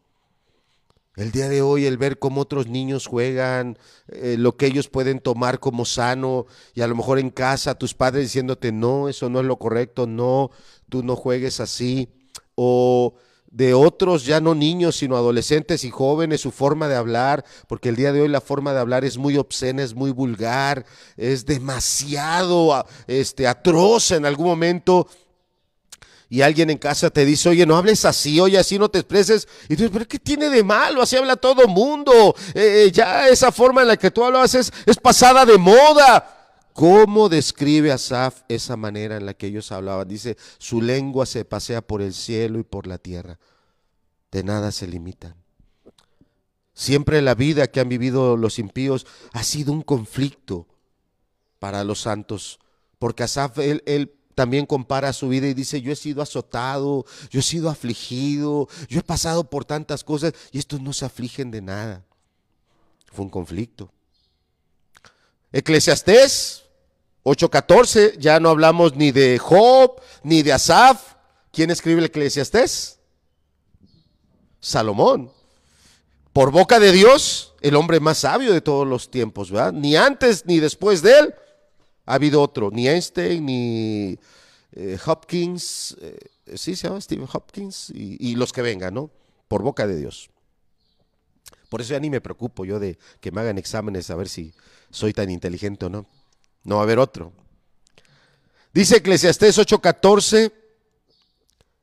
el 1.17 1.33
día 1.33 1.49
de 1.49 1.63
hoy 1.63 1.87
el 1.87 1.97
ver 1.97 2.19
cómo 2.19 2.43
otros 2.43 2.67
niños 2.67 3.07
juegan, 3.07 3.79
eh, 4.09 4.37
lo 4.39 4.55
que 4.59 4.67
ellos 4.67 4.89
pueden 4.89 5.19
tomar 5.19 5.61
como 5.61 5.87
sano 5.87 6.45
y 6.75 6.83
a 6.83 6.87
lo 6.87 6.95
mejor 6.95 7.19
en 7.19 7.31
casa 7.31 7.79
tus 7.79 7.95
padres 7.95 8.25
diciéndote, 8.25 8.71
no, 8.71 9.09
eso 9.09 9.31
no 9.31 9.41
es 9.41 9.47
lo 9.47 9.57
correcto, 9.57 10.07
no, 10.07 10.51
tú 10.91 11.03
no 11.03 11.17
juegues 11.17 11.59
así 11.59 12.11
o 12.55 13.15
de 13.51 13.73
otros, 13.73 14.27
ya 14.27 14.43
no 14.43 14.55
niños, 14.55 14.97
sino 14.97 15.17
adolescentes 15.17 15.83
y 15.85 15.91
jóvenes, 15.91 16.43
su 16.43 16.51
forma 16.51 16.87
de 16.87 16.97
hablar, 16.97 17.47
porque 17.67 17.89
el 17.89 17.97
día 17.97 18.13
de 18.13 18.21
hoy 18.21 18.29
la 18.29 18.43
forma 18.43 18.75
de 18.75 18.81
hablar 18.81 19.07
es 19.07 19.17
muy 19.17 19.39
obscena, 19.39 19.83
es 19.83 19.95
muy 19.95 20.11
vulgar, 20.11 20.85
es 21.17 21.47
demasiado 21.47 22.85
este, 23.07 23.47
atroz 23.47 24.11
en 24.11 24.27
algún 24.27 24.49
momento. 24.49 25.09
Y 26.33 26.43
alguien 26.43 26.71
en 26.71 26.79
casa 26.79 27.11
te 27.11 27.25
dice, 27.25 27.49
oye, 27.49 27.67
no 27.67 27.77
hables 27.77 28.05
así, 28.05 28.39
oye, 28.39 28.57
así 28.57 28.79
no 28.79 28.89
te 28.89 29.01
expreses. 29.01 29.49
Y 29.65 29.75
tú 29.75 29.83
dices, 29.83 29.91
pero 29.93 30.07
¿qué 30.07 30.21
tiene 30.21 30.49
de 30.49 30.63
malo? 30.63 31.03
Así 31.03 31.17
habla 31.17 31.35
todo 31.35 31.67
mundo. 31.67 32.37
Eh, 32.55 32.85
eh, 32.87 32.93
ya 32.93 33.29
esa 33.29 33.51
forma 33.51 33.83
en 33.83 33.89
la 33.89 33.97
que 33.97 34.13
tú 34.13 34.25
hablas 34.25 34.55
es, 34.55 34.73
es 34.87 34.97
pasada 34.97 35.45
de 35.45 35.59
moda. 35.59 36.37
¿Cómo 36.73 37.29
describe 37.29 37.91
Asaf 37.91 38.43
esa 38.49 38.77
manera 38.77 39.17
en 39.17 39.27
la 39.27 39.35
que 39.35 39.49
ellos 39.49 39.73
hablaban? 39.73 40.07
Dice, 40.07 40.37
su 40.59 40.81
lengua 40.81 41.27
se 41.27 41.45
pasea 41.45 41.83
por 41.83 42.01
el 42.01 42.15
cielo 42.15 42.61
y 42.61 42.63
por 42.63 42.87
la 42.87 42.99
tierra. 42.99 43.41
De 44.31 44.45
nada 44.45 44.71
se 44.71 44.87
limitan. 44.87 45.35
Siempre 46.75 47.21
la 47.23 47.35
vida 47.35 47.67
que 47.67 47.81
han 47.81 47.89
vivido 47.89 48.37
los 48.37 48.61
impíos 48.61 49.05
ha 49.33 49.43
sido 49.43 49.73
un 49.73 49.83
conflicto 49.83 50.69
para 51.59 51.83
los 51.83 52.03
santos, 52.03 52.61
porque 53.01 53.25
Asaf, 53.25 53.59
él, 53.59 53.83
él 53.85 54.15
también 54.41 54.65
compara 54.65 55.13
su 55.13 55.29
vida 55.29 55.49
y 55.49 55.53
dice, 55.53 55.83
yo 55.83 55.93
he 55.93 55.97
sido 55.97 56.23
azotado, 56.23 57.05
yo 57.29 57.41
he 57.41 57.43
sido 57.43 57.69
afligido, 57.69 58.69
yo 58.89 59.01
he 59.01 59.03
pasado 59.03 59.45
por 59.45 59.67
tantas 59.67 60.03
cosas 60.03 60.33
y 60.51 60.59
estos 60.59 60.81
no 60.81 60.95
se 60.95 61.05
afligen 61.05 61.51
de 61.51 61.61
nada. 61.61 62.07
Fue 63.13 63.23
un 63.23 63.31
conflicto. 63.31 63.93
Eclesiastés 65.53 66.63
8:14, 67.23 68.17
ya 68.17 68.41
no 68.41 68.49
hablamos 68.49 68.97
ni 68.97 69.13
de 69.13 69.39
Job, 69.39 70.01
ni 70.23 70.43
de 70.43 70.55
Asaf. 70.55 71.17
¿Quién 71.53 71.71
escribe 71.71 71.99
el 71.99 72.07
Eclesiastés? 72.07 72.99
Salomón. 74.59 75.31
Por 76.33 76.51
boca 76.51 76.81
de 76.81 76.93
Dios, 76.93 77.53
el 77.61 77.77
hombre 77.77 78.01
más 78.01 78.17
sabio 78.17 78.55
de 78.55 78.63
todos 78.63 78.89
los 78.89 79.11
tiempos, 79.11 79.51
¿verdad? 79.51 79.75
Ni 79.75 79.97
antes 79.97 80.47
ni 80.47 80.61
después 80.61 81.03
de 81.03 81.19
él 81.19 81.35
ha 82.07 82.15
habido 82.15 82.43
otro, 82.43 82.71
ni 82.71 82.89
Einstein, 82.89 83.45
ni 83.45 84.19
eh, 84.73 84.99
Hopkins, 85.05 85.97
eh, 86.01 86.19
sí 86.55 86.77
se 86.77 86.89
llama 86.89 87.01
Stephen 87.01 87.29
Hopkins, 87.33 87.91
y, 87.91 88.35
los 88.37 88.53
que 88.53 88.63
vengan, 88.63 88.95
¿no? 88.95 89.11
Por 89.49 89.63
boca 89.63 89.87
de 89.87 89.97
Dios. 89.97 90.31
Por 91.69 91.81
eso 91.81 91.93
ya 91.93 92.01
ni 92.01 92.11
me 92.11 92.21
preocupo 92.21 92.65
yo 92.65 92.81
de 92.81 92.99
que 93.21 93.31
me 93.31 93.41
hagan 93.41 93.59
exámenes 93.59 94.11
a 94.11 94.17
ver 94.17 94.29
si 94.29 94.53
soy 94.91 95.13
tan 95.13 95.31
inteligente 95.31 95.87
o 95.87 95.89
no. 95.89 96.07
No 96.65 96.77
va 96.77 96.83
a 96.83 96.85
haber 96.85 96.99
otro. 96.99 97.33
Dice 98.73 98.97
Eclesiastés 98.97 99.59
8:14, 99.59 100.53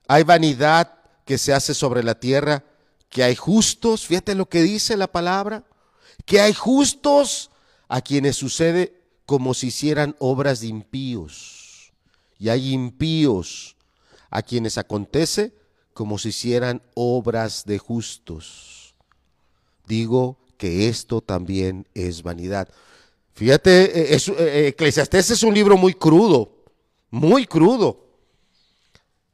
hay 0.07 0.23
vanidad 0.23 0.93
que 1.25 1.37
se 1.37 1.53
hace 1.53 1.73
sobre 1.73 2.03
la 2.03 2.19
tierra, 2.19 2.63
que 3.09 3.23
hay 3.23 3.35
justos, 3.35 4.05
fíjate 4.05 4.35
lo 4.35 4.47
que 4.47 4.61
dice 4.61 4.97
la 4.97 5.07
palabra, 5.07 5.63
que 6.25 6.41
hay 6.41 6.53
justos 6.53 7.51
a 7.87 8.01
quienes 8.01 8.35
sucede 8.35 8.96
como 9.27 9.53
si 9.53 9.67
hicieran 9.67 10.15
obras 10.17 10.61
de 10.61 10.67
impíos. 10.67 11.93
Y 12.39 12.49
hay 12.49 12.73
impíos 12.73 13.75
a 14.31 14.41
quienes 14.41 14.79
acontece 14.79 15.53
como 15.93 16.17
si 16.17 16.29
hicieran 16.29 16.81
obras 16.95 17.65
de 17.65 17.77
justos 17.77 18.77
digo 19.87 20.37
que 20.57 20.89
esto 20.89 21.21
también 21.21 21.87
es 21.93 22.21
vanidad. 22.21 22.67
Fíjate, 23.33 23.99
eh, 23.99 24.15
es, 24.15 24.27
eh, 24.27 24.35
eh, 24.39 24.67
Eclesiastés 24.67 25.31
es 25.31 25.43
un 25.43 25.53
libro 25.53 25.77
muy 25.77 25.93
crudo, 25.93 26.51
muy 27.09 27.45
crudo. 27.45 28.05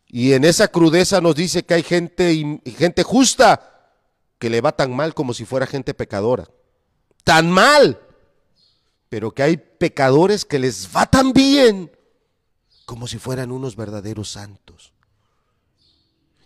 Y 0.08 0.34
en 0.34 0.43
esa 0.43 0.67
crudeza 0.67 1.19
nos 1.21 1.36
dice 1.36 1.63
que 1.63 1.73
hay 1.73 1.84
gente, 1.84 2.62
gente 2.77 3.01
justa 3.03 3.89
que 4.38 4.49
le 4.49 4.62
va 4.62 4.71
tan 4.71 4.95
mal 4.95 5.13
como 5.13 5.34
si 5.34 5.43
fuera 5.43 5.65
gente 5.65 5.93
pecadora. 5.93 6.47
Tan 7.23 7.49
mal. 7.49 7.99
Pero 9.13 9.32
que 9.32 9.43
hay 9.43 9.58
pecadores 9.58 10.43
que 10.43 10.58
les 10.58 10.89
va 10.89 11.06
tan 11.06 11.34
bien 11.34 11.91
como 12.84 13.06
si 13.06 13.19
fueran 13.19 13.52
unos 13.52 13.76
verdaderos 13.76 14.32
santos. 14.32 14.91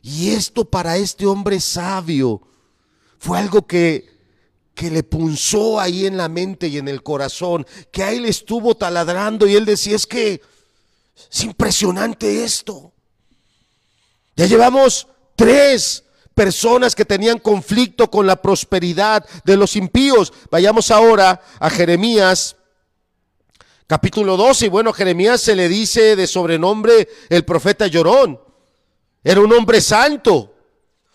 Y 0.01 0.31
esto 0.31 0.65
para 0.65 0.97
este 0.97 1.25
hombre 1.25 1.61
sabio 1.61 2.41
fue 3.19 3.39
algo 3.39 3.65
que, 3.65 4.09
que 4.75 4.91
le 4.91 5.03
punzó 5.03 5.79
ahí 5.79 6.07
en 6.07 6.17
la 6.17 6.27
mente 6.27 6.67
y 6.67 6.77
en 6.77 6.89
el 6.89 7.03
corazón, 7.03 7.65
que 7.89 8.03
a 8.03 8.11
él 8.11 8.25
estuvo 8.25 8.75
taladrando 8.75 9.47
y 9.47 9.55
él 9.55 9.63
decía, 9.63 9.95
es 9.95 10.05
que 10.05 10.41
es 11.31 11.43
impresionante 11.45 12.43
esto. 12.43 12.91
Ya 14.35 14.45
llevamos 14.45 15.07
tres 15.37 16.03
personas 16.35 16.95
que 16.95 17.05
tenían 17.05 17.39
conflicto 17.39 18.11
con 18.11 18.27
la 18.27 18.41
prosperidad 18.41 19.25
de 19.45 19.55
los 19.55 19.77
impíos. 19.77 20.33
Vayamos 20.51 20.91
ahora 20.91 21.41
a 21.61 21.69
Jeremías 21.69 22.56
capítulo 23.87 24.37
12. 24.37 24.65
Y 24.67 24.69
bueno, 24.69 24.93
Jeremías 24.93 25.41
se 25.41 25.55
le 25.55 25.67
dice 25.67 26.15
de 26.15 26.27
sobrenombre 26.27 27.07
el 27.29 27.45
profeta 27.45 27.87
llorón. 27.87 28.39
Era 29.23 29.41
un 29.41 29.51
hombre 29.53 29.81
santo. 29.81 30.53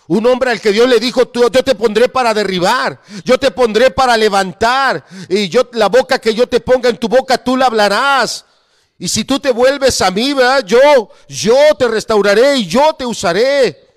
Un 0.09 0.27
hombre 0.27 0.51
al 0.51 0.61
que 0.61 0.73
Dios 0.73 0.89
le 0.89 0.99
dijo, 0.99 1.31
yo 1.33 1.51
te 1.51 1.75
pondré 1.77 2.09
para 2.09 2.35
derribar, 2.35 3.01
yo 3.25 3.39
te 3.39 3.53
pondré 3.53 3.93
para 3.93 4.17
levantar, 4.17 5.07
y 5.29 5.49
yo 5.49 5.71
la 5.73 5.89
boca 5.89 6.19
que 6.19 6.35
yo 6.35 6.49
te 6.49 6.59
ponga 6.59 6.91
en 6.91 6.99
tu 6.99 7.09
boca, 7.09 7.39
tú 7.39 7.57
la 7.57 7.67
hablarás. 7.67 8.45
Y 8.99 9.09
si 9.09 9.25
tú 9.25 9.39
te 9.39 9.53
vuelves 9.53 10.01
a 10.01 10.11
mí, 10.11 10.35
yo, 10.67 11.11
yo 11.29 11.57
te 11.79 11.89
restauraré 11.89 12.57
y 12.57 12.67
yo 12.67 12.95
te 12.95 13.07
usaré. 13.07 13.89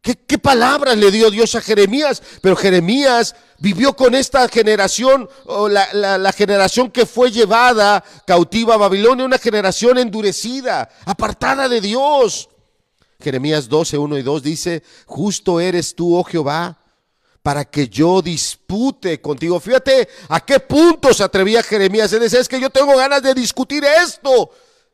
¿Qué, 0.00 0.38
palabras 0.38 0.96
le 0.96 1.10
dio 1.10 1.30
Dios 1.30 1.54
a 1.54 1.60
Jeremías? 1.60 2.22
Pero 2.40 2.56
Jeremías 2.56 3.34
vivió 3.58 3.94
con 3.94 4.14
esta 4.14 4.48
generación, 4.48 5.28
la, 5.68 6.32
generación 6.32 6.90
que 6.90 7.06
fue 7.06 7.30
llevada 7.30 8.02
cautiva 8.26 8.74
a 8.74 8.78
Babilonia, 8.78 9.24
una 9.24 9.38
generación 9.38 9.98
endurecida, 9.98 10.88
apartada 11.04 11.68
de 11.68 11.80
Dios. 11.80 12.48
Jeremías 13.20 13.68
12, 13.68 13.98
1 13.98 14.18
y 14.18 14.22
2 14.22 14.42
dice, 14.42 14.82
justo 15.06 15.58
eres 15.58 15.94
tú, 15.94 16.16
oh 16.16 16.22
Jehová, 16.22 16.78
para 17.42 17.64
que 17.64 17.88
yo 17.88 18.22
dispute 18.22 19.20
contigo. 19.20 19.58
Fíjate 19.58 20.08
a 20.28 20.40
qué 20.40 20.60
punto 20.60 21.12
se 21.12 21.24
atrevía 21.24 21.62
Jeremías. 21.62 22.12
Él 22.12 22.20
decía, 22.20 22.40
es 22.40 22.48
que 22.48 22.60
yo 22.60 22.70
tengo 22.70 22.96
ganas 22.96 23.22
de 23.22 23.34
discutir 23.34 23.84
esto, 23.84 24.50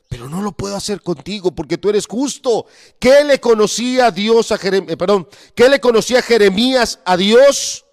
pero 0.09 0.29
no 0.29 0.40
lo 0.40 0.53
puedo 0.53 0.74
hacer 0.74 1.03
contigo 1.03 1.55
porque 1.55 1.77
tú 1.77 1.90
eres 1.90 2.07
justo. 2.07 2.64
¿Qué 2.98 3.24
le 3.24 3.40
conocía 3.40 4.11
Dios 4.11 4.53
a 4.53 4.59
Jeremías? 4.59 4.92
Eh, 4.92 4.96
perdón, 4.96 5.29
¿qué 5.55 5.68
le 5.68 5.81
conocía 5.81 6.22
Jeremías 6.22 7.00
a 7.05 7.18
Dios? 7.18 7.84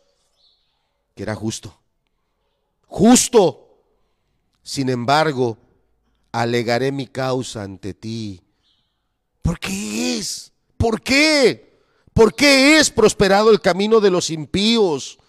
Era 1.21 1.35
justo. 1.35 1.79
justo. 2.87 3.67
Sin 4.63 4.89
embargo, 4.89 5.57
alegaré 6.31 6.91
mi 6.91 7.07
causa 7.07 7.63
ante 7.63 7.93
ti. 7.93 8.41
¿Por 9.41 9.59
qué 9.59 10.17
es? 10.17 10.51
¿Por 10.77 11.01
qué? 11.01 11.79
¿Por 12.13 12.35
qué 12.35 12.77
es 12.77 12.89
prosperado 12.89 13.51
el 13.51 13.61
camino 13.61 13.99
de 13.99 14.11
los 14.11 14.29
impíos? 14.29 15.19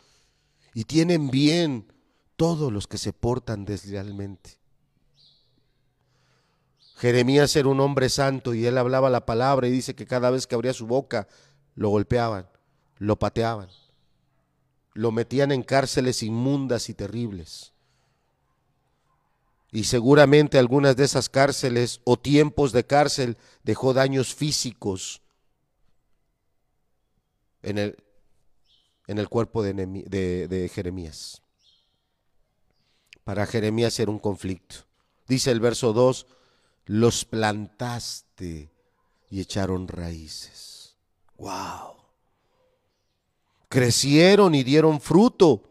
Y 0.75 0.85
tienen 0.85 1.31
bien 1.31 1.93
todos 2.37 2.73
los 2.73 2.87
que 2.87 2.99
se 2.99 3.13
portan 3.13 3.65
deslealmente. 3.65 4.59
Jeremías 6.97 7.55
era 7.57 7.69
un 7.69 7.81
hombre 7.81 8.09
santo 8.09 8.55
y 8.55 8.65
él 8.67 8.79
hablaba 8.79 9.11
la 9.11 9.27
palabra 9.27 9.67
y 9.67 9.71
dice 9.71 9.95
que 9.95 10.07
cada 10.07 10.31
vez 10.31 10.47
que 10.47 10.55
abría 10.55 10.73
su 10.73 10.87
boca 10.87 11.27
lo 11.75 11.89
golpeaban, 11.89 12.49
lo 12.99 13.19
pateaban, 13.19 13.69
lo 14.95 15.13
metían 15.13 15.53
en 15.53 15.63
cárceles 15.63 16.23
inmundas 16.23 16.89
y 16.89 16.95
terribles. 16.95 17.73
Y 19.71 19.85
seguramente 19.85 20.59
algunas 20.59 20.97
de 20.97 21.05
esas 21.05 21.31
cárceles 21.31 22.01
o 22.05 22.19
tiempos 22.19 22.73
de 22.73 22.85
cárcel 22.85 23.39
dejó 23.63 23.95
daños 23.95 24.35
físicos 24.35 25.23
en 27.63 27.79
el, 27.79 27.97
en 29.07 29.19
el 29.19 29.29
cuerpo 29.31 29.63
de, 29.63 29.73
de, 29.73 30.49
de 30.49 30.69
Jeremías. 30.69 31.43
Para 33.25 33.47
Jeremías 33.47 33.99
era 33.99 34.11
un 34.11 34.19
conflicto. 34.19 34.77
Dice 35.27 35.51
el 35.51 35.61
verso 35.61 35.95
2, 35.95 36.27
los 36.87 37.25
plantaste 37.25 38.71
y 39.31 39.41
echaron 39.41 39.89
raíces. 39.89 40.97
¡Wow! 41.39 41.92
Crecieron 43.73 44.55
y 44.55 44.65
dieron 44.65 45.01
fruto. 45.01 45.63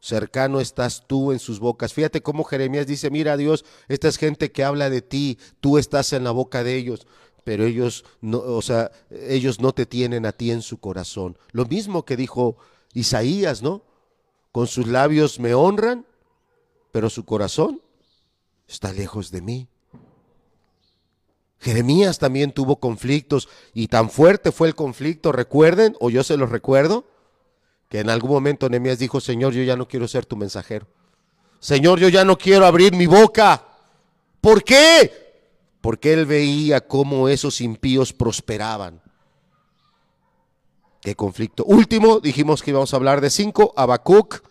Cercano 0.00 0.58
estás 0.58 1.06
tú 1.06 1.30
en 1.30 1.38
sus 1.38 1.60
bocas. 1.60 1.92
Fíjate 1.94 2.22
cómo 2.22 2.42
Jeremías 2.42 2.88
dice, 2.88 3.08
mira 3.08 3.36
Dios, 3.36 3.64
esta 3.86 4.08
es 4.08 4.16
gente 4.16 4.50
que 4.50 4.64
habla 4.64 4.90
de 4.90 5.00
ti, 5.00 5.38
tú 5.60 5.78
estás 5.78 6.12
en 6.12 6.24
la 6.24 6.32
boca 6.32 6.64
de 6.64 6.74
ellos, 6.74 7.06
pero 7.44 7.66
ellos 7.66 8.04
no, 8.20 8.38
o 8.38 8.62
sea, 8.62 8.90
ellos 9.10 9.60
no 9.60 9.72
te 9.72 9.86
tienen 9.86 10.26
a 10.26 10.32
ti 10.32 10.50
en 10.50 10.60
su 10.60 10.78
corazón. 10.78 11.38
Lo 11.52 11.66
mismo 11.66 12.04
que 12.04 12.16
dijo 12.16 12.56
Isaías, 12.94 13.62
¿no? 13.62 13.84
Con 14.50 14.66
sus 14.66 14.88
labios 14.88 15.38
me 15.38 15.54
honran, 15.54 16.04
pero 16.90 17.10
su 17.10 17.24
corazón 17.24 17.80
está 18.66 18.92
lejos 18.92 19.30
de 19.30 19.40
mí. 19.40 19.68
Jeremías 21.60 22.18
también 22.18 22.52
tuvo 22.52 22.76
conflictos 22.76 23.48
y 23.74 23.88
tan 23.88 24.10
fuerte 24.10 24.52
fue 24.52 24.68
el 24.68 24.74
conflicto, 24.74 25.32
recuerden, 25.32 25.96
o 26.00 26.10
yo 26.10 26.22
se 26.22 26.36
los 26.36 26.50
recuerdo, 26.50 27.04
que 27.88 28.00
en 28.00 28.10
algún 28.10 28.30
momento 28.30 28.68
Nehemías 28.68 28.98
dijo, 28.98 29.20
Señor, 29.20 29.54
yo 29.54 29.62
ya 29.62 29.76
no 29.76 29.88
quiero 29.88 30.06
ser 30.06 30.26
tu 30.26 30.36
mensajero. 30.36 30.86
Señor, 31.58 31.98
yo 31.98 32.08
ya 32.08 32.24
no 32.24 32.38
quiero 32.38 32.66
abrir 32.66 32.94
mi 32.94 33.06
boca. 33.06 33.64
¿Por 34.40 34.62
qué? 34.62 35.42
Porque 35.80 36.12
él 36.12 36.26
veía 36.26 36.86
cómo 36.86 37.28
esos 37.28 37.60
impíos 37.60 38.12
prosperaban. 38.12 39.00
Qué 41.00 41.16
conflicto. 41.16 41.64
Último, 41.64 42.20
dijimos 42.20 42.62
que 42.62 42.70
íbamos 42.70 42.92
a 42.92 42.96
hablar 42.96 43.20
de 43.20 43.30
cinco. 43.30 43.72
Habacuc, 43.76 44.42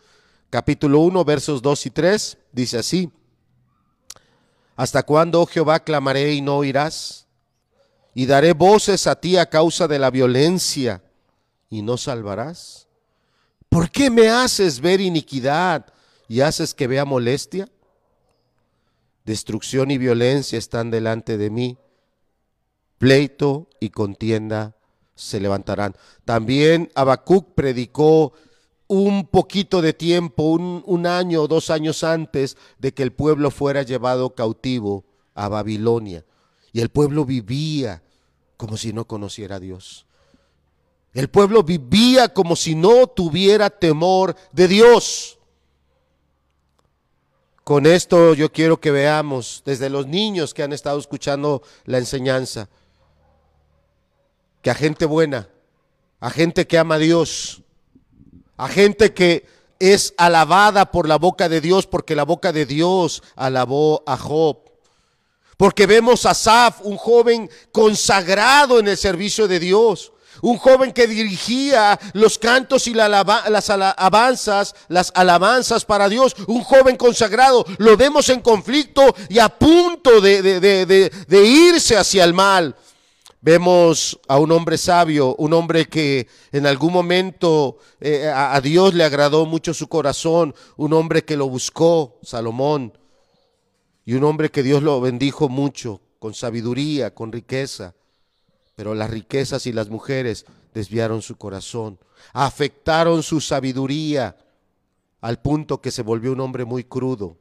capítulo 0.49 0.99
1, 0.99 1.23
versos 1.23 1.61
2 1.61 1.85
y 1.85 1.89
3, 1.91 2.37
dice 2.51 2.77
así. 2.79 3.11
¿Hasta 4.77 5.01
cuándo, 5.01 5.41
oh 5.41 5.47
Jehová, 5.47 5.79
clamaré 5.79 6.33
y 6.33 6.41
no 6.41 6.57
oirás? 6.57 7.25
Y 8.13 8.27
daré 8.27 8.53
voces 8.53 9.07
a 9.07 9.19
ti 9.19 9.35
a 9.35 9.49
causa 9.49 9.87
de 9.87 9.97
la 9.97 10.11
violencia 10.11 11.01
y 11.67 11.81
no 11.81 11.97
salvarás. 11.97 12.87
¿Por 13.69 13.89
qué 13.89 14.11
me 14.11 14.29
haces 14.29 14.79
ver 14.79 15.01
iniquidad 15.01 15.87
y 16.27 16.41
haces 16.41 16.75
que 16.75 16.85
vea 16.85 17.05
molestia? 17.05 17.67
Destrucción 19.25 19.89
y 19.89 19.97
violencia 19.97 20.59
están 20.59 20.91
delante 20.91 21.37
de 21.37 21.49
mí. 21.49 21.77
Pleito 22.99 23.67
y 23.79 23.89
contienda 23.89 24.75
se 25.15 25.39
levantarán. 25.39 25.95
También 26.23 26.91
Habacuc 26.93 27.55
predicó 27.55 28.33
un 28.87 29.27
poquito 29.27 29.81
de 29.81 29.93
tiempo, 29.93 30.43
un, 30.43 31.05
año 31.05 31.43
o 31.43 31.47
dos 31.47 31.69
años 31.69 32.03
antes 32.03 32.57
de 32.79 32.93
que 32.93 33.03
el 33.03 33.11
pueblo 33.11 33.51
fuera 33.51 33.83
llevado 33.83 34.33
cautivo 34.33 35.03
a 35.35 35.49
Babilonia. 35.49 36.25
Y 36.71 36.79
el 36.79 36.89
pueblo 36.89 37.25
vivía 37.25 38.01
como 38.55 38.77
si 38.77 38.93
no 38.93 39.05
conociera 39.05 39.57
a 39.57 39.59
Dios. 39.59 40.05
El 41.13 41.29
pueblo 41.29 41.63
vivía 41.63 42.33
como 42.33 42.55
si 42.55 42.75
no 42.75 43.07
tuviera 43.07 43.69
temor 43.69 44.35
de 44.51 44.67
Dios. 44.67 45.37
Con 47.63 47.85
esto 47.85 48.33
yo 48.33 48.51
quiero 48.51 48.79
que 48.79 48.91
veamos 48.91 49.61
desde 49.65 49.89
los 49.89 50.07
niños 50.07 50.53
que 50.53 50.63
han 50.63 50.71
estado 50.71 50.99
escuchando 50.99 51.61
la 51.85 51.97
enseñanza, 51.97 52.69
que 54.61 54.69
a 54.69 54.75
gente 54.75 55.05
buena, 55.05 55.49
a 56.21 56.29
gente 56.29 56.65
que 56.65 56.77
ama 56.77 56.95
a 56.95 56.99
Dios, 56.99 57.63
a 58.57 58.67
gente 58.67 59.13
que 59.13 59.45
es 59.79 60.13
alabada 60.17 60.91
por 60.91 61.07
la 61.07 61.17
boca 61.17 61.47
de 61.47 61.61
Dios, 61.61 61.85
porque 61.85 62.15
la 62.15 62.23
boca 62.23 62.51
de 62.51 62.65
Dios 62.65 63.21
alabó 63.35 64.03
a 64.05 64.17
Job. 64.17 64.57
Porque 65.55 65.87
vemos 65.87 66.25
a 66.25 66.33
Saf, 66.33 66.81
un 66.81 66.97
joven 66.97 67.49
consagrado 67.71 68.79
en 68.79 68.87
el 68.87 68.97
servicio 68.97 69.47
de 69.47 69.59
Dios, 69.59 70.11
un 70.41 70.57
joven 70.57 70.91
que 70.91 71.07
dirigía 71.07 71.99
los 72.13 72.37
cantos 72.37 72.87
y 72.87 72.93
las 72.93 73.69
alabanzas, 73.69 74.75
las 74.87 75.11
alabanzas 75.15 75.83
para 75.83 76.09
Dios, 76.09 76.35
un 76.47 76.63
joven 76.63 76.95
consagrado. 76.95 77.65
Lo 77.77 77.97
vemos 77.97 78.29
en 78.29 78.41
conflicto 78.41 79.15
y 79.29 79.39
a 79.39 79.49
punto 79.49 80.21
de, 80.21 80.41
de 81.27 81.45
irse 81.45 81.97
hacia 81.97 82.23
el 82.23 82.33
mal. 82.33 82.75
Vemos 83.47 84.19
a 84.27 84.39
un 84.39 84.51
hombre 84.51 84.77
sabio, 84.77 85.33
un 85.37 85.53
hombre 85.53 85.85
que 85.85 86.27
en 86.51 86.65
algún 86.65 86.91
momento 86.91 87.77
eh, 88.01 88.27
a, 88.27 88.59
Dios 88.59 88.93
le 88.93 89.05
agradó 89.05 89.45
mucho 89.45 89.73
su 89.73 89.87
corazón, 89.87 90.53
un 90.75 90.91
hombre 90.91 91.23
que 91.23 91.37
lo 91.37 91.47
buscó, 91.47 92.19
Salomón, 92.23 92.97
y 94.03 94.15
un 94.15 94.25
hombre 94.25 94.51
que 94.51 94.63
Dios 94.63 94.83
lo 94.83 94.99
bendijo 94.99 95.47
mucho, 95.47 96.01
con 96.19 96.33
sabiduría, 96.33 97.15
con 97.15 97.31
riqueza. 97.31 97.95
Pero 98.75 98.93
las 98.93 99.11
riquezas 99.11 99.65
y 99.65 99.71
las 99.71 99.87
mujeres 99.87 100.45
desviaron 100.73 101.21
su 101.21 101.37
corazón, 101.37 101.99
afectaron 102.33 103.23
su 103.23 103.39
sabiduría 103.39 104.35
al 105.21 105.41
punto 105.41 105.79
que 105.79 105.91
se 105.91 106.01
volvió 106.01 106.33
un 106.33 106.41
hombre 106.41 106.65
muy 106.65 106.83
crudo 106.83 107.37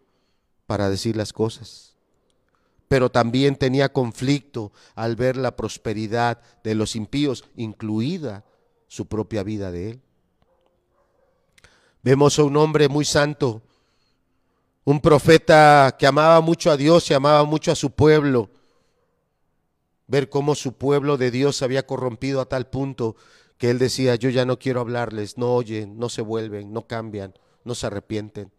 para 0.67 0.89
decir 0.89 1.17
las 1.17 1.33
cosas 1.33 1.96
pero 2.89 3.11
también 3.11 3.57
tenía 3.57 3.93
conflicto 3.93 4.73
al 4.95 5.17
ver 5.17 5.37
la 5.37 5.57
prosperidad 5.57 6.41
de 6.63 6.75
los 6.75 6.95
impíos, 6.97 7.45
incluida 7.57 8.45
su 8.87 9.07
propia 9.07 9.43
vida 9.43 9.71
de 9.73 9.91
él. 9.91 10.01
Vemos 12.03 12.39
a 12.39 12.45
un 12.45 12.57
hombre 12.57 12.89
muy 12.89 13.05
santo, 13.05 13.63
un 14.85 15.01
profeta 15.01 15.97
que 15.99 16.07
amaba 16.07 16.41
mucho 16.41 16.71
a 16.71 16.77
Dios 16.77 17.11
y 17.11 17.15
amaba 17.15 17.43
mucho 17.45 17.73
a 17.73 17.77
su 17.77 17.91
pueblo. 17.91 18.51
Ver 20.07 20.29
cómo 20.29 20.55
su 20.55 20.75
pueblo 20.75 21.17
de 21.17 21.33
Dios 21.33 21.57
se 21.57 21.65
había 21.65 21.85
corrompido 21.85 22.41
a 22.41 22.49
tal 22.49 22.69
punto 22.69 23.17
que 23.59 23.71
él 23.71 23.79
decía, 23.79 24.15
yo 24.15 24.31
ya 24.31 24.45
no 24.45 24.59
quiero 24.59 24.81
hablarles, 24.81 25.39
no 25.39 25.55
oyen, 25.55 25.99
no 25.99 26.09
se 26.09 26.23
vuelven, 26.23 26.73
no 26.73 26.87
cambian, 26.87 27.35
no 27.65 27.75
se 27.75 27.87
arrepienten. 27.89 28.53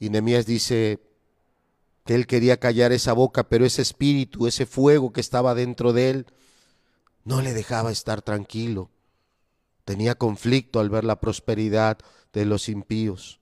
Y 0.00 0.10
Nehemías 0.10 0.46
dice, 0.46 1.00
que 2.04 2.14
él 2.14 2.26
quería 2.26 2.58
callar 2.58 2.92
esa 2.92 3.12
boca, 3.12 3.48
pero 3.48 3.64
ese 3.64 3.82
espíritu, 3.82 4.46
ese 4.46 4.66
fuego 4.66 5.12
que 5.12 5.20
estaba 5.20 5.54
dentro 5.54 5.92
de 5.92 6.10
él, 6.10 6.26
no 7.24 7.40
le 7.40 7.54
dejaba 7.54 7.90
estar 7.90 8.20
tranquilo. 8.22 8.90
Tenía 9.84 10.14
conflicto 10.14 10.80
al 10.80 10.90
ver 10.90 11.04
la 11.04 11.20
prosperidad 11.20 11.98
de 12.32 12.44
los 12.44 12.68
impíos. 12.68 13.40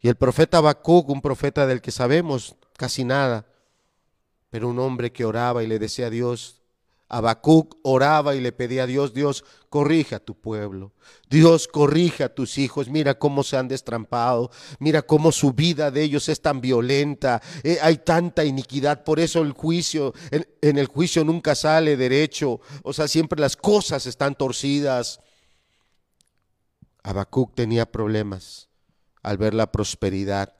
Y 0.00 0.08
el 0.08 0.16
profeta 0.16 0.58
Habacuc, 0.58 1.08
un 1.10 1.20
profeta 1.20 1.66
del 1.66 1.80
que 1.80 1.90
sabemos 1.90 2.56
casi 2.76 3.04
nada, 3.04 3.46
pero 4.50 4.68
un 4.68 4.78
hombre 4.78 5.12
que 5.12 5.24
oraba 5.24 5.62
y 5.62 5.66
le 5.66 5.78
decía 5.78 6.06
a 6.06 6.10
Dios, 6.10 6.61
Habacuc 7.12 7.76
oraba 7.82 8.34
y 8.34 8.40
le 8.40 8.52
pedía 8.52 8.84
a 8.84 8.86
Dios, 8.86 9.12
Dios, 9.12 9.44
corrija 9.68 10.16
a 10.16 10.18
tu 10.18 10.34
pueblo. 10.34 10.92
Dios, 11.28 11.68
corrija 11.68 12.24
a 12.24 12.28
tus 12.30 12.56
hijos. 12.56 12.88
Mira 12.88 13.18
cómo 13.18 13.42
se 13.42 13.58
han 13.58 13.68
destrampado. 13.68 14.50
Mira 14.78 15.02
cómo 15.02 15.30
su 15.30 15.52
vida 15.52 15.90
de 15.90 16.02
ellos 16.04 16.30
es 16.30 16.40
tan 16.40 16.62
violenta. 16.62 17.42
Eh, 17.62 17.76
hay 17.82 17.98
tanta 17.98 18.46
iniquidad. 18.46 19.04
Por 19.04 19.20
eso 19.20 19.42
el 19.42 19.52
juicio, 19.52 20.14
en, 20.30 20.48
en 20.62 20.78
el 20.78 20.86
juicio 20.86 21.22
nunca 21.22 21.54
sale 21.54 21.98
derecho. 21.98 22.62
O 22.82 22.94
sea, 22.94 23.06
siempre 23.06 23.38
las 23.38 23.56
cosas 23.56 24.06
están 24.06 24.34
torcidas. 24.34 25.20
Habacuc 27.02 27.54
tenía 27.54 27.92
problemas 27.92 28.70
al 29.22 29.36
ver 29.36 29.52
la 29.52 29.70
prosperidad 29.70 30.54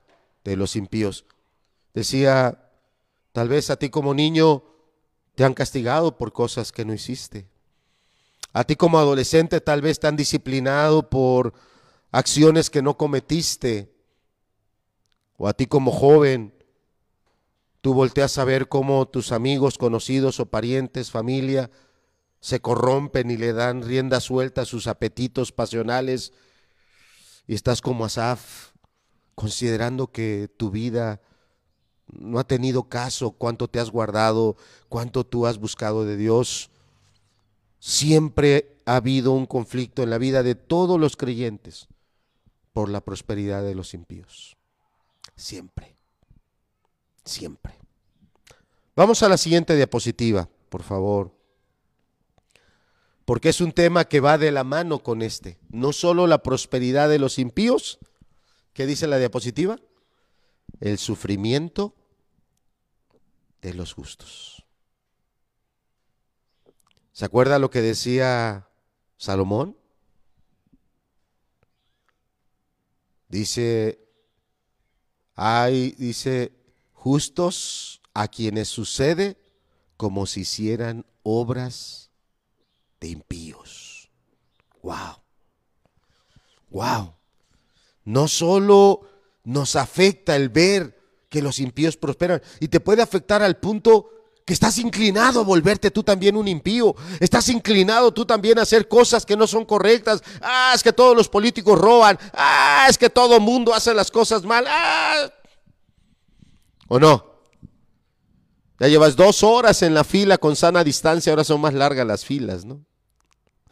de 0.44 0.56
los 0.56 0.76
impíos. 0.76 1.24
Decía, 1.94 2.68
tal 3.32 3.48
vez 3.48 3.70
a 3.70 3.76
ti 3.76 3.88
como 3.88 4.12
niño 4.12 4.64
te 5.34 5.44
han 5.44 5.54
castigado 5.54 6.16
por 6.16 6.32
cosas 6.32 6.72
que 6.72 6.84
no 6.84 6.92
hiciste. 6.92 7.48
A 8.52 8.64
ti 8.64 8.76
como 8.76 8.98
adolescente 8.98 9.60
tal 9.60 9.80
vez 9.80 9.98
te 9.98 10.06
han 10.06 10.16
disciplinado 10.16 11.08
por 11.08 11.54
acciones 12.10 12.68
que 12.68 12.82
no 12.82 12.96
cometiste, 12.98 13.90
o 15.38 15.48
a 15.48 15.54
ti 15.54 15.66
como 15.66 15.90
joven, 15.90 16.54
tú 17.80 17.94
volteas 17.94 18.36
a 18.38 18.44
ver 18.44 18.68
cómo 18.68 19.08
tus 19.08 19.32
amigos, 19.32 19.78
conocidos 19.78 20.38
o 20.38 20.46
parientes, 20.46 21.10
familia, 21.10 21.70
se 22.40 22.60
corrompen 22.60 23.30
y 23.30 23.36
le 23.36 23.52
dan 23.52 23.82
rienda 23.82 24.20
suelta 24.20 24.62
a 24.62 24.66
sus 24.66 24.86
apetitos 24.86 25.50
pasionales, 25.50 26.32
y 27.46 27.54
estás 27.54 27.80
como 27.80 28.04
Asaf, 28.04 28.72
considerando 29.34 30.12
que 30.12 30.48
tu 30.56 30.70
vida 30.70 31.22
no 32.12 32.38
ha 32.38 32.44
tenido 32.44 32.84
caso, 32.84 33.32
cuánto 33.32 33.68
te 33.68 33.80
has 33.80 33.90
guardado, 33.90 34.56
cuánto 34.88 35.24
tú 35.24 35.46
has 35.46 35.58
buscado 35.58 36.04
de 36.04 36.16
Dios. 36.16 36.70
Siempre 37.78 38.76
ha 38.84 38.96
habido 38.96 39.32
un 39.32 39.46
conflicto 39.46 40.02
en 40.02 40.10
la 40.10 40.18
vida 40.18 40.42
de 40.42 40.54
todos 40.54 41.00
los 41.00 41.16
creyentes 41.16 41.88
por 42.72 42.88
la 42.88 43.00
prosperidad 43.00 43.62
de 43.62 43.74
los 43.74 43.94
impíos. 43.94 44.56
Siempre. 45.36 45.96
Siempre. 47.24 47.74
Vamos 48.94 49.22
a 49.22 49.28
la 49.28 49.38
siguiente 49.38 49.74
diapositiva, 49.74 50.48
por 50.68 50.82
favor. 50.82 51.32
Porque 53.24 53.48
es 53.48 53.60
un 53.60 53.72
tema 53.72 54.04
que 54.04 54.20
va 54.20 54.36
de 54.36 54.52
la 54.52 54.64
mano 54.64 54.98
con 54.98 55.22
este. 55.22 55.58
No 55.70 55.92
solo 55.92 56.26
la 56.26 56.42
prosperidad 56.42 57.08
de 57.08 57.18
los 57.18 57.38
impíos, 57.38 57.98
¿qué 58.74 58.84
dice 58.84 59.06
la 59.06 59.18
diapositiva? 59.18 59.78
El 60.80 60.98
sufrimiento 60.98 61.94
de 63.62 63.74
los 63.74 63.94
justos. 63.94 64.66
¿Se 67.12 67.24
acuerda 67.24 67.58
lo 67.58 67.70
que 67.70 67.80
decía 67.80 68.68
Salomón? 69.16 69.76
Dice, 73.28 73.98
hay, 75.34 75.92
dice, 75.92 76.52
justos 76.92 78.02
a 78.12 78.28
quienes 78.28 78.68
sucede 78.68 79.38
como 79.96 80.26
si 80.26 80.40
hicieran 80.40 81.06
obras 81.22 82.10
de 83.00 83.08
impíos. 83.08 84.10
Wow. 84.82 85.22
Wow. 86.70 87.14
No 88.04 88.28
solo 88.28 89.08
nos 89.44 89.76
afecta 89.76 90.36
el 90.36 90.48
ver 90.48 91.01
que 91.32 91.40
los 91.40 91.58
impíos 91.60 91.96
prosperan 91.96 92.42
y 92.60 92.68
te 92.68 92.78
puede 92.78 93.00
afectar 93.00 93.42
al 93.42 93.56
punto 93.56 94.10
que 94.44 94.52
estás 94.52 94.76
inclinado 94.76 95.40
a 95.40 95.44
volverte 95.44 95.90
tú 95.90 96.02
también 96.02 96.36
un 96.36 96.46
impío. 96.46 96.94
Estás 97.20 97.48
inclinado 97.48 98.12
tú 98.12 98.26
también 98.26 98.58
a 98.58 98.62
hacer 98.62 98.86
cosas 98.86 99.24
que 99.24 99.34
no 99.34 99.46
son 99.46 99.64
correctas. 99.64 100.22
Ah, 100.42 100.72
es 100.74 100.82
que 100.82 100.92
todos 100.92 101.16
los 101.16 101.30
políticos 101.30 101.78
roban. 101.78 102.18
Ah, 102.34 102.86
es 102.86 102.98
que 102.98 103.08
todo 103.08 103.40
mundo 103.40 103.72
hace 103.72 103.94
las 103.94 104.10
cosas 104.10 104.44
mal. 104.44 104.66
Ah. 104.68 105.32
¿O 106.88 106.98
no? 106.98 107.24
Ya 108.78 108.88
llevas 108.88 109.16
dos 109.16 109.42
horas 109.42 109.80
en 109.80 109.94
la 109.94 110.04
fila 110.04 110.36
con 110.36 110.54
sana 110.54 110.84
distancia, 110.84 111.32
ahora 111.32 111.44
son 111.44 111.62
más 111.62 111.72
largas 111.72 112.06
las 112.06 112.26
filas, 112.26 112.66
¿no? 112.66 112.84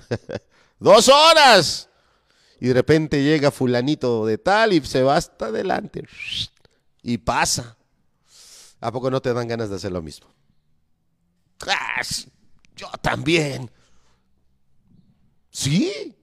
dos 0.78 1.08
horas. 1.10 1.90
Y 2.58 2.68
de 2.68 2.74
repente 2.74 3.22
llega 3.22 3.50
fulanito 3.50 4.24
de 4.24 4.38
tal 4.38 4.72
y 4.72 4.80
se 4.80 5.02
va 5.02 5.16
hasta 5.16 5.46
adelante. 5.46 6.04
Y 7.02 7.18
pasa. 7.18 7.76
¿A 8.80 8.92
poco 8.92 9.10
no 9.10 9.20
te 9.20 9.32
dan 9.32 9.48
ganas 9.48 9.70
de 9.70 9.76
hacer 9.76 9.92
lo 9.92 10.02
mismo? 10.02 10.26
Yo 12.76 12.88
también. 13.02 13.70
Sí, 15.50 16.16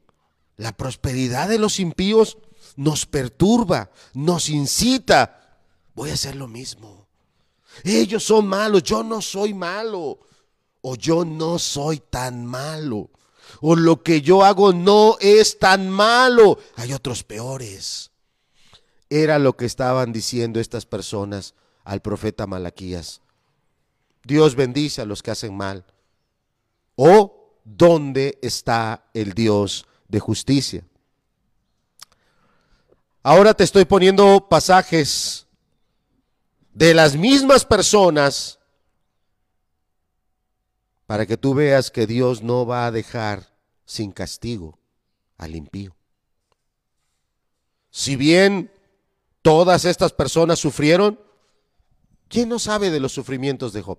la 0.55 0.71
prosperidad 0.71 1.49
de 1.49 1.59
los 1.59 1.79
impíos 1.79 2.37
nos 2.75 3.05
perturba, 3.05 3.91
nos 4.13 4.49
incita. 4.49 5.59
Voy 5.93 6.09
a 6.09 6.13
hacer 6.13 6.35
lo 6.35 6.47
mismo. 6.47 7.07
Ellos 7.83 8.23
son 8.23 8.47
malos, 8.47 8.83
yo 8.83 9.03
no 9.03 9.21
soy 9.21 9.53
malo. 9.53 10.19
O 10.81 10.95
yo 10.95 11.25
no 11.25 11.59
soy 11.59 11.99
tan 11.99 12.45
malo. 12.45 13.09
O 13.61 13.75
lo 13.75 14.01
que 14.03 14.21
yo 14.21 14.43
hago 14.43 14.73
no 14.73 15.17
es 15.19 15.59
tan 15.59 15.89
malo. 15.89 16.59
Hay 16.75 16.93
otros 16.93 17.23
peores. 17.23 18.11
Era 19.09 19.39
lo 19.39 19.55
que 19.55 19.65
estaban 19.65 20.11
diciendo 20.11 20.59
estas 20.59 20.85
personas 20.85 21.55
al 21.83 22.01
profeta 22.01 22.47
Malaquías. 22.47 23.21
Dios 24.23 24.55
bendice 24.55 25.01
a 25.01 25.05
los 25.05 25.23
que 25.23 25.31
hacen 25.31 25.55
mal. 25.55 25.85
¿O 26.95 27.59
dónde 27.63 28.37
está 28.41 29.05
el 29.13 29.33
Dios 29.33 29.85
de 30.07 30.19
justicia? 30.19 30.83
Ahora 33.23 33.53
te 33.53 33.63
estoy 33.63 33.85
poniendo 33.85 34.47
pasajes 34.49 35.47
de 36.73 36.93
las 36.93 37.15
mismas 37.15 37.65
personas 37.65 38.59
para 41.05 41.25
que 41.25 41.37
tú 41.37 41.53
veas 41.53 41.89
que 41.89 42.05
Dios 42.05 42.43
no 42.43 42.65
va 42.65 42.85
a 42.85 42.91
dejar 42.91 43.53
sin 43.85 44.11
castigo 44.11 44.77
al 45.37 45.55
impío. 45.55 45.95
Si 47.89 48.15
bien 48.15 48.71
todas 49.47 49.85
estas 49.85 50.11
personas 50.11 50.59
sufrieron, 50.59 51.17
¿quién 52.27 52.49
no 52.49 52.59
sabe 52.59 52.91
de 52.91 52.99
los 52.99 53.13
sufrimientos 53.13 53.71
de 53.71 53.81
Job? 53.81 53.97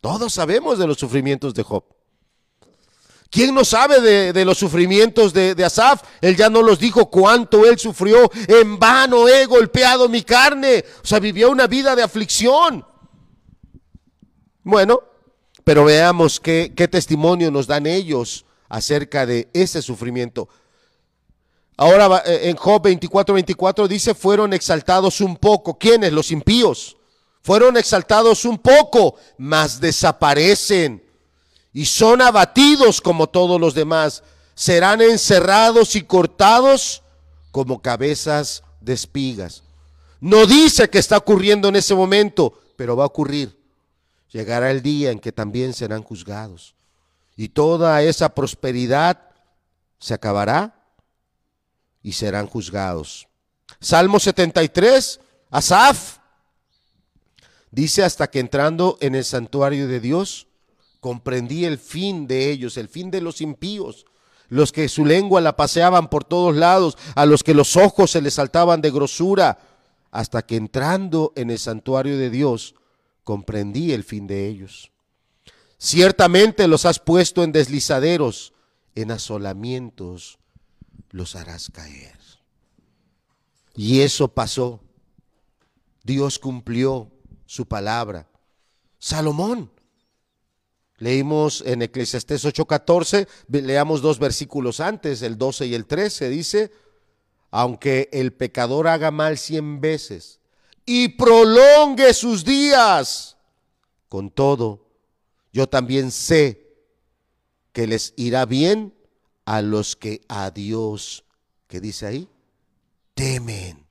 Todos 0.00 0.34
sabemos 0.34 0.78
de 0.78 0.86
los 0.86 0.98
sufrimientos 0.98 1.52
de 1.52 1.64
Job. 1.64 1.82
¿Quién 3.28 3.52
no 3.52 3.64
sabe 3.64 4.00
de, 4.32 4.44
los 4.44 4.56
sufrimientos 4.56 5.32
de, 5.32 5.64
Asaf? 5.64 6.04
Él 6.20 6.36
ya 6.36 6.48
no 6.48 6.62
los 6.62 6.78
dijo 6.78 7.10
cuánto 7.10 7.66
él 7.66 7.76
sufrió. 7.76 8.30
En 8.46 8.78
vano 8.78 9.26
he 9.26 9.46
golpeado 9.46 10.08
mi 10.08 10.22
carne. 10.22 10.84
O 11.02 11.04
sea, 11.04 11.18
vivió 11.18 11.50
una 11.50 11.66
vida 11.66 11.96
de 11.96 12.04
aflicción. 12.04 12.86
Bueno, 14.62 15.02
pero 15.64 15.86
veamos 15.86 16.38
qué 16.38 16.88
testimonio 16.88 17.50
nos 17.50 17.66
dan 17.66 17.84
ellos 17.86 18.46
acerca 18.68 19.26
de 19.26 19.50
ese 19.52 19.82
sufrimiento. 19.82 20.48
Ahora 21.76 22.22
eh, 22.24 22.48
en 22.48 22.56
Job 22.56 22.82
24, 22.82 23.34
24 23.34 23.88
dice, 23.88 24.14
fueron 24.14 24.52
exaltados 24.52 25.20
un 25.20 25.36
poco. 25.36 25.78
¿Quiénes? 25.78 26.12
Los 26.12 26.30
impíos 26.30 26.96
fueron 27.42 27.76
exaltados 27.76 28.44
un 28.44 28.58
poco, 28.58 29.14
mas 29.38 29.78
desaparecen 29.80 31.04
y 31.72 31.84
son 31.84 32.20
abatidos 32.20 33.00
como 33.00 33.28
todos 33.28 33.60
los 33.60 33.74
demás. 33.74 34.24
Serán 34.54 35.02
encerrados 35.02 35.94
y 35.94 36.02
cortados 36.02 37.02
como 37.52 37.82
cabezas 37.82 38.62
de 38.80 38.94
espigas. 38.94 39.62
No 40.20 40.46
dice 40.46 40.88
que 40.90 40.98
está 40.98 41.18
ocurriendo 41.18 41.68
en 41.68 41.76
ese 41.76 41.94
momento, 41.94 42.58
pero 42.76 42.96
va 42.96 43.04
a 43.04 43.08
ocurrir. 43.08 43.56
Llegará 44.32 44.70
el 44.70 44.82
día 44.82 45.10
en 45.10 45.20
que 45.20 45.32
también 45.32 45.72
serán 45.72 46.02
juzgados. 46.02 46.74
Y 47.36 47.50
toda 47.50 48.02
esa 48.02 48.30
prosperidad 48.30 49.20
se 49.98 50.14
acabará 50.14 50.75
y 52.06 52.12
serán 52.12 52.46
juzgados. 52.46 53.26
Salmo 53.80 54.20
73, 54.20 55.18
Asaf 55.50 56.18
Dice 57.72 58.04
hasta 58.04 58.30
que 58.30 58.38
entrando 58.38 58.96
en 59.00 59.16
el 59.16 59.24
santuario 59.24 59.88
de 59.88 59.98
Dios, 59.98 60.46
comprendí 61.00 61.64
el 61.64 61.78
fin 61.78 62.28
de 62.28 62.52
ellos, 62.52 62.76
el 62.76 62.88
fin 62.88 63.10
de 63.10 63.20
los 63.20 63.40
impíos, 63.40 64.06
los 64.48 64.70
que 64.70 64.88
su 64.88 65.04
lengua 65.04 65.40
la 65.40 65.56
paseaban 65.56 66.08
por 66.08 66.22
todos 66.22 66.54
lados, 66.54 66.96
a 67.16 67.26
los 67.26 67.42
que 67.42 67.54
los 67.54 67.76
ojos 67.76 68.12
se 68.12 68.22
les 68.22 68.34
saltaban 68.34 68.80
de 68.80 68.92
grosura, 68.92 69.58
hasta 70.12 70.46
que 70.46 70.54
entrando 70.54 71.32
en 71.34 71.50
el 71.50 71.58
santuario 71.58 72.16
de 72.16 72.30
Dios, 72.30 72.76
comprendí 73.24 73.90
el 73.92 74.04
fin 74.04 74.28
de 74.28 74.46
ellos. 74.46 74.92
Ciertamente 75.76 76.68
los 76.68 76.86
has 76.86 77.00
puesto 77.00 77.42
en 77.42 77.50
deslizaderos, 77.50 78.52
en 78.94 79.10
asolamientos 79.10 80.38
los 81.16 81.34
harás 81.34 81.70
caer. 81.72 82.18
Y 83.74 84.02
eso 84.02 84.28
pasó. 84.28 84.80
Dios 86.04 86.38
cumplió 86.38 87.10
su 87.46 87.66
palabra. 87.66 88.28
Salomón. 88.98 89.72
Leímos 90.98 91.62
en 91.66 91.82
Eclesiastés 91.82 92.44
8:14, 92.44 93.28
leamos 93.48 94.00
dos 94.00 94.18
versículos 94.18 94.80
antes, 94.80 95.20
el 95.20 95.36
12 95.36 95.66
y 95.66 95.74
el 95.74 95.84
13, 95.84 96.30
dice, 96.30 96.70
aunque 97.50 98.08
el 98.12 98.32
pecador 98.32 98.88
haga 98.88 99.10
mal 99.10 99.36
cien 99.36 99.82
veces 99.82 100.40
y 100.86 101.08
prolongue 101.08 102.14
sus 102.14 102.44
días, 102.46 103.36
con 104.08 104.30
todo, 104.30 104.86
yo 105.52 105.68
también 105.68 106.10
sé 106.10 106.78
que 107.72 107.86
les 107.86 108.14
irá 108.16 108.46
bien 108.46 108.95
a 109.46 109.62
los 109.62 109.96
que 109.96 110.20
a 110.28 110.50
Dios, 110.50 111.24
¿qué 111.66 111.80
dice 111.80 112.06
ahí? 112.06 112.28
Temen 113.14 113.86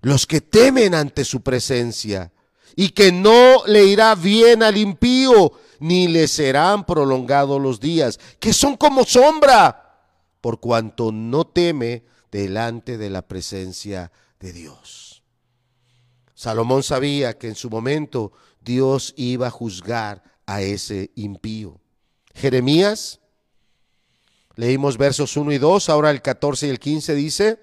los 0.00 0.26
que 0.26 0.40
temen 0.40 0.94
ante 0.94 1.24
su 1.24 1.40
presencia, 1.40 2.32
y 2.76 2.90
que 2.90 3.10
no 3.10 3.64
le 3.66 3.84
irá 3.86 4.14
bien 4.14 4.62
al 4.62 4.76
impío, 4.76 5.52
ni 5.80 6.06
le 6.06 6.28
serán 6.28 6.84
prolongados 6.86 7.60
los 7.60 7.80
días, 7.80 8.20
que 8.38 8.52
son 8.52 8.76
como 8.76 9.04
sombra 9.04 10.04
por 10.40 10.60
cuanto 10.60 11.10
no 11.10 11.44
teme 11.44 12.04
delante 12.30 12.96
de 12.96 13.10
la 13.10 13.22
presencia 13.22 14.12
de 14.38 14.52
Dios. 14.52 15.24
Salomón 16.34 16.84
sabía 16.84 17.36
que 17.36 17.48
en 17.48 17.56
su 17.56 17.68
momento 17.68 18.32
Dios 18.60 19.12
iba 19.16 19.48
a 19.48 19.50
juzgar 19.50 20.22
a 20.46 20.62
ese 20.62 21.10
impío. 21.16 21.80
Jeremías, 22.32 23.18
leímos 24.58 24.98
versos 24.98 25.36
1 25.36 25.52
y 25.52 25.58
2, 25.58 25.88
ahora 25.88 26.10
el 26.10 26.20
14 26.20 26.66
y 26.66 26.70
el 26.70 26.80
15 26.80 27.14
dice, 27.14 27.60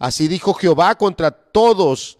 así 0.00 0.26
dijo 0.26 0.52
Jehová 0.52 0.96
contra 0.96 1.30
todos 1.30 2.18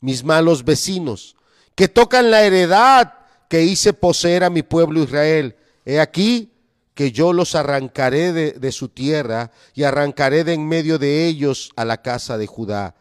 mis 0.00 0.24
malos 0.24 0.64
vecinos, 0.64 1.36
que 1.74 1.86
tocan 1.86 2.30
la 2.30 2.44
heredad 2.44 3.12
que 3.50 3.62
hice 3.62 3.92
poseer 3.92 4.44
a 4.44 4.48
mi 4.48 4.62
pueblo 4.62 5.02
Israel. 5.02 5.56
He 5.84 6.00
aquí 6.00 6.54
que 6.94 7.12
yo 7.12 7.34
los 7.34 7.54
arrancaré 7.54 8.32
de, 8.32 8.52
de, 8.52 8.72
su 8.72 8.88
tierra 8.88 9.50
y 9.74 9.82
arrancaré 9.82 10.44
de 10.44 10.54
en 10.54 10.66
medio 10.66 10.98
de 10.98 11.26
ellos 11.26 11.72
a 11.76 11.84
la 11.84 12.00
casa 12.00 12.38
de 12.38 12.46
Judá. 12.46 12.94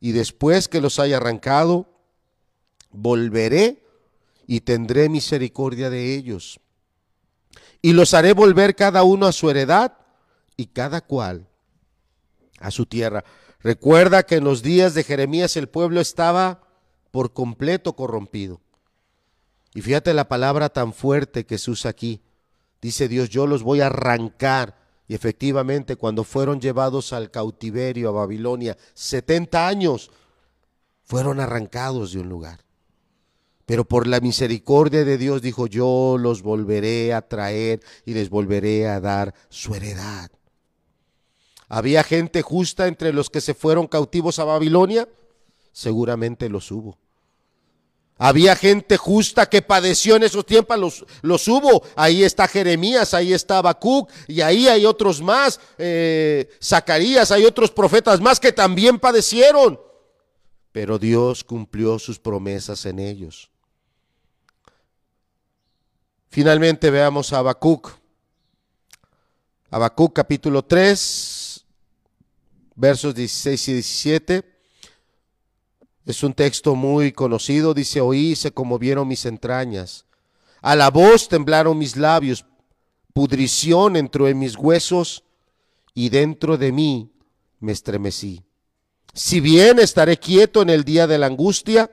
Y 0.00 0.12
después 0.12 0.66
que 0.66 0.80
los 0.80 0.98
haya 0.98 1.18
arrancado, 1.18 1.90
volveré 2.90 3.84
y 4.46 4.60
tendré 4.62 5.10
misericordia 5.10 5.90
de 5.90 6.14
ellos. 6.14 6.58
Y 7.84 7.92
los 7.92 8.14
haré 8.14 8.32
volver 8.32 8.74
cada 8.74 9.02
uno 9.02 9.26
a 9.26 9.32
su 9.32 9.50
heredad 9.50 9.92
y 10.56 10.68
cada 10.68 11.02
cual 11.02 11.46
a 12.58 12.70
su 12.70 12.86
tierra. 12.86 13.26
Recuerda 13.60 14.22
que 14.22 14.36
en 14.36 14.44
los 14.44 14.62
días 14.62 14.94
de 14.94 15.04
Jeremías 15.04 15.54
el 15.58 15.68
pueblo 15.68 16.00
estaba 16.00 16.62
por 17.10 17.34
completo 17.34 17.94
corrompido. 17.94 18.62
Y 19.74 19.82
fíjate 19.82 20.14
la 20.14 20.28
palabra 20.28 20.70
tan 20.70 20.94
fuerte 20.94 21.44
que 21.44 21.58
se 21.58 21.72
usa 21.72 21.90
aquí. 21.90 22.22
Dice 22.80 23.06
Dios, 23.06 23.28
yo 23.28 23.46
los 23.46 23.62
voy 23.62 23.82
a 23.82 23.88
arrancar. 23.88 24.78
Y 25.06 25.14
efectivamente, 25.14 25.96
cuando 25.96 26.24
fueron 26.24 26.62
llevados 26.62 27.12
al 27.12 27.30
cautiverio 27.30 28.08
a 28.08 28.12
Babilonia, 28.12 28.78
70 28.94 29.68
años, 29.68 30.10
fueron 31.02 31.38
arrancados 31.38 32.14
de 32.14 32.20
un 32.20 32.30
lugar. 32.30 32.63
Pero 33.66 33.84
por 33.84 34.06
la 34.06 34.20
misericordia 34.20 35.04
de 35.04 35.16
Dios 35.16 35.40
dijo, 35.40 35.66
yo 35.66 36.16
los 36.18 36.42
volveré 36.42 37.14
a 37.14 37.22
traer 37.22 37.80
y 38.04 38.14
les 38.14 38.28
volveré 38.28 38.88
a 38.88 39.00
dar 39.00 39.34
su 39.48 39.74
heredad. 39.74 40.30
¿Había 41.68 42.04
gente 42.04 42.42
justa 42.42 42.86
entre 42.86 43.12
los 43.12 43.30
que 43.30 43.40
se 43.40 43.54
fueron 43.54 43.86
cautivos 43.86 44.38
a 44.38 44.44
Babilonia? 44.44 45.08
Seguramente 45.72 46.48
los 46.48 46.70
hubo. 46.70 46.98
Había 48.16 48.54
gente 48.54 48.96
justa 48.96 49.46
que 49.46 49.60
padeció 49.60 50.14
en 50.14 50.22
esos 50.22 50.46
tiempos, 50.46 51.04
los, 51.22 51.48
hubo. 51.48 51.82
Ahí 51.96 52.22
está 52.22 52.46
Jeremías, 52.46 53.12
ahí 53.12 53.32
está 53.32 53.58
Habacuc, 53.58 54.08
y 54.28 54.40
ahí 54.40 54.68
hay 54.68 54.86
otros 54.86 55.20
más, 55.20 55.58
eh, 55.78 56.48
Zacarías, 56.62 57.32
hay 57.32 57.44
otros 57.44 57.72
profetas 57.72 58.20
más 58.20 58.38
que 58.38 58.52
también 58.52 59.00
padecieron. 59.00 59.80
Pero 60.70 60.98
Dios 60.98 61.42
cumplió 61.42 61.98
sus 61.98 62.20
promesas 62.20 62.86
en 62.86 63.00
ellos. 63.00 63.50
Finalmente 66.34 66.90
veamos 66.90 67.32
a 67.32 67.38
Habacuc. 67.38 67.92
Habacuc 69.70 70.12
capítulo 70.12 70.64
3, 70.64 71.64
versos 72.74 73.14
16 73.14 73.68
y 73.68 73.72
17. 73.74 74.44
Es 76.04 76.24
un 76.24 76.34
texto 76.34 76.74
muy 76.74 77.12
conocido, 77.12 77.72
dice, 77.72 78.00
oí, 78.00 78.34
se 78.34 78.50
conmovieron 78.50 79.06
mis 79.06 79.26
entrañas. 79.26 80.06
A 80.60 80.74
la 80.74 80.90
voz 80.90 81.28
temblaron 81.28 81.78
mis 81.78 81.96
labios, 81.96 82.44
pudrición 83.12 83.94
entró 83.94 84.26
en 84.26 84.40
mis 84.40 84.56
huesos 84.56 85.22
y 85.94 86.08
dentro 86.08 86.58
de 86.58 86.72
mí 86.72 87.12
me 87.60 87.70
estremecí. 87.70 88.42
Si 89.12 89.38
bien 89.38 89.78
estaré 89.78 90.16
quieto 90.16 90.62
en 90.62 90.70
el 90.70 90.82
día 90.82 91.06
de 91.06 91.16
la 91.16 91.26
angustia, 91.26 91.92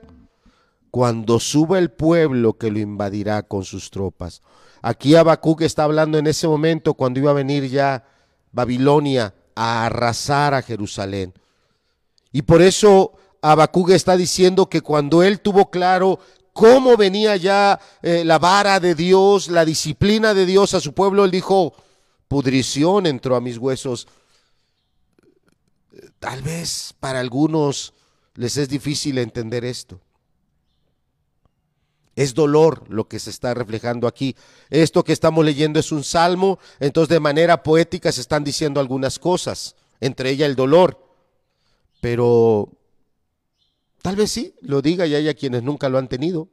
cuando 0.92 1.40
suba 1.40 1.80
el 1.80 1.90
pueblo 1.90 2.58
que 2.58 2.70
lo 2.70 2.80
invadirá 2.80 3.44
con 3.44 3.64
sus 3.64 3.90
tropas. 3.90 4.42
Aquí 4.82 5.16
Habacuc 5.16 5.62
está 5.62 5.86
hablando 5.86 6.18
en 6.18 6.28
ese 6.28 6.48
momento 6.48 6.94
cuando 6.94 7.20
iba 7.20 7.32
a 7.32 7.36
venir 7.36 7.70
ya 7.70 8.04
Babilonia 8.52 9.34
a 9.56 9.86
arrasar 9.86 10.54
a 10.54 10.62
Jerusalén. 10.62 11.34
Y 12.34 12.42
por 12.42 12.62
eso 12.62 13.14
Habacuc 13.42 13.92
está 13.92 14.18
diciendo 14.18 14.68
que 14.68 14.82
cuando 14.82 15.24
él 15.24 15.40
tuvo 15.40 15.70
claro 15.70 16.20
cómo 16.52 16.98
venía 16.98 17.38
ya 17.38 17.80
eh, 18.02 18.24
la 18.26 18.38
vara 18.38 18.82
de 18.82 18.94
Dios, 18.94 19.50
la 19.50 19.64
disciplina 19.64 20.34
de 20.34 20.46
Dios 20.46 20.74
a 20.74 20.82
su 20.82 20.94
pueblo, 20.94 21.24
él 21.24 21.32
dijo, 21.32 21.74
pudrición 22.28 23.06
entró 23.06 23.38
a 23.38 23.42
mis 23.42 23.58
huesos. 23.58 24.08
Tal 26.20 26.42
vez 26.42 26.94
para 27.00 27.20
algunos 27.20 27.94
les 28.36 28.58
es 28.58 28.68
difícil 28.68 29.18
entender 29.18 29.64
esto. 29.64 30.02
Es 32.16 32.34
dolor 32.34 32.86
lo 32.90 33.08
que 33.08 33.20
se 33.20 33.30
está 33.30 33.54
reflejando 33.54 34.08
aquí. 34.08 34.36
Esto 34.70 35.04
que 35.04 35.14
estamos 35.14 35.46
leyendo 35.46 35.80
es 35.80 35.92
un 35.92 36.04
salmo, 36.04 36.60
entonces 36.80 37.10
de 37.10 37.20
manera 37.20 37.64
poética 37.64 38.12
se 38.12 38.22
están 38.22 38.44
diciendo 38.44 38.80
algunas 38.80 39.18
cosas, 39.18 39.76
entre 40.00 40.32
ellas 40.32 40.50
el 40.50 40.56
dolor. 40.56 41.02
Pero 42.02 42.70
tal 44.02 44.18
vez 44.18 44.32
sí, 44.32 44.56
lo 44.62 44.82
diga 44.82 45.06
y 45.08 45.16
haya 45.16 45.34
quienes 45.34 45.64
nunca 45.64 45.88
lo 45.88 45.98
han 45.98 46.10
tenido. 46.10 46.50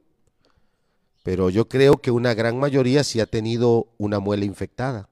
Pero 1.23 1.49
yo 1.49 1.67
creo 1.67 1.97
que 1.97 2.11
una 2.11 2.33
gran 2.33 2.57
mayoría 2.57 3.03
sí 3.03 3.19
ha 3.19 3.25
tenido 3.25 3.87
una 3.97 4.19
muela 4.19 4.45
infectada. 4.45 5.09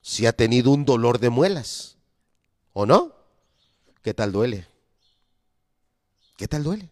Sí 0.00 0.26
ha 0.26 0.32
tenido 0.32 0.70
un 0.70 0.84
dolor 0.84 1.18
de 1.18 1.30
muelas. 1.30 1.96
¿O 2.72 2.86
no? 2.86 3.14
¿Qué 4.02 4.14
tal 4.14 4.32
duele? 4.32 4.66
¿Qué 6.36 6.48
tal 6.48 6.62
duele? 6.62 6.91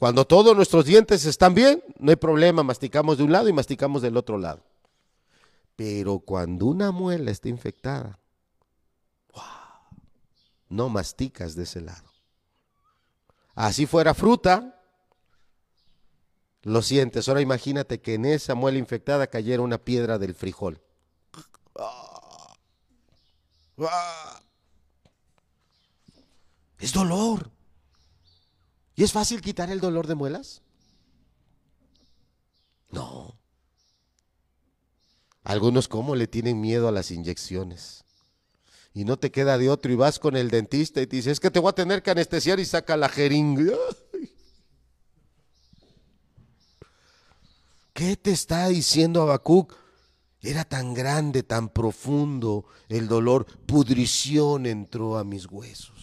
Cuando 0.00 0.26
todos 0.26 0.56
nuestros 0.56 0.86
dientes 0.86 1.26
están 1.26 1.52
bien, 1.52 1.84
no 1.98 2.08
hay 2.08 2.16
problema, 2.16 2.62
masticamos 2.62 3.18
de 3.18 3.24
un 3.24 3.32
lado 3.32 3.50
y 3.50 3.52
masticamos 3.52 4.00
del 4.00 4.16
otro 4.16 4.38
lado. 4.38 4.64
Pero 5.76 6.20
cuando 6.20 6.64
una 6.64 6.90
muela 6.90 7.30
está 7.30 7.50
infectada, 7.50 8.18
no 10.70 10.88
masticas 10.88 11.54
de 11.54 11.64
ese 11.64 11.82
lado. 11.82 12.10
Así 13.54 13.84
fuera 13.84 14.14
fruta, 14.14 14.82
lo 16.62 16.80
sientes. 16.80 17.28
Ahora 17.28 17.42
imagínate 17.42 18.00
que 18.00 18.14
en 18.14 18.24
esa 18.24 18.54
muela 18.54 18.78
infectada 18.78 19.26
cayera 19.26 19.60
una 19.60 19.76
piedra 19.76 20.16
del 20.18 20.34
frijol. 20.34 20.80
Es 26.78 26.90
dolor. 26.94 27.50
¿Y 28.94 29.04
es 29.04 29.12
fácil 29.12 29.40
quitar 29.40 29.70
el 29.70 29.80
dolor 29.80 30.06
de 30.06 30.14
muelas? 30.14 30.62
No. 32.90 33.38
Algunos 35.44 35.88
como 35.88 36.14
le 36.14 36.26
tienen 36.26 36.60
miedo 36.60 36.88
a 36.88 36.92
las 36.92 37.10
inyecciones. 37.10 38.04
Y 38.92 39.04
no 39.04 39.18
te 39.18 39.30
queda 39.30 39.56
de 39.56 39.70
otro 39.70 39.92
y 39.92 39.96
vas 39.96 40.18
con 40.18 40.36
el 40.36 40.50
dentista 40.50 41.00
y 41.00 41.06
te 41.06 41.16
dice, 41.16 41.30
es 41.30 41.40
que 41.40 41.50
te 41.50 41.60
voy 41.60 41.70
a 41.70 41.74
tener 41.74 42.02
que 42.02 42.10
anestesiar 42.10 42.58
y 42.58 42.64
saca 42.64 42.96
la 42.96 43.08
jeringa. 43.08 43.72
¿Qué 47.92 48.16
te 48.16 48.32
está 48.32 48.68
diciendo 48.68 49.22
Habacuc? 49.22 49.76
Era 50.42 50.64
tan 50.64 50.94
grande, 50.94 51.42
tan 51.42 51.68
profundo 51.68 52.64
el 52.88 53.08
dolor, 53.08 53.46
pudrición 53.66 54.66
entró 54.66 55.18
a 55.18 55.24
mis 55.24 55.46
huesos. 55.46 55.99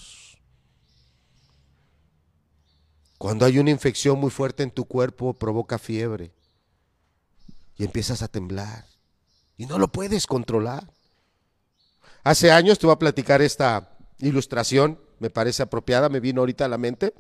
Cuando 3.18 3.45
hay 3.45 3.57
una 3.57 3.72
infección 3.72 4.20
muy 4.20 4.30
fuerte 4.30 4.63
en 4.63 4.72
tu 4.72 4.86
cuerpo, 4.86 5.34
provoca 5.34 5.80
fiebre 5.80 6.32
y 7.78 7.84
empiezas 7.84 8.22
a 8.22 8.28
temblar 8.28 8.86
y 9.57 9.65
no 9.65 9.80
lo 9.80 9.88
puedes 9.88 10.28
controlar. 10.28 10.88
Hace 12.24 12.51
años 12.51 12.78
te 12.78 12.86
voy 12.86 12.93
a 12.93 12.99
platicar 12.99 13.41
esta 13.41 13.97
ilustración, 14.20 14.99
me 15.20 15.30
parece 15.30 15.63
apropiada, 15.63 16.09
me 16.09 16.20
vino 16.20 16.41
ahorita 16.41 16.65
a 16.65 16.70
la 16.70 16.78
mente. 16.78 17.13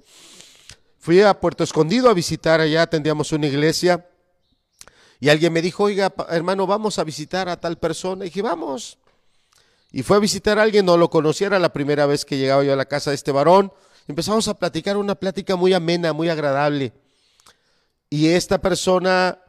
Fui 0.99 1.21
a 1.21 1.39
Puerto 1.39 1.63
Escondido 1.63 2.09
a 2.09 2.13
visitar 2.13 2.59
allá, 2.59 2.83
atendíamos 2.83 3.31
una 3.31 3.47
iglesia 3.47 4.07
y 5.19 5.29
alguien 5.29 5.53
me 5.53 5.61
dijo, 5.63 5.83
oiga, 5.83 6.13
hermano, 6.29 6.67
vamos 6.67 6.99
a 6.99 7.03
visitar 7.03 7.49
a 7.49 7.59
tal 7.59 7.79
persona. 7.79 8.25
Y 8.25 8.29
dije, 8.29 8.43
vamos. 8.43 8.99
Y 9.91 10.03
fue 10.03 10.17
a 10.17 10.19
visitar 10.19 10.59
a 10.59 10.63
alguien, 10.63 10.85
no 10.85 10.97
lo 10.97 11.09
conocía, 11.09 11.47
era 11.47 11.59
la 11.59 11.73
primera 11.73 12.05
vez 12.05 12.23
que 12.25 12.37
llegaba 12.37 12.63
yo 12.63 12.73
a 12.73 12.75
la 12.75 12.85
casa 12.85 13.11
de 13.11 13.15
este 13.15 13.31
varón 13.31 13.71
empezamos 14.07 14.47
a 14.47 14.53
platicar 14.53 14.97
una 14.97 15.15
plática 15.15 15.55
muy 15.55 15.73
amena, 15.73 16.13
muy 16.13 16.29
agradable. 16.29 16.93
Y 18.09 18.27
esta 18.27 18.59
persona 18.59 19.39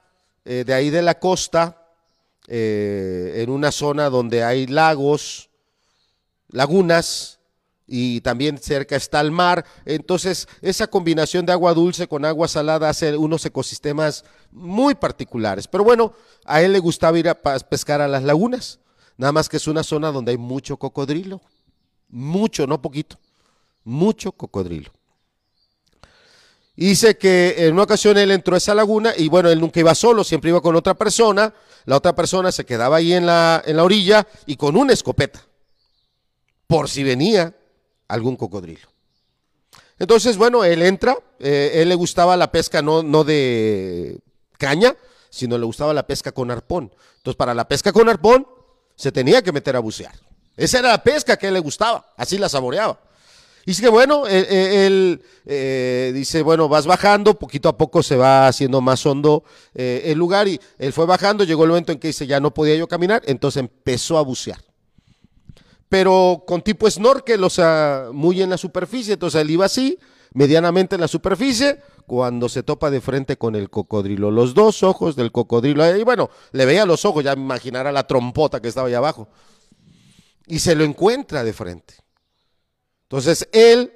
eh, 0.44 0.64
de 0.64 0.74
ahí 0.74 0.90
de 0.90 1.02
la 1.02 1.18
costa, 1.18 1.86
eh, 2.46 3.34
en 3.36 3.50
una 3.50 3.70
zona 3.70 4.08
donde 4.08 4.42
hay 4.42 4.66
lagos, 4.66 5.50
lagunas, 6.48 7.38
y 7.86 8.20
también 8.20 8.58
cerca 8.58 8.96
está 8.96 9.20
el 9.20 9.30
mar. 9.30 9.64
Entonces, 9.86 10.46
esa 10.60 10.86
combinación 10.86 11.46
de 11.46 11.52
agua 11.52 11.72
dulce 11.72 12.06
con 12.06 12.24
agua 12.24 12.46
salada 12.46 12.88
hace 12.88 13.16
unos 13.16 13.44
ecosistemas 13.46 14.24
muy 14.50 14.94
particulares. 14.94 15.66
Pero 15.66 15.84
bueno, 15.84 16.12
a 16.44 16.62
él 16.62 16.72
le 16.72 16.78
gustaba 16.78 17.18
ir 17.18 17.28
a 17.28 17.34
pescar 17.34 18.02
a 18.02 18.08
las 18.08 18.22
lagunas. 18.22 18.78
Nada 19.16 19.32
más 19.32 19.48
que 19.48 19.56
es 19.56 19.66
una 19.66 19.82
zona 19.82 20.12
donde 20.12 20.32
hay 20.32 20.38
mucho 20.38 20.76
cocodrilo. 20.76 21.40
Mucho, 22.08 22.66
no 22.66 22.80
poquito. 22.80 23.18
Mucho 23.88 24.32
cocodrilo. 24.32 24.92
dice 26.76 27.16
que 27.16 27.54
en 27.56 27.72
una 27.72 27.84
ocasión 27.84 28.18
él 28.18 28.30
entró 28.30 28.54
a 28.54 28.58
esa 28.58 28.74
laguna 28.74 29.14
y 29.16 29.30
bueno, 29.30 29.48
él 29.48 29.58
nunca 29.58 29.80
iba 29.80 29.94
solo, 29.94 30.24
siempre 30.24 30.50
iba 30.50 30.60
con 30.60 30.76
otra 30.76 30.92
persona. 30.92 31.54
La 31.86 31.96
otra 31.96 32.14
persona 32.14 32.52
se 32.52 32.66
quedaba 32.66 32.98
ahí 32.98 33.14
en 33.14 33.24
la, 33.24 33.62
en 33.64 33.78
la 33.78 33.84
orilla 33.84 34.28
y 34.44 34.56
con 34.56 34.76
una 34.76 34.92
escopeta. 34.92 35.42
Por 36.66 36.90
si 36.90 37.02
venía 37.02 37.56
algún 38.08 38.36
cocodrilo. 38.36 38.86
Entonces, 39.98 40.36
bueno, 40.36 40.64
él 40.64 40.82
entra, 40.82 41.16
eh, 41.38 41.70
él 41.76 41.88
le 41.88 41.94
gustaba 41.94 42.36
la 42.36 42.52
pesca 42.52 42.82
no, 42.82 43.02
no 43.02 43.24
de 43.24 44.20
caña, 44.58 44.94
sino 45.30 45.56
le 45.56 45.64
gustaba 45.64 45.94
la 45.94 46.06
pesca 46.06 46.32
con 46.32 46.50
arpón. 46.50 46.92
Entonces, 47.16 47.36
para 47.36 47.54
la 47.54 47.66
pesca 47.66 47.90
con 47.90 48.06
arpón, 48.10 48.46
se 48.96 49.12
tenía 49.12 49.40
que 49.40 49.50
meter 49.50 49.76
a 49.76 49.80
bucear. 49.80 50.14
Esa 50.58 50.80
era 50.80 50.88
la 50.88 51.02
pesca 51.02 51.38
que 51.38 51.46
él 51.48 51.54
le 51.54 51.60
gustaba, 51.60 52.12
así 52.18 52.36
la 52.36 52.50
saboreaba. 52.50 53.07
Y 53.68 53.72
dice 53.72 53.82
que 53.82 53.90
bueno, 53.90 54.26
él, 54.26 55.20
eh, 55.44 56.10
dice, 56.14 56.40
bueno, 56.40 56.70
vas 56.70 56.86
bajando, 56.86 57.38
poquito 57.38 57.68
a 57.68 57.76
poco 57.76 58.02
se 58.02 58.16
va 58.16 58.48
haciendo 58.48 58.80
más 58.80 59.04
hondo 59.04 59.44
eh, 59.74 60.04
el 60.06 60.16
lugar 60.16 60.48
y 60.48 60.58
él 60.78 60.90
fue 60.94 61.04
bajando, 61.04 61.44
llegó 61.44 61.64
el 61.64 61.68
momento 61.68 61.92
en 61.92 61.98
que 61.98 62.08
dice, 62.08 62.26
ya 62.26 62.40
no 62.40 62.54
podía 62.54 62.76
yo 62.76 62.88
caminar, 62.88 63.20
entonces 63.26 63.60
empezó 63.60 64.16
a 64.16 64.22
bucear 64.22 64.58
pero 65.90 66.44
con 66.46 66.62
tipo 66.62 66.90
snorkel, 66.90 67.44
o 67.44 67.50
sea, 67.50 68.06
muy 68.10 68.40
en 68.40 68.50
la 68.50 68.56
superficie. 68.58 69.14
Entonces 69.14 69.40
él 69.40 69.50
iba 69.50 69.66
así, 69.66 69.98
medianamente 70.32 70.94
en 70.94 71.00
la 71.00 71.08
superficie, 71.08 71.78
cuando 72.06 72.48
se 72.48 72.62
topa 72.62 72.90
de 72.90 73.00
frente 73.00 73.36
con 73.36 73.54
el 73.54 73.70
cocodrilo. 73.70 74.30
Los 74.30 74.54
dos 74.54 74.82
ojos 74.82 75.14
del 75.16 75.32
cocodrilo, 75.32 75.96
y 75.96 76.04
bueno, 76.04 76.28
le 76.52 76.66
veía 76.66 76.84
los 76.84 77.06
ojos, 77.06 77.24
ya 77.24 77.32
imaginara 77.32 77.90
la 77.90 78.06
trompota 78.06 78.60
que 78.60 78.68
estaba 78.68 78.88
ahí 78.88 78.94
abajo. 78.94 79.28
Y 80.46 80.58
se 80.58 80.74
lo 80.74 80.84
encuentra 80.84 81.42
de 81.42 81.54
frente. 81.54 82.07
Entonces 83.08 83.48
él 83.52 83.92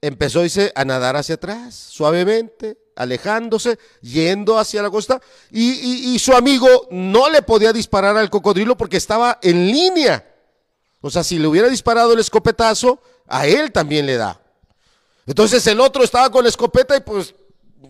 empezó, 0.00 0.42
a 0.74 0.84
nadar 0.84 1.16
hacia 1.16 1.34
atrás, 1.34 1.74
suavemente, 1.74 2.78
alejándose, 2.94 3.78
yendo 4.00 4.58
hacia 4.58 4.82
la 4.82 4.90
costa, 4.90 5.20
y, 5.50 6.18
su 6.18 6.32
amigo 6.32 6.88
no 6.90 7.28
le 7.28 7.42
podía 7.42 7.72
disparar 7.72 8.16
al 8.16 8.30
cocodrilo 8.30 8.76
porque 8.76 8.96
estaba 8.96 9.38
en 9.42 9.66
línea 9.66 10.24
o 11.06 11.10
sea, 11.10 11.22
si 11.22 11.38
le 11.38 11.46
hubiera 11.46 11.68
disparado 11.68 12.12
el 12.12 12.18
escopetazo, 12.18 13.00
a 13.28 13.46
él 13.46 13.70
también 13.70 14.06
le 14.06 14.16
da. 14.16 14.40
Entonces 15.24 15.64
el 15.68 15.78
otro 15.78 16.02
estaba 16.02 16.30
con 16.30 16.42
la 16.42 16.48
escopeta 16.48 16.96
y 16.96 17.00
pues 17.00 17.32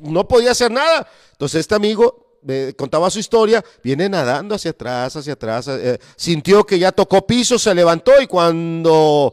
no 0.00 0.28
podía 0.28 0.50
hacer 0.50 0.70
nada. 0.70 1.08
Entonces 1.32 1.60
este 1.60 1.74
amigo 1.74 2.38
me 2.42 2.74
contaba 2.74 3.10
su 3.10 3.18
historia, 3.18 3.64
viene 3.82 4.08
nadando 4.08 4.54
hacia 4.54 4.72
atrás, 4.72 5.16
hacia 5.16 5.32
atrás, 5.32 5.66
eh, 5.68 5.98
sintió 6.14 6.64
que 6.64 6.78
ya 6.78 6.92
tocó 6.92 7.26
piso, 7.26 7.58
se 7.58 7.74
levantó 7.74 8.20
y 8.20 8.26
cuando 8.26 9.32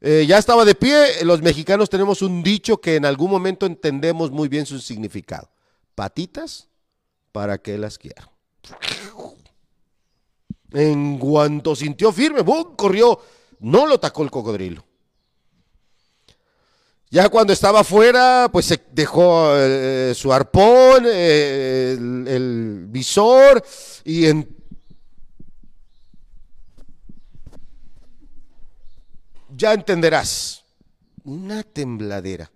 eh, 0.00 0.24
ya 0.26 0.38
estaba 0.38 0.64
de 0.64 0.74
pie, 0.74 1.24
los 1.24 1.42
mexicanos 1.42 1.90
tenemos 1.90 2.22
un 2.22 2.42
dicho 2.42 2.80
que 2.80 2.96
en 2.96 3.04
algún 3.04 3.30
momento 3.30 3.66
entendemos 3.66 4.30
muy 4.30 4.48
bien 4.48 4.66
su 4.66 4.78
significado. 4.80 5.50
Patitas 5.94 6.68
para 7.32 7.58
que 7.58 7.76
las 7.76 7.98
quiera. 7.98 8.30
En 10.72 11.18
cuanto 11.18 11.74
sintió 11.74 12.12
firme, 12.12 12.42
¡bum! 12.42 12.76
corrió. 12.76 13.20
No 13.60 13.86
lo 13.86 14.00
tacó 14.00 14.22
el 14.22 14.30
cocodrilo. 14.30 14.84
Ya 17.10 17.28
cuando 17.28 17.52
estaba 17.52 17.80
afuera, 17.80 18.48
pues 18.52 18.66
se 18.66 18.80
dejó 18.92 19.50
eh, 19.56 20.12
su 20.14 20.32
arpón, 20.32 21.04
eh, 21.06 21.96
el, 21.98 22.86
visor 22.88 23.62
y 24.04 24.26
en... 24.26 24.59
Ya 29.60 29.74
entenderás, 29.74 30.64
una 31.22 31.62
tembladera. 31.62 32.50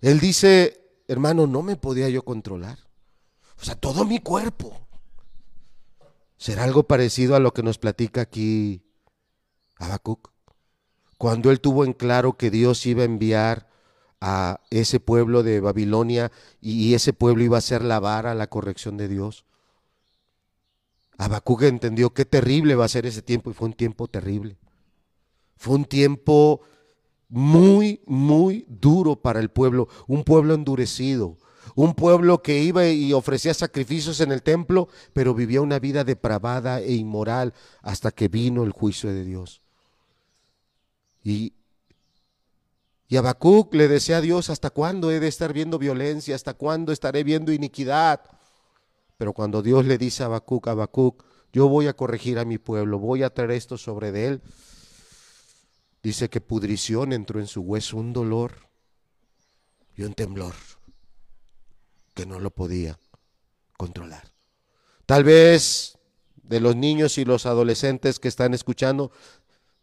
Él 0.00 0.20
dice, 0.20 0.80
hermano, 1.06 1.46
no 1.46 1.60
me 1.60 1.76
podía 1.76 2.08
yo 2.08 2.24
controlar. 2.24 2.78
O 3.60 3.62
sea, 3.62 3.74
todo 3.74 4.06
mi 4.06 4.20
cuerpo. 4.20 4.88
¿Será 6.38 6.64
algo 6.64 6.84
parecido 6.84 7.36
a 7.36 7.40
lo 7.40 7.52
que 7.52 7.62
nos 7.62 7.76
platica 7.76 8.22
aquí 8.22 8.86
Habacuc? 9.76 10.30
Cuando 11.18 11.50
él 11.50 11.60
tuvo 11.60 11.84
en 11.84 11.92
claro 11.92 12.38
que 12.38 12.50
Dios 12.50 12.86
iba 12.86 13.02
a 13.02 13.04
enviar 13.04 13.68
a 14.18 14.62
ese 14.70 14.98
pueblo 14.98 15.42
de 15.42 15.60
Babilonia 15.60 16.32
y 16.58 16.94
ese 16.94 17.12
pueblo 17.12 17.44
iba 17.44 17.58
a 17.58 17.60
ser 17.60 17.84
la 17.84 18.00
vara 18.00 18.34
la 18.34 18.46
corrección 18.46 18.96
de 18.96 19.08
Dios. 19.08 19.44
Habacuc 21.18 21.64
entendió 21.64 22.14
qué 22.14 22.24
terrible 22.24 22.76
va 22.76 22.86
a 22.86 22.88
ser 22.88 23.04
ese 23.04 23.20
tiempo 23.20 23.50
y 23.50 23.52
fue 23.52 23.68
un 23.68 23.74
tiempo 23.74 24.08
terrible. 24.08 24.56
Fue 25.56 25.74
un 25.74 25.84
tiempo 25.84 26.60
muy, 27.28 28.00
muy 28.06 28.64
duro 28.68 29.16
para 29.16 29.40
el 29.40 29.50
pueblo, 29.50 29.88
un 30.06 30.24
pueblo 30.24 30.54
endurecido, 30.54 31.38
un 31.74 31.94
pueblo 31.94 32.42
que 32.42 32.62
iba 32.62 32.86
y 32.88 33.12
ofrecía 33.12 33.52
sacrificios 33.52 34.20
en 34.20 34.32
el 34.32 34.42
templo, 34.42 34.88
pero 35.12 35.34
vivía 35.34 35.60
una 35.60 35.78
vida 35.78 36.04
depravada 36.04 36.80
e 36.80 36.94
inmoral 36.94 37.52
hasta 37.82 38.10
que 38.10 38.28
vino 38.28 38.64
el 38.64 38.72
juicio 38.72 39.12
de 39.12 39.24
Dios. 39.24 39.62
Y, 41.22 41.54
y 43.08 43.18
le 43.72 43.88
decía 43.88 44.18
a 44.18 44.20
Dios, 44.20 44.48
¿hasta 44.48 44.70
cuándo 44.70 45.10
he 45.10 45.20
de 45.20 45.28
estar 45.28 45.52
viendo 45.52 45.78
violencia? 45.78 46.34
¿Hasta 46.34 46.54
cuándo 46.54 46.92
estaré 46.92 47.24
viendo 47.24 47.52
iniquidad? 47.52 48.20
Pero 49.18 49.32
cuando 49.32 49.62
Dios 49.62 49.86
le 49.86 49.98
dice 49.98 50.22
a 50.22 50.26
Habacuc, 50.26 50.68
Habacuc, 50.68 51.24
yo 51.52 51.68
voy 51.68 51.88
a 51.88 51.94
corregir 51.94 52.38
a 52.38 52.44
mi 52.44 52.58
pueblo, 52.58 52.98
voy 52.98 53.22
a 53.22 53.30
traer 53.30 53.52
esto 53.52 53.78
sobre 53.78 54.12
de 54.12 54.26
él, 54.28 54.42
dice 56.06 56.30
que 56.30 56.40
pudrición 56.40 57.12
entró 57.12 57.40
en 57.40 57.48
su 57.48 57.62
hueso, 57.62 57.96
un 57.96 58.12
dolor 58.12 58.68
y 59.96 60.04
un 60.04 60.14
temblor 60.14 60.54
que 62.14 62.24
no 62.24 62.38
lo 62.38 62.50
podía 62.50 63.00
controlar. 63.76 64.32
Tal 65.04 65.24
vez 65.24 65.98
de 66.36 66.60
los 66.60 66.76
niños 66.76 67.18
y 67.18 67.24
los 67.24 67.44
adolescentes 67.44 68.20
que 68.20 68.28
están 68.28 68.54
escuchando 68.54 69.10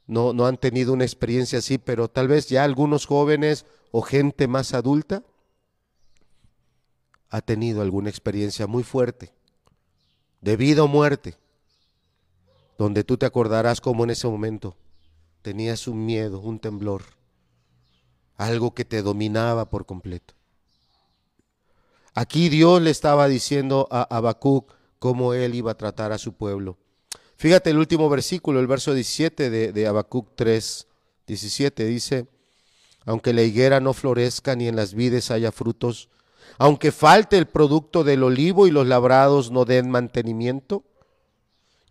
no, 0.07 0.32
no 0.32 0.45
han 0.45 0.55
tenido 0.55 0.93
una 0.93 1.03
experiencia 1.03 1.59
así, 1.59 1.78
pero 1.78 2.07
tal 2.07 2.30
vez 2.30 2.47
ya 2.47 2.63
algunos 2.63 3.05
jóvenes 3.05 3.65
o 3.91 4.01
gente 4.01 4.47
más 4.47 4.74
adulta 4.74 5.24
ha 7.32 7.41
tenido 7.41 7.82
alguna 7.82 8.09
experiencia 8.09 8.65
muy 8.65 8.84
fuerte, 8.84 9.34
de 10.39 10.55
vida 10.55 10.84
o 10.84 10.88
muerte, 10.88 11.36
donde 12.78 13.03
tú 13.03 13.17
te 13.17 13.26
acordarás 13.26 13.82
como 13.82 14.05
en 14.05 14.11
ese 14.11 14.30
momento 14.30 14.78
tenías 15.44 15.88
un 15.88 16.06
miedo, 16.06 16.39
un 16.39 16.58
temblor, 16.58 17.04
algo 18.38 18.74
que 18.74 18.86
te 18.86 19.04
dominaba 19.04 19.70
por 19.70 19.86
completo. 19.86 20.34
Aquí 22.16 22.50
Dios 22.50 22.82
le 22.82 22.89
estaba 22.89 23.28
diciendo 23.28 23.88
a 23.91 24.04
Habacuc 24.04 24.74
cómo 25.00 25.34
él 25.34 25.54
iba 25.54 25.72
a 25.72 25.78
tratar 25.78 26.14
a 26.14 26.18
su 26.18 26.34
pueblo. 26.34 26.78
Fíjate 27.36 27.72
el 27.72 27.78
último 27.78 28.10
versículo, 28.10 28.60
el 28.60 28.68
verso 28.68 28.94
17 28.94 29.50
de, 29.50 29.74
de 29.74 29.88
Habacuc 29.88 30.30
3, 30.36 30.88
17, 31.28 31.86
dice, 31.86 32.28
aunque 33.06 33.34
la 33.34 33.41
higuera 33.41 33.82
no 33.82 33.94
florezca 33.94 34.56
ni 34.56 34.70
en 34.70 34.78
las 34.78 34.94
vides 34.94 35.30
haya 35.30 35.52
frutos, 35.52 36.10
aunque 36.58 36.94
falte 36.94 37.38
el 37.38 37.48
producto 37.48 38.06
del 38.06 38.24
olivo 38.24 38.66
y 38.66 38.72
los 38.72 38.88
labrados 38.88 39.52
no 39.52 39.66
den 39.66 39.89
mantenimiento, 39.89 40.86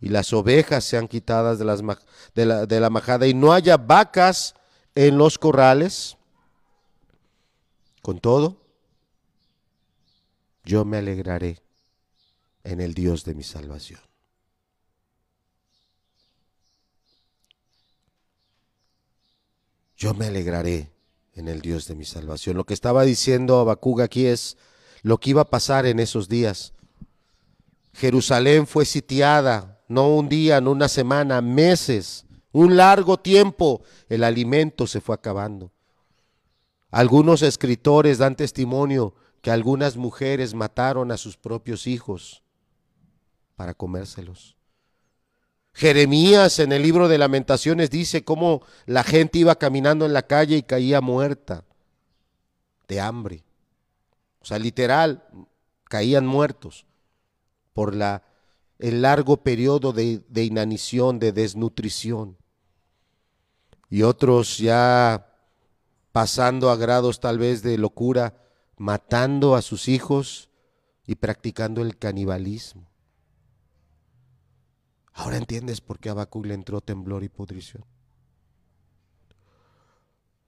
y 0.03 0.09
las 0.09 0.33
ovejas 0.33 0.83
sean 0.83 1.07
quitadas 1.07 1.59
de, 1.59 1.95
de, 2.35 2.45
la, 2.45 2.65
de 2.65 2.79
la 2.81 2.89
majada 2.89 3.25
y 3.25 3.33
no 3.33 3.53
haya 3.53 3.77
vacas 3.77 4.53
en 4.95 5.17
los 5.17 5.39
corrales, 5.39 6.17
con 8.01 8.19
todo, 8.19 8.57
yo 10.65 10.83
me 10.83 10.97
alegraré 10.97 11.61
en 12.65 12.81
el 12.81 12.93
Dios 12.93 13.23
de 13.23 13.33
mi 13.33 13.43
salvación. 13.43 14.01
Yo 19.95 20.13
me 20.13 20.27
alegraré 20.27 20.91
en 21.33 21.47
el 21.47 21.61
Dios 21.61 21.87
de 21.87 21.95
mi 21.95 22.03
salvación. 22.03 22.57
Lo 22.57 22.65
que 22.65 22.73
estaba 22.73 23.03
diciendo 23.03 23.57
Habacuc 23.57 24.01
aquí 24.01 24.25
es 24.25 24.57
lo 25.01 25.17
que 25.17 25.29
iba 25.29 25.43
a 25.43 25.49
pasar 25.49 25.85
en 25.85 26.01
esos 26.01 26.27
días. 26.27 26.73
Jerusalén 27.93 28.67
fue 28.67 28.83
sitiada, 28.83 29.72
no 29.93 30.09
un 30.09 30.27
día, 30.27 30.59
no 30.59 30.71
una 30.71 30.87
semana, 30.87 31.41
meses, 31.41 32.25
un 32.51 32.75
largo 32.75 33.17
tiempo. 33.17 33.81
El 34.09 34.23
alimento 34.23 34.87
se 34.87 35.01
fue 35.01 35.15
acabando. 35.15 35.71
Algunos 36.91 37.41
escritores 37.41 38.17
dan 38.17 38.35
testimonio 38.35 39.15
que 39.41 39.51
algunas 39.51 39.97
mujeres 39.97 40.53
mataron 40.53 41.11
a 41.11 41.17
sus 41.17 41.37
propios 41.37 41.87
hijos 41.87 42.43
para 43.55 43.73
comérselos. 43.73 44.55
Jeremías 45.73 46.59
en 46.59 46.71
el 46.71 46.83
libro 46.83 47.07
de 47.07 47.17
lamentaciones 47.17 47.89
dice 47.89 48.23
cómo 48.23 48.61
la 48.85 49.03
gente 49.03 49.39
iba 49.39 49.55
caminando 49.55 50.05
en 50.05 50.13
la 50.13 50.21
calle 50.21 50.57
y 50.57 50.63
caía 50.63 51.01
muerta 51.01 51.65
de 52.87 53.01
hambre. 53.01 53.43
O 54.39 54.45
sea, 54.45 54.59
literal, 54.59 55.23
caían 55.85 56.27
muertos 56.27 56.85
por 57.73 57.95
la 57.95 58.23
el 58.83 59.01
largo 59.01 59.37
periodo 59.37 59.93
de, 59.93 60.43
inanición, 60.43 61.17
de 61.17 61.31
desnutrición. 61.31 62.37
Y 63.89 64.01
otros 64.01 64.57
ya 64.57 65.39
pasando 66.11 66.69
a 66.69 66.75
grados 66.75 67.21
tal 67.21 67.37
vez 67.37 67.63
de 67.63 67.77
locura, 67.77 68.35
matando 68.75 69.55
a 69.55 69.61
sus 69.61 69.87
hijos 69.87 70.49
y 71.07 71.15
practicando 71.15 71.81
el 71.81 71.97
canibalismo. 71.97 72.85
Ahora 75.13 75.37
entiendes 75.37 75.79
por 75.79 75.97
qué 75.97 76.09
a 76.09 76.27
le 76.43 76.53
entró 76.53 76.81
temblor 76.81 77.23
y 77.23 77.29
pudrición. 77.29 77.85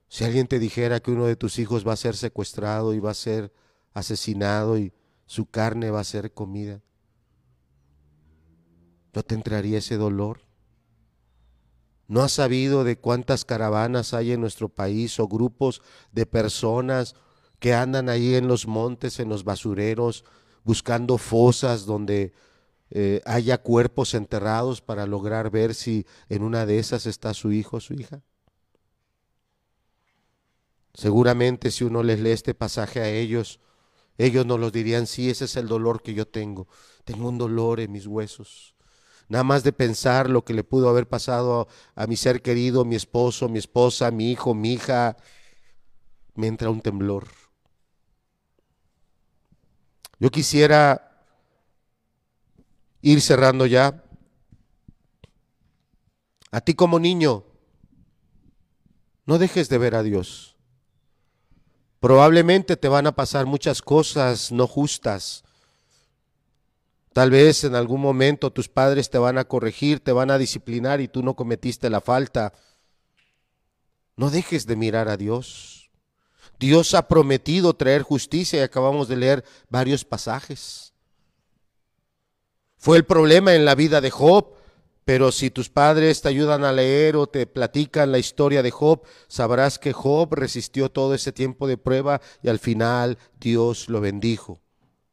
Si 0.08 0.24
alguien 0.24 0.46
te 0.46 0.58
dijera 0.58 1.00
que 1.00 1.10
uno 1.10 1.24
de 1.24 1.36
tus 1.36 1.58
hijos 1.58 1.88
va 1.88 1.94
a 1.94 1.96
ser 1.96 2.14
secuestrado 2.14 2.92
y 2.92 2.98
va 2.98 3.12
a 3.12 3.14
ser 3.14 3.50
asesinado 3.94 4.76
y 4.76 4.92
su 5.24 5.46
carne 5.46 5.90
va 5.90 6.00
a 6.00 6.04
ser 6.04 6.34
comida, 6.34 6.82
¿no 9.16 9.22
te 9.22 9.34
entraría 9.34 9.78
ese 9.78 9.96
dolor? 9.96 10.42
¿No 12.06 12.20
has 12.20 12.32
sabido 12.32 12.84
de 12.84 12.98
cuántas 12.98 13.46
caravanas 13.46 14.12
hay 14.12 14.32
en 14.32 14.42
nuestro 14.42 14.68
país 14.68 15.18
o 15.18 15.26
grupos 15.26 15.80
de 16.12 16.26
personas 16.26 17.14
que 17.58 17.72
andan 17.72 18.10
ahí 18.10 18.34
en 18.34 18.46
los 18.46 18.66
montes, 18.66 19.18
en 19.18 19.30
los 19.30 19.42
basureros, 19.42 20.22
buscando 20.64 21.16
fosas 21.16 21.86
donde 21.86 22.34
eh, 22.90 23.22
haya 23.24 23.56
cuerpos 23.56 24.12
enterrados 24.12 24.82
para 24.82 25.06
lograr 25.06 25.48
ver 25.48 25.74
si 25.74 26.06
en 26.28 26.42
una 26.42 26.66
de 26.66 26.78
esas 26.78 27.06
está 27.06 27.32
su 27.32 27.52
hijo 27.52 27.78
o 27.78 27.80
su 27.80 27.94
hija? 27.94 28.22
Seguramente 30.92 31.70
si 31.70 31.84
uno 31.84 32.02
les 32.02 32.20
lee 32.20 32.32
este 32.32 32.52
pasaje 32.52 33.00
a 33.00 33.08
ellos, 33.08 33.60
ellos 34.18 34.44
nos 34.44 34.60
lo 34.60 34.70
dirían, 34.70 35.06
sí, 35.06 35.30
ese 35.30 35.46
es 35.46 35.56
el 35.56 35.68
dolor 35.68 36.02
que 36.02 36.12
yo 36.12 36.28
tengo. 36.28 36.68
Tengo 37.06 37.30
un 37.30 37.38
dolor 37.38 37.80
en 37.80 37.92
mis 37.92 38.06
huesos. 38.06 38.75
Nada 39.28 39.42
más 39.42 39.64
de 39.64 39.72
pensar 39.72 40.30
lo 40.30 40.44
que 40.44 40.54
le 40.54 40.62
pudo 40.62 40.88
haber 40.88 41.08
pasado 41.08 41.66
a, 41.94 42.06
mi 42.06 42.16
ser 42.16 42.42
querido, 42.42 42.84
mi 42.84 42.94
esposo, 42.94 43.48
mi 43.48 43.58
esposa, 43.58 44.10
mi 44.10 44.30
hijo, 44.30 44.54
mi 44.54 44.74
hija, 44.74 45.16
me 46.34 46.46
entra 46.46 46.70
un 46.70 46.80
temblor. 46.80 47.26
Yo 50.18 50.30
quisiera 50.30 51.24
ir 53.02 53.20
cerrando 53.20 53.66
ya. 53.66 54.02
A 56.52 56.60
ti 56.60 56.74
como 56.74 56.98
niño, 56.98 57.44
no 59.26 59.38
dejes 59.38 59.68
de 59.68 59.78
ver 59.78 59.96
a 59.96 60.02
Dios. 60.02 60.56
Probablemente 61.98 62.76
te 62.76 62.88
van 62.88 63.08
a 63.08 63.16
pasar 63.16 63.46
muchas 63.46 63.82
cosas 63.82 64.52
no 64.52 64.68
justas. 64.68 65.45
Tal 67.16 67.30
vez 67.30 67.64
en 67.64 67.74
algún 67.74 68.02
momento 68.02 68.52
tus 68.52 68.68
padres 68.68 69.08
te 69.08 69.16
van 69.16 69.38
a 69.38 69.46
corregir, 69.46 70.00
te 70.00 70.12
van 70.12 70.30
a 70.30 70.36
disciplinar 70.36 71.00
y 71.00 71.08
tú 71.08 71.22
no 71.22 71.34
cometiste 71.34 71.88
la 71.88 72.02
falta. 72.02 72.52
No 74.16 74.28
dejes 74.28 74.66
de 74.66 74.76
mirar 74.76 75.08
a 75.08 75.16
Dios. 75.16 75.90
Dios 76.60 76.92
ha 76.92 77.08
prometido 77.08 77.72
traer 77.72 78.02
justicia 78.02 78.58
y 78.60 78.62
acabamos 78.62 79.08
de 79.08 79.16
leer 79.16 79.44
varios 79.70 80.04
pasajes. 80.04 80.92
Fue 82.76 82.98
el 82.98 83.06
problema 83.06 83.54
en 83.54 83.64
la 83.64 83.74
vida 83.74 84.02
de 84.02 84.10
Job. 84.10 84.52
Pero 85.06 85.32
si 85.32 85.48
tus 85.48 85.70
padres 85.70 86.20
te 86.20 86.28
ayudan 86.28 86.64
a 86.64 86.72
leer 86.72 87.16
o 87.16 87.26
te 87.26 87.46
platican 87.46 88.12
la 88.12 88.18
historia 88.18 88.62
de 88.62 88.72
Job, 88.72 89.04
sabrás 89.26 89.78
que 89.78 89.94
Job 89.94 90.34
resistió 90.34 90.90
todo 90.90 91.14
ese 91.14 91.32
tiempo 91.32 91.66
de 91.66 91.78
prueba 91.78 92.20
y 92.42 92.50
al 92.50 92.58
final 92.58 93.16
Dios 93.40 93.88
lo 93.88 94.02
bendijo, 94.02 94.60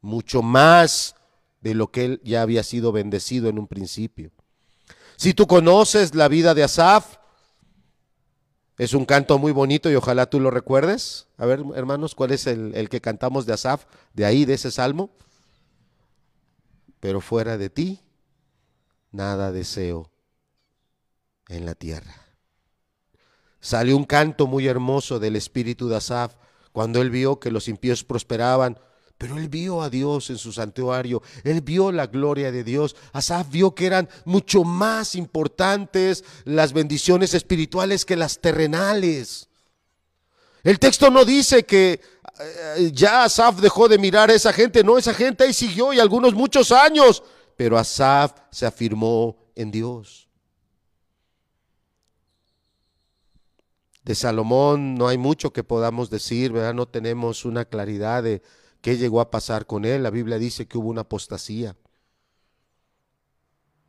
mucho 0.02 0.42
más 0.42 1.16
de 1.64 1.74
lo 1.74 1.92
que 1.92 2.06
él 2.06 2.22
ya 2.26 2.42
había 2.42 2.62
sido 2.62 2.92
bendecido 2.92 3.48
en 3.48 3.58
un 3.58 3.68
principio. 3.68 4.32
Si 5.16 5.34
tú 5.34 5.48
conoces 5.48 6.14
la 6.14 6.28
vida 6.28 6.54
de 6.54 6.64
Asaf, 6.64 7.16
es 8.78 8.94
un 8.94 9.06
canto 9.06 9.40
muy 9.40 9.54
bonito 9.54 9.90
y 9.90 9.96
ojalá 9.96 10.26
tú 10.26 10.42
lo 10.42 10.52
recuerdes. 10.52 11.28
A 11.38 11.46
ver, 11.46 11.64
hermanos, 11.76 12.16
¿cuál 12.16 12.32
es 12.32 12.48
el, 12.48 12.90
que 12.90 13.00
cantamos 13.00 13.46
de 13.46 13.54
Asaf? 13.54 13.86
De 14.14 14.26
ahí, 14.26 14.44
de 14.44 14.56
ese 14.56 14.72
salmo. 14.72 15.10
Pero 17.00 17.22
fuera 17.22 17.58
de 17.58 17.70
ti, 17.70 18.02
nada 19.12 19.54
deseo 19.54 20.12
en 21.48 21.66
la 21.66 21.76
tierra. 21.76 22.14
Salió 23.62 23.96
un 23.96 24.04
canto 24.04 24.48
muy 24.48 24.68
hermoso 24.68 25.20
del 25.20 25.38
espíritu 25.38 25.88
de 25.88 25.96
Asaf 25.96 26.36
cuando 26.74 27.02
él 27.02 27.10
vio 27.10 27.40
que 27.40 27.52
los 27.52 27.70
impíos 27.70 28.04
prosperaban, 28.04 28.80
pero 29.18 29.38
él 29.38 29.48
vio 29.50 29.82
a 29.82 29.90
Dios 29.90 30.30
en 30.30 30.38
su 30.38 30.52
santuario, 30.52 31.22
él 31.44 31.62
vio 31.62 31.92
la 31.92 32.08
gloria 32.08 32.52
de 32.52 32.64
Dios. 32.64 32.96
Asaf 33.14 33.50
vio 33.50 33.74
que 33.74 33.86
eran 33.86 34.10
mucho 34.26 34.64
más 34.64 35.16
importantes 35.16 36.24
las 36.46 36.74
bendiciones 36.74 37.34
espirituales 37.34 38.06
que 38.06 38.16
las 38.16 38.40
terrenales. 38.40 39.48
El 40.64 40.80
texto 40.80 41.10
no 41.10 41.26
dice 41.26 41.64
que 41.64 42.02
eh, 42.40 42.92
ya 42.94 43.26
Asaf 43.26 43.60
dejó 43.60 43.88
de 43.88 43.98
mirar 43.98 44.30
a 44.30 44.34
esa 44.34 44.54
gente, 44.54 44.84
no, 44.84 44.98
esa 44.98 45.14
gente 45.14 45.44
ahí 45.44 45.54
siguió 45.54 45.94
y 45.94 46.00
algunos 46.00 46.34
muchos 46.34 46.72
años 46.72 47.24
pero 47.56 47.78
Asaf 47.78 48.34
se 48.52 48.66
afirmó 48.66 49.38
en 49.56 49.72
Dios. 49.72 50.28
De 54.04 54.16
Salomón 54.16 54.96
no 54.96 55.08
hay 55.08 55.18
mucho 55.18 55.54
que 55.54 55.64
podamos 55.64 56.10
decir, 56.10 56.52
¿verdad? 56.52 56.74
No 56.74 56.88
tenemos 56.88 57.46
una 57.46 57.64
claridad 57.64 58.22
de 58.24 58.42
qué 58.84 58.98
llegó 58.98 59.22
a 59.22 59.32
pasar 59.32 59.66
con 59.66 59.86
él. 59.86 60.04
La 60.04 60.12
Biblia 60.12 60.38
dice 60.38 60.68
que 60.68 60.78
hubo 60.78 60.90
una 60.90 61.02
apostasía. 61.02 61.76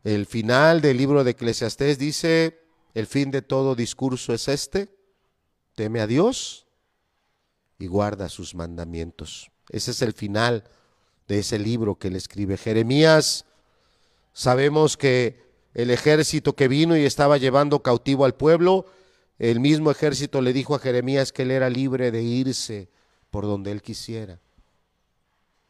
El 0.05 0.25
final 0.25 0.81
del 0.81 0.97
libro 0.97 1.25
de 1.25 1.33
Eclesiastés 1.33 1.99
dice, 1.99 2.61
el 2.95 3.09
fin 3.09 3.33
de 3.33 3.43
todo 3.43 3.75
discurso 3.75 4.33
es 4.33 4.47
este, 4.47 4.97
teme 5.75 6.01
a 6.01 6.07
Dios 6.07 6.69
y 7.77 7.89
guarda 7.89 8.29
sus 8.29 8.55
mandamientos. 8.55 9.51
Ese 9.69 9.91
es 9.91 10.01
el 10.01 10.13
final 10.13 10.63
de 11.27 11.41
ese 11.41 11.59
libro 11.59 11.99
que 11.99 12.11
le 12.11 12.19
escribe 12.19 12.57
Jeremías. 12.57 13.47
Sabemos 14.33 14.97
que 14.97 15.43
el 15.75 15.91
ejército 15.91 16.55
que 16.55 16.69
vino 16.69 16.97
y 16.97 17.05
estaba 17.05 17.37
llevando 17.37 17.83
cautivo 17.83 18.27
al 18.27 18.37
pueblo, 18.37 18.87
el 19.41 19.59
mismo 19.59 19.91
ejército 19.91 20.41
le 20.41 20.53
dijo 20.53 20.77
a 20.77 20.79
Jeremías 20.79 21.33
que 21.33 21.43
él 21.43 21.51
era 21.51 21.69
libre 21.69 22.13
de 22.13 22.23
irse 22.23 22.91
por 23.31 23.45
donde 23.45 23.73
él 23.73 23.83
quisiera. 23.83 24.39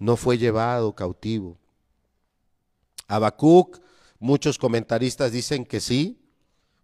No 0.05 0.17
fue 0.17 0.39
llevado 0.39 0.95
cautivo. 0.95 1.59
Habacuc, 3.09 3.81
muchos 4.19 4.59
comentaristas 4.59 5.33
dicen 5.33 5.65
que 5.65 5.81
sí, 5.81 6.21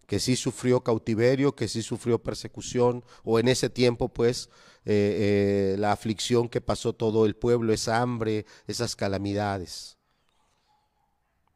que 0.07 0.19
sí 0.19 0.35
sufrió 0.35 0.83
cautiverio, 0.83 1.55
que 1.55 1.67
sí 1.67 1.81
sufrió 1.81 2.21
persecución, 2.21 3.03
o 3.23 3.39
en 3.39 3.47
ese 3.47 3.69
tiempo 3.69 4.09
pues 4.09 4.49
eh, 4.85 5.73
eh, 5.73 5.75
la 5.77 5.91
aflicción 5.91 6.49
que 6.49 6.61
pasó 6.61 6.93
todo 6.93 7.25
el 7.25 7.35
pueblo, 7.35 7.73
esa 7.73 8.01
hambre, 8.01 8.45
esas 8.67 8.95
calamidades 8.95 9.97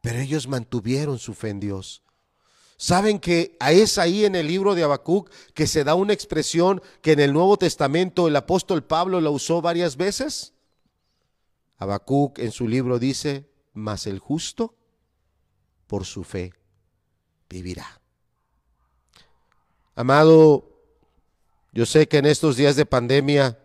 pero 0.06 0.20
ellos 0.20 0.46
mantuvieron 0.46 1.18
su 1.18 1.34
fe 1.34 1.48
en 1.48 1.58
Dios. 1.58 2.04
Saben 2.76 3.18
que 3.18 3.56
es 3.58 3.98
ahí 3.98 4.24
en 4.24 4.36
el 4.36 4.46
libro 4.46 4.76
de 4.76 4.84
Habacuc 4.84 5.28
que 5.52 5.66
se 5.66 5.82
da 5.82 5.96
una 5.96 6.12
expresión 6.12 6.80
que 7.02 7.10
en 7.10 7.18
el 7.18 7.32
Nuevo 7.32 7.56
Testamento 7.56 8.28
el 8.28 8.36
apóstol 8.36 8.84
Pablo 8.84 9.20
la 9.20 9.30
usó 9.30 9.60
varias 9.60 9.96
veces. 9.96 10.52
Habacuc 11.78 12.38
en 12.38 12.52
su 12.52 12.68
libro 12.68 12.98
dice, 12.98 13.48
mas 13.72 14.06
el 14.06 14.18
justo 14.18 14.74
por 15.86 16.04
su 16.04 16.24
fe 16.24 16.52
vivirá. 17.48 18.00
Amado, 19.94 20.68
yo 21.72 21.86
sé 21.86 22.08
que 22.08 22.18
en 22.18 22.26
estos 22.26 22.56
días 22.56 22.76
de 22.76 22.86
pandemia 22.86 23.58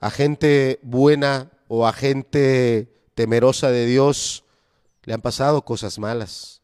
a 0.00 0.10
gente 0.10 0.80
buena 0.82 1.50
o 1.68 1.86
a 1.86 1.92
gente 1.92 2.92
temerosa 3.14 3.70
de 3.70 3.86
Dios 3.86 4.44
le 5.04 5.14
han 5.14 5.20
pasado 5.20 5.64
cosas 5.64 5.98
malas, 5.98 6.62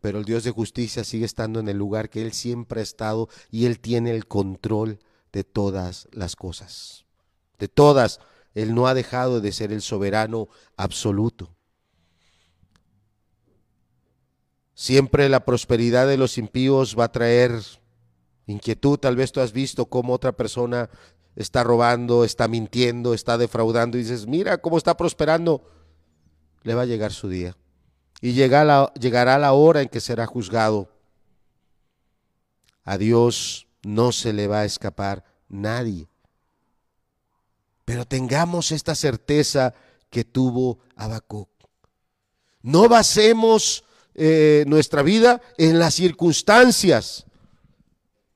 pero 0.00 0.18
el 0.18 0.24
Dios 0.24 0.44
de 0.44 0.50
justicia 0.50 1.04
sigue 1.04 1.24
estando 1.24 1.60
en 1.60 1.68
el 1.68 1.78
lugar 1.78 2.10
que 2.10 2.22
Él 2.22 2.32
siempre 2.32 2.80
ha 2.80 2.82
estado 2.82 3.28
y 3.50 3.66
Él 3.66 3.78
tiene 3.78 4.10
el 4.10 4.26
control 4.26 4.98
de 5.32 5.44
todas 5.44 6.08
las 6.12 6.36
cosas. 6.36 7.04
De 7.58 7.68
todas, 7.68 8.20
Él 8.54 8.74
no 8.74 8.86
ha 8.86 8.94
dejado 8.94 9.40
de 9.40 9.52
ser 9.52 9.72
el 9.72 9.82
soberano 9.82 10.48
absoluto. 10.76 11.54
Siempre 14.74 15.28
la 15.28 15.44
prosperidad 15.44 16.06
de 16.06 16.16
los 16.16 16.38
impíos 16.38 16.96
va 16.98 17.04
a 17.04 17.12
traer 17.12 17.52
inquietud. 18.46 18.98
Tal 18.98 19.16
vez 19.16 19.32
tú 19.32 19.40
has 19.40 19.52
visto 19.52 19.86
cómo 19.86 20.12
otra 20.12 20.32
persona 20.32 20.90
está 21.36 21.62
robando, 21.62 22.24
está 22.24 22.48
mintiendo, 22.48 23.14
está 23.14 23.38
defraudando 23.38 23.96
y 23.96 24.02
dices, 24.02 24.26
mira 24.26 24.58
cómo 24.58 24.78
está 24.78 24.96
prosperando 24.96 25.62
le 26.62 26.74
va 26.74 26.82
a 26.82 26.86
llegar 26.86 27.12
su 27.12 27.28
día. 27.28 27.56
Y 28.20 28.32
llegará 28.32 28.64
la, 28.64 28.92
llegará 28.94 29.38
la 29.38 29.52
hora 29.52 29.82
en 29.82 29.88
que 29.88 30.00
será 30.00 30.26
juzgado. 30.26 30.88
A 32.84 32.98
Dios 32.98 33.66
no 33.82 34.12
se 34.12 34.32
le 34.32 34.46
va 34.46 34.60
a 34.60 34.64
escapar 34.64 35.24
nadie. 35.48 36.08
Pero 37.92 38.06
tengamos 38.06 38.72
esta 38.72 38.94
certeza 38.94 39.74
que 40.08 40.24
tuvo 40.24 40.78
Habacuc. 40.96 41.50
No 42.62 42.88
basemos 42.88 43.84
eh, 44.14 44.64
nuestra 44.66 45.02
vida 45.02 45.42
en 45.58 45.78
las 45.78 45.92
circunstancias. 45.92 47.26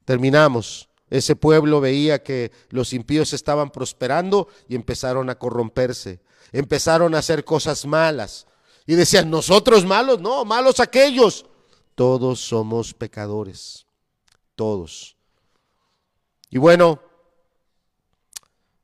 Terminamos. 0.05 0.91
Ese 1.09 1.37
pueblo 1.37 1.81
veía 1.81 2.23
que 2.23 2.53
los 2.69 2.93
impíos 2.93 3.33
estaban 3.33 3.71
prosperando 3.71 4.49
y 4.69 4.75
empezaron 4.75 5.31
a 5.31 5.39
corromperse. 5.39 6.21
Empezaron 6.53 7.15
a 7.15 7.21
hacer 7.21 7.43
cosas 7.43 7.87
malas. 7.87 8.47
Y 8.87 8.95
decían, 8.95 9.31
nosotros 9.31 9.87
malos, 9.87 10.21
no, 10.21 10.45
malos 10.45 10.81
aquellos. 10.81 11.47
Todos 11.95 12.41
somos 12.41 12.93
pecadores. 12.93 13.87
Todos. 14.55 15.17
Y 16.51 16.59
bueno, 16.59 17.01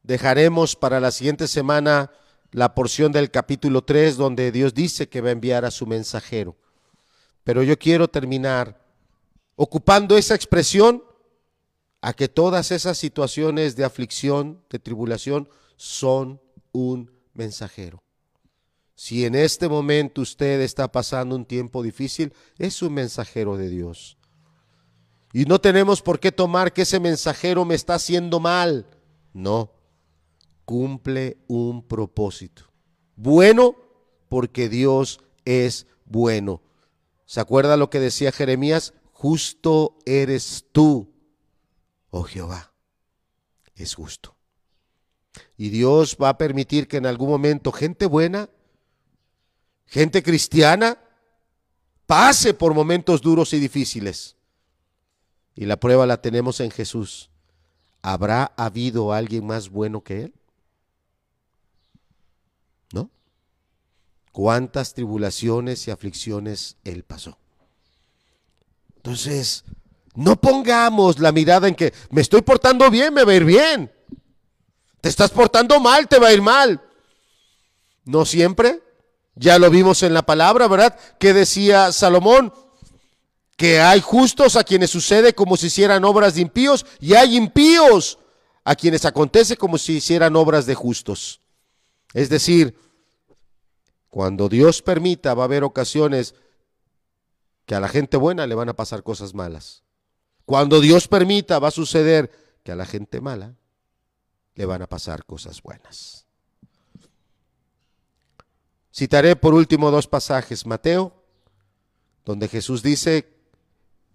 dejaremos 0.03 0.77
para 0.77 1.01
la 1.01 1.11
siguiente 1.11 1.49
semana 1.49 2.11
la 2.51 2.75
porción 2.75 3.13
del 3.13 3.31
capítulo 3.31 3.83
3 3.83 4.17
donde 4.17 4.53
Dios 4.53 4.75
dice 4.75 5.09
que 5.09 5.21
va 5.21 5.31
a 5.31 5.33
enviar 5.33 5.65
a 5.65 5.71
su 5.71 5.87
mensajero. 5.87 6.57
Pero 7.45 7.63
yo 7.63 7.79
quiero 7.79 8.09
terminar 8.09 8.81
ocupando 9.57 10.17
esa 10.17 10.35
expresión 10.35 11.03
a 12.01 12.13
que 12.13 12.29
todas 12.29 12.71
esas 12.73 12.99
situaciones 12.99 13.77
de 13.77 13.85
aflicción, 13.85 14.63
de 14.69 14.79
tribulación, 14.79 15.49
son 15.77 16.41
un 16.73 17.11
mensajero. 17.33 18.03
Si 18.95 19.25
en 19.25 19.35
este 19.35 19.69
momento 19.69 20.21
usted 20.21 20.61
está 20.61 20.91
pasando 20.91 21.35
un 21.35 21.45
tiempo 21.45 21.83
difícil, 21.83 22.33
es 22.59 22.83
un 22.83 22.95
mensajero 22.95 23.57
de 23.57 23.69
Dios. 23.69 24.19
Y 25.33 25.45
no 25.47 25.61
tenemos 25.61 26.03
por 26.03 26.21
qué 26.21 26.31
tomar 26.31 26.73
que 26.73 26.83
ese 26.83 27.01
mensajero 27.01 27.65
me 27.65 27.75
está 27.75 27.95
haciendo 27.95 28.39
mal. 28.39 28.87
No, 29.33 29.73
cumple 30.73 31.37
un 31.49 31.87
propósito. 31.87 32.63
Bueno 33.15 33.77
porque 34.31 34.71
Dios 34.71 35.21
es 35.45 35.87
bueno. 36.07 36.63
¿Se 37.27 37.41
acuerda 37.41 37.77
lo 37.77 37.91
que 37.91 38.01
decía 38.01 38.33
Jeremías? 38.33 38.95
Justo 39.13 39.99
eres 40.07 40.65
tú, 40.73 41.13
oh 42.09 42.23
Jehová. 42.23 42.73
Es 43.77 43.95
justo. 43.95 44.35
Y 45.59 45.69
Dios 45.69 46.17
va 46.21 46.31
a 46.31 46.39
permitir 46.39 46.89
que 46.89 46.97
en 46.97 47.05
algún 47.05 47.29
momento 47.29 47.71
gente 47.71 48.07
buena, 48.07 48.49
gente 49.85 50.23
cristiana, 50.23 50.99
pase 52.07 52.55
por 52.55 52.73
momentos 52.73 53.21
duros 53.21 53.53
y 53.53 53.59
difíciles. 53.59 54.39
Y 55.55 55.67
la 55.67 55.77
prueba 55.77 56.07
la 56.07 56.23
tenemos 56.23 56.61
en 56.61 56.71
Jesús. 56.71 57.29
¿Habrá 58.01 58.55
habido 58.57 59.13
alguien 59.13 59.47
más 59.47 59.69
bueno 59.69 60.03
que 60.03 60.23
Él? 60.23 60.35
¿Cuántas 64.33 64.95
tribulaciones 64.95 65.87
y 65.87 65.91
aflicciones 65.91 66.77
Él 66.85 67.05
pasó? 67.05 67.39
Entonces, 68.97 69.65
no 70.15 70.41
pongamos 70.41 71.19
la 71.19 71.33
mirada 71.33 71.69
en 71.69 71.75
que 71.75 71.93
me 72.11 72.23
estoy 72.23 72.43
portando 72.43 72.91
bien, 72.91 73.13
me 73.13 73.25
va 73.25 73.33
a 73.33 73.37
ir 73.37 73.45
bien. 73.45 73.93
Te 75.01 75.09
estás 75.09 75.31
portando 75.31 75.79
mal, 75.81 76.09
te 76.09 76.19
va 76.19 76.29
a 76.29 76.33
ir 76.33 76.41
mal. 76.41 76.81
No 78.05 78.25
siempre. 78.25 78.83
Ya 79.35 79.59
lo 79.59 79.71
vimos 79.71 80.03
en 80.03 80.15
la 80.15 80.23
palabra, 80.23 80.69
¿verdad? 80.69 80.99
Que 81.19 81.33
decía 81.33 81.91
Salomón, 81.93 82.53
que 83.57 83.81
hay 83.81 84.01
justos 84.01 84.57
a 84.57 84.65
quienes 84.65 84.91
sucede 84.91 85.35
como 85.35 85.57
si 85.57 85.67
hicieran 85.67 86.05
obras 86.05 86.35
de 86.35 86.43
impíos 86.43 86.85
y 87.01 87.15
hay 87.15 87.37
impíos 87.37 88.19
a 88.65 88.75
quienes 88.75 89.05
acontece 89.05 89.57
como 89.57 89.79
si 89.79 89.95
hicieran 89.95 90.37
obras 90.37 90.67
de 90.67 90.75
justos. 90.75 91.41
Es 92.13 92.29
decir, 92.29 92.77
cuando 94.13 94.51
Dios 94.51 94.83
permita 94.83 95.33
va 95.33 95.45
a 95.45 95.47
haber 95.47 95.65
ocasiones 95.65 96.35
que 97.65 97.75
a 97.75 97.81
la 97.81 97.89
gente 97.89 98.19
buena 98.19 98.47
le 98.47 98.55
van 98.55 98.69
a 98.69 98.77
pasar 98.77 99.03
cosas 99.03 99.33
malas. 99.33 99.85
Cuando 100.45 100.83
Dios 100.83 101.09
permita 101.09 101.59
va 101.59 101.69
a 101.69 101.71
suceder 101.71 102.31
que 102.63 102.73
a 102.73 102.77
la 102.77 102.85
gente 102.85 103.23
mala 103.23 103.57
le 104.55 104.67
van 104.67 104.83
a 104.83 104.87
pasar 104.87 105.25
cosas 105.25 105.63
buenas. 105.63 106.27
Citaré 108.95 109.35
por 109.35 109.55
último 109.55 109.91
dos 109.91 110.07
pasajes. 110.07 110.67
Mateo, 110.67 111.25
donde 112.27 112.49
Jesús 112.49 112.83
dice 112.83 113.35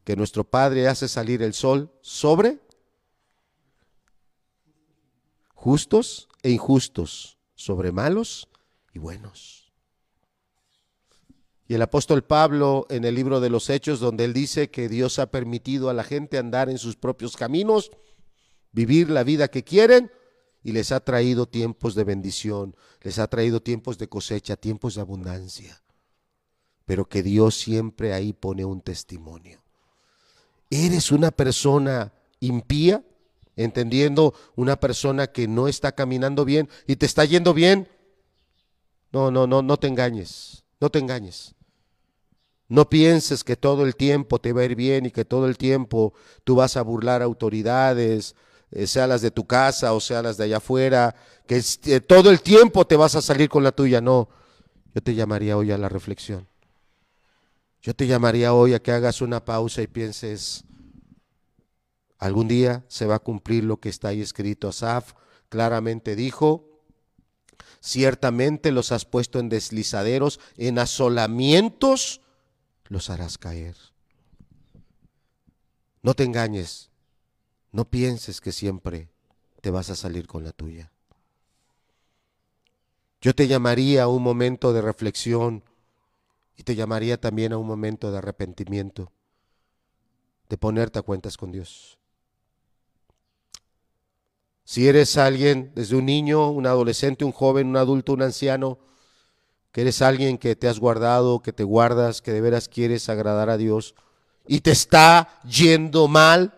que 0.04 0.16
nuestro 0.16 0.43
Padre 0.43 0.88
hace 0.88 1.08
salir 1.08 1.41
el 1.41 1.56
sol 1.56 1.91
sobre 2.02 2.60
justos 5.56 6.30
e 6.43 6.52
injustos, 6.52 7.39
sobre 7.56 7.91
malos 7.91 8.48
y 8.93 9.00
buenos. 9.00 9.66
Y 11.68 11.76
el 11.76 11.82
apóstol 11.82 12.24
Pablo 12.24 12.88
en 12.89 13.03
el 13.03 13.15
libro 13.15 13.39
de 13.39 13.49
los 13.49 13.70
Hechos, 13.70 13.99
donde 13.99 14.24
él 14.24 14.34
dice 14.34 14.70
que 14.70 14.88
Dios 14.88 15.20
ha 15.20 15.32
permitido 15.32 15.89
a 15.89 15.93
la 15.93 16.03
gente 16.03 16.38
andar 16.38 16.70
en 16.70 16.78
sus 16.78 16.95
propios 16.95 17.36
caminos, 17.36 17.91
vivir 18.72 19.09
la 19.09 19.24
vida 19.24 19.49
que 19.49 19.63
quieren, 19.63 20.09
y 20.63 20.72
les 20.72 20.91
ha 20.91 20.99
traído 20.99 21.45
tiempos 21.45 21.95
de 21.95 22.03
bendición, 22.03 22.76
les 23.01 23.20
ha 23.20 23.28
traído 23.28 23.61
tiempos 23.61 23.97
de 23.97 24.09
cosecha, 24.09 24.55
tiempos 24.55 24.95
de 24.95 25.01
abundancia. 25.01 25.82
Pero 26.86 27.07
que 27.07 27.24
Dios 27.24 27.55
siempre 27.55 28.13
ahí 28.13 28.34
pone 28.34 28.65
un 28.65 28.82
testimonio. 28.82 29.61
¿Eres 30.70 31.11
una 31.11 31.32
persona 31.32 32.13
impía? 32.39 33.03
Entendiendo 33.55 34.34
una 34.55 34.80
persona 34.80 35.28
que 35.28 35.47
no 35.47 35.68
está 35.68 35.93
caminando 35.93 36.45
bien 36.45 36.70
y 36.86 36.97
te 36.97 37.05
está 37.05 37.26
yendo 37.26 37.53
bien. 37.53 37.88
No, 39.11 39.32
no, 39.32 39.47
no, 39.47 39.61
no 39.61 39.78
te 39.78 39.88
engañes, 39.88 40.63
no 40.80 40.89
te 40.89 40.99
engañes. 40.99 41.55
No 42.70 42.89
pienses 42.89 43.43
que 43.43 43.55
todo 43.55 43.86
el 43.86 43.95
tiempo 43.95 44.39
te 44.39 44.51
va 44.51 44.61
a 44.61 44.65
ir 44.65 44.76
bien 44.76 45.05
y 45.05 45.11
que 45.11 45.24
todo 45.24 45.47
el 45.47 45.57
tiempo 45.57 46.13
tú 46.43 46.55
vas 46.55 46.76
a 46.76 46.82
burlar 46.82 47.22
autoridades, 47.22 48.36
eh, 48.72 48.88
sea 48.88 49.07
las 49.07 49.22
de 49.22 49.32
tu 49.32 49.47
casa 49.47 49.93
o 49.93 50.01
sea 50.01 50.22
las 50.22 50.36
de 50.36 50.45
allá 50.45 50.57
afuera, 50.57 51.15
que 51.45 51.61
eh, 51.86 52.01
todo 52.01 52.30
el 52.30 52.41
tiempo 52.41 52.86
te 52.86 52.97
vas 52.97 53.15
a 53.15 53.22
salir 53.22 53.47
con 53.49 53.63
la 53.63 53.72
tuya. 53.72 54.01
No, 54.01 54.28
yo 54.93 55.01
te 55.01 55.15
llamaría 55.15 55.55
hoy 55.55 55.72
a 55.72 55.78
la 55.78 55.88
reflexión. 55.88 56.47
Yo 57.82 57.95
te 57.95 58.05
llamaría 58.05 58.53
hoy 58.53 58.74
a 58.74 58.80
que 58.80 58.91
hagas 58.91 59.22
una 59.22 59.45
pausa 59.45 59.82
y 59.82 59.88
pienses, 59.88 60.65
algún 62.18 62.49
día 62.49 62.84
se 62.89 63.05
va 63.05 63.15
a 63.15 63.20
cumplir 63.20 63.63
lo 63.63 63.80
que 63.80 63.88
está 63.88 64.09
ahí 64.09 64.20
escrito. 64.20 64.68
Asaf 64.68 65.13
claramente 65.47 66.18
dijo, 66.18 66.82
ciertamente 67.80 68.74
los 68.74 68.91
has 68.91 69.05
puesto 69.05 69.39
en 69.39 69.47
deslizaderos, 69.47 70.41
en 70.57 70.80
asolamientos 70.80 72.20
los 72.88 73.09
harás 73.09 73.38
caer. 73.38 73.75
No 76.01 76.13
te 76.13 76.23
engañes, 76.23 76.89
no 77.71 77.85
pienses 77.85 78.41
que 78.41 78.51
siempre 78.51 79.09
te 79.61 79.71
vas 79.71 79.89
a 79.89 79.95
salir 79.95 80.27
con 80.27 80.43
la 80.43 80.51
tuya. 80.51 80.91
Yo 83.21 83.33
te 83.33 83.47
llamaría 83.47 84.03
a 84.03 84.07
un 84.07 84.23
momento 84.23 84.73
de 84.73 84.81
reflexión 84.81 85.63
y 86.55 86.63
te 86.63 86.75
llamaría 86.75 87.19
también 87.19 87.53
a 87.53 87.57
un 87.57 87.67
momento 87.67 88.11
de 88.11 88.19
arrepentimiento, 88.19 89.11
de 90.49 90.57
ponerte 90.57 90.99
a 90.99 91.01
cuentas 91.01 91.35
con 91.35 91.51
Dios. 91.51 91.97
Si 94.63 94.88
eres 94.88 95.17
alguien, 95.17 95.71
desde 95.75 95.95
un 95.95 96.05
niño, 96.05 96.49
un 96.49 96.67
adolescente, 96.67 97.23
un 97.23 97.31
joven, 97.31 97.67
un 97.67 97.77
adulto, 97.77 98.13
un 98.13 98.21
anciano, 98.21 98.79
que 99.78 99.82
eres 99.82 100.01
alguien 100.01 100.39
que 100.39 100.55
te 100.55 100.67
has 100.67 100.80
guardado, 100.80 101.43
que 101.43 101.53
te 101.53 101.63
guardas, 101.63 102.23
que 102.23 102.32
de 102.32 102.41
veras 102.41 102.67
quieres 102.67 103.09
agradar 103.09 103.51
a 103.51 103.57
Dios 103.57 103.93
y 104.47 104.61
te 104.61 104.71
está 104.71 105.39
yendo 105.43 106.07
mal, 106.07 106.57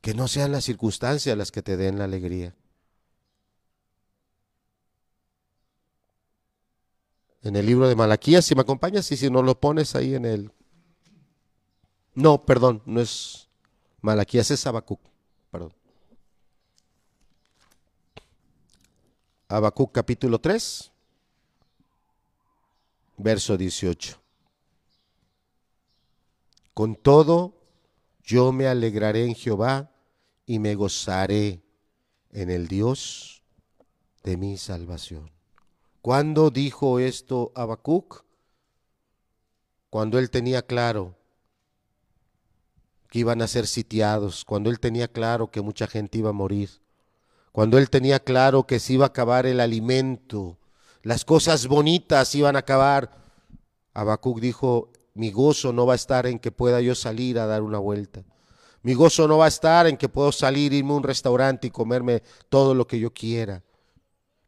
que 0.00 0.14
no 0.14 0.28
sean 0.28 0.52
las 0.52 0.62
circunstancias 0.62 1.36
las 1.36 1.50
que 1.50 1.60
te 1.60 1.76
den 1.76 1.98
la 1.98 2.04
alegría. 2.04 2.54
En 7.42 7.56
el 7.56 7.66
libro 7.66 7.88
de 7.88 7.96
Malaquías, 7.96 8.44
si 8.44 8.54
me 8.54 8.60
acompañas 8.60 9.10
y 9.10 9.16
si 9.16 9.28
no 9.28 9.42
lo 9.42 9.58
pones 9.58 9.96
ahí 9.96 10.14
en 10.14 10.24
el... 10.24 10.52
No, 12.14 12.46
perdón, 12.46 12.80
no 12.86 13.00
es 13.00 13.48
Malaquías, 14.02 14.52
es 14.52 14.64
Habacuc, 14.68 15.00
perdón. 15.50 15.79
Habacuc 19.52 19.90
capítulo 19.90 20.40
3, 20.40 20.92
verso 23.16 23.56
18. 23.56 24.16
Con 26.72 26.94
todo, 26.94 27.54
yo 28.22 28.52
me 28.52 28.68
alegraré 28.68 29.24
en 29.24 29.34
Jehová 29.34 29.90
y 30.46 30.60
me 30.60 30.76
gozaré 30.76 31.64
en 32.30 32.48
el 32.48 32.68
Dios 32.68 33.42
de 34.22 34.36
mi 34.36 34.56
salvación. 34.56 35.32
¿Cuándo 36.00 36.50
dijo 36.50 37.00
esto 37.00 37.50
Habacuc? 37.56 38.24
Cuando 39.90 40.20
él 40.20 40.30
tenía 40.30 40.62
claro 40.62 41.16
que 43.08 43.18
iban 43.18 43.42
a 43.42 43.48
ser 43.48 43.66
sitiados, 43.66 44.44
cuando 44.44 44.70
él 44.70 44.78
tenía 44.78 45.08
claro 45.08 45.50
que 45.50 45.60
mucha 45.60 45.88
gente 45.88 46.18
iba 46.18 46.30
a 46.30 46.32
morir, 46.32 46.70
cuando 47.52 47.78
él 47.78 47.90
tenía 47.90 48.20
claro 48.20 48.66
que 48.66 48.78
se 48.78 48.94
iba 48.94 49.06
a 49.06 49.08
acabar 49.08 49.46
el 49.46 49.60
alimento 49.60 50.60
las 51.02 51.24
cosas 51.24 51.66
bonitas 51.66 52.34
iban 52.34 52.56
a 52.56 52.60
acabar. 52.60 53.10
Habacuc 53.94 54.38
dijo, 54.38 54.92
mi 55.14 55.30
gozo 55.30 55.72
no 55.72 55.86
va 55.86 55.94
a 55.94 55.96
estar 55.96 56.26
en 56.26 56.38
que 56.38 56.52
pueda 56.52 56.80
yo 56.80 56.94
salir 56.94 57.38
a 57.38 57.46
dar 57.46 57.62
una 57.62 57.78
vuelta. 57.78 58.24
Mi 58.82 58.94
gozo 58.94 59.26
no 59.26 59.38
va 59.38 59.46
a 59.46 59.48
estar 59.48 59.86
en 59.86 59.96
que 59.96 60.08
puedo 60.08 60.32
salir, 60.32 60.72
irme 60.72 60.92
a 60.92 60.96
un 60.96 61.02
restaurante 61.02 61.66
y 61.66 61.70
comerme 61.70 62.22
todo 62.48 62.74
lo 62.74 62.86
que 62.86 62.98
yo 62.98 63.12
quiera. 63.12 63.62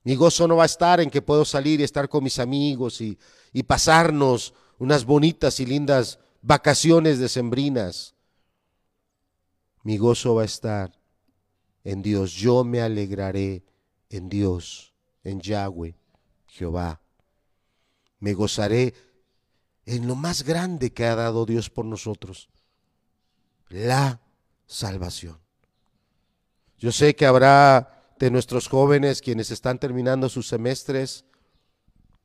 Mi 0.05 0.14
gozo 0.14 0.46
no 0.46 0.57
va 0.57 0.64
a 0.64 0.66
estar 0.66 1.00
en 1.00 1.11
que 1.11 1.22
puedo 1.22 1.44
salir 1.44 1.80
y 1.80 1.84
estar 1.84 2.09
con 2.09 2.24
mis 2.24 2.38
amigos 2.38 3.00
y, 3.00 3.18
y 3.53 3.62
pasarnos 3.62 4.53
unas 4.78 5.05
bonitas 5.05 5.61
y 5.61 5.66
lindas 5.66 6.18
vacaciones 6.42 7.18
decembrinas. 7.18 8.14
Mi 9.84 9.96
gozo 9.96 10.34
va 10.34 10.42
a 10.42 10.46
estar 10.46 11.01
en 11.84 12.02
Dios. 12.02 12.32
Yo 12.32 12.64
me 12.64 12.80
alegraré 12.80 13.64
en 14.10 14.28
Dios, 14.28 14.92
en 15.24 15.40
Yahweh, 15.40 15.94
Jehová. 16.46 17.00
Me 18.20 18.34
gozaré 18.34 18.94
en 19.86 20.06
lo 20.06 20.14
más 20.14 20.44
grande 20.44 20.92
que 20.92 21.04
ha 21.04 21.16
dado 21.16 21.44
Dios 21.44 21.70
por 21.70 21.84
nosotros, 21.84 22.48
la 23.68 24.20
salvación. 24.66 25.38
Yo 26.78 26.92
sé 26.92 27.16
que 27.16 27.26
habrá 27.26 28.14
de 28.18 28.30
nuestros 28.30 28.68
jóvenes 28.68 29.20
quienes 29.20 29.50
están 29.50 29.78
terminando 29.78 30.28
sus 30.28 30.46
semestres, 30.46 31.24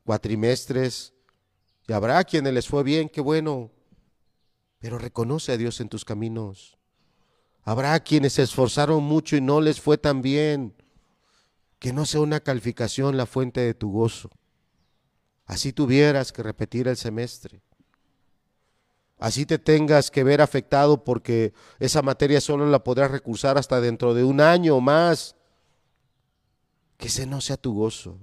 cuatrimestres, 0.04 1.14
y 1.88 1.92
habrá 1.92 2.22
quienes 2.22 2.52
les 2.52 2.68
fue 2.68 2.82
bien, 2.82 3.08
qué 3.08 3.20
bueno, 3.20 3.72
pero 4.78 4.98
reconoce 4.98 5.52
a 5.52 5.56
Dios 5.56 5.80
en 5.80 5.88
tus 5.88 6.04
caminos. 6.04 6.77
Habrá 7.64 7.98
quienes 8.00 8.34
se 8.34 8.42
esforzaron 8.42 9.02
mucho 9.02 9.36
y 9.36 9.40
no 9.40 9.60
les 9.60 9.80
fue 9.80 9.98
tan 9.98 10.22
bien. 10.22 10.74
Que 11.78 11.92
no 11.92 12.06
sea 12.06 12.20
una 12.20 12.40
calificación 12.40 13.16
la 13.16 13.26
fuente 13.26 13.60
de 13.60 13.74
tu 13.74 13.92
gozo. 13.92 14.30
Así 15.46 15.72
tuvieras 15.72 16.32
que 16.32 16.42
repetir 16.42 16.88
el 16.88 16.96
semestre. 16.96 17.62
Así 19.18 19.46
te 19.46 19.58
tengas 19.58 20.10
que 20.10 20.22
ver 20.22 20.40
afectado 20.40 21.02
porque 21.02 21.52
esa 21.78 22.02
materia 22.02 22.40
solo 22.40 22.66
la 22.66 22.84
podrás 22.84 23.10
recursar 23.10 23.58
hasta 23.58 23.80
dentro 23.80 24.14
de 24.14 24.24
un 24.24 24.40
año 24.40 24.76
o 24.76 24.80
más. 24.80 25.34
Que 26.96 27.08
ese 27.08 27.26
no 27.26 27.40
sea 27.40 27.56
tu 27.56 27.74
gozo. 27.74 28.18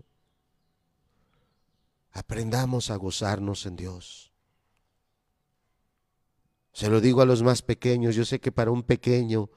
Aprendamos 2.11 2.89
a 2.91 2.95
gozarnos 2.95 3.65
en 3.65 3.75
Dios. 3.75 4.31
Se 6.75 6.89
lo 6.89 6.99
digo 6.99 7.21
a 7.21 7.25
los 7.25 7.41
más 7.41 7.61
pequeños, 7.61 8.15
yo 8.15 8.25
sé 8.25 8.41
que 8.41 8.51
para 8.51 8.69
un 8.69 8.83
pequeño, 8.83 9.49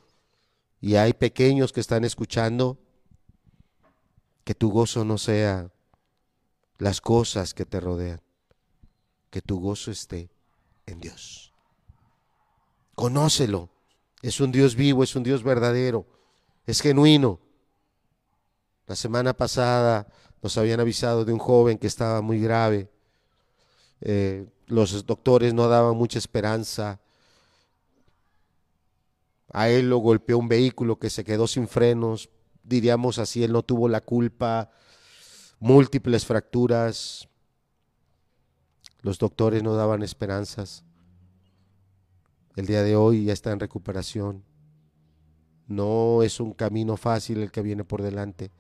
y 0.81 0.95
hay 0.95 1.15
pequeños 1.15 1.73
que 1.73 1.81
están 1.81 2.05
escuchando, 2.05 2.79
que 4.45 4.55
tu 4.55 4.71
gozo 4.71 5.05
no 5.05 5.19
sea 5.19 5.73
las 6.79 7.01
cosas 7.01 7.55
que 7.55 7.67
te 7.67 7.81
rodean, 7.81 8.23
que 9.31 9.43
tu 9.43 9.59
gozo 9.59 9.91
esté 9.91 10.31
en 10.87 11.01
Dios. 11.01 11.53
Conócelo, 12.95 13.69
es 14.23 14.41
un 14.41 14.53
Dios 14.53 14.77
vivo, 14.77 15.03
es 15.03 15.17
un 15.17 15.25
Dios 15.25 15.43
verdadero, 15.43 16.07
es 16.67 16.81
genuino. 16.81 17.41
La 18.87 18.95
semana 18.95 19.35
pasada 19.35 20.07
nos 20.41 20.57
habían 20.57 20.79
avisado 20.79 21.25
de 21.25 21.33
un 21.33 21.41
joven 21.41 21.79
que 21.79 21.89
estaba 21.89 22.23
muy 22.23 22.41
grave. 22.41 22.93
Eh, 24.03 24.47
los 24.69 25.05
doctores 25.05 25.53
no 25.53 25.67
daban 25.67 25.97
mucha 25.97 26.21
esperanza. 26.21 27.01
A 29.53 29.69
él 29.69 29.89
lo 29.89 29.99
golpeó 29.99 30.39
un 30.39 30.49
vehículo 30.49 30.99
que 30.99 31.11
se 31.11 31.25
quedó 31.25 31.47
sin 31.47 31.69
frenos, 31.69 32.31
diríamos 32.63 33.19
así, 33.19 33.43
él 33.43 33.53
no 33.53 33.63
tuvo 33.63 33.89
la 33.89 34.01
culpa, 34.01 34.71
múltiples 35.59 36.27
fracturas, 36.27 37.29
los 39.01 39.19
doctores 39.19 39.63
no 39.63 39.75
daban 39.75 40.03
esperanzas. 40.03 40.85
El 42.57 42.67
día 42.67 42.83
de 42.83 42.97
hoy 42.97 43.25
ya 43.25 43.33
está 43.33 43.53
en 43.53 43.61
recuperación. 43.61 44.45
No 45.67 46.23
es 46.23 46.41
un 46.41 46.53
camino 46.53 46.97
fácil 46.97 47.39
el 47.43 47.53
que 47.53 47.63
viene 47.63 47.85
por 47.85 48.03
delante, 48.03 48.51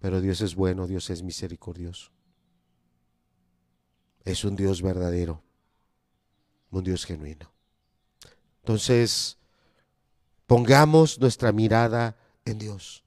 pero 0.00 0.20
Dios 0.20 0.40
es 0.40 0.54
bueno, 0.54 0.86
Dios 0.86 1.10
es 1.10 1.22
misericordioso. 1.22 2.10
Es 4.24 4.44
un 4.44 4.56
Dios 4.56 4.82
verdadero, 4.82 5.42
un 6.70 6.82
Dios 6.84 7.04
genuino. 7.04 7.52
Entonces, 8.62 9.36
pongamos 10.46 11.18
nuestra 11.18 11.52
mirada 11.52 12.16
en 12.44 12.58
Dios. 12.58 13.02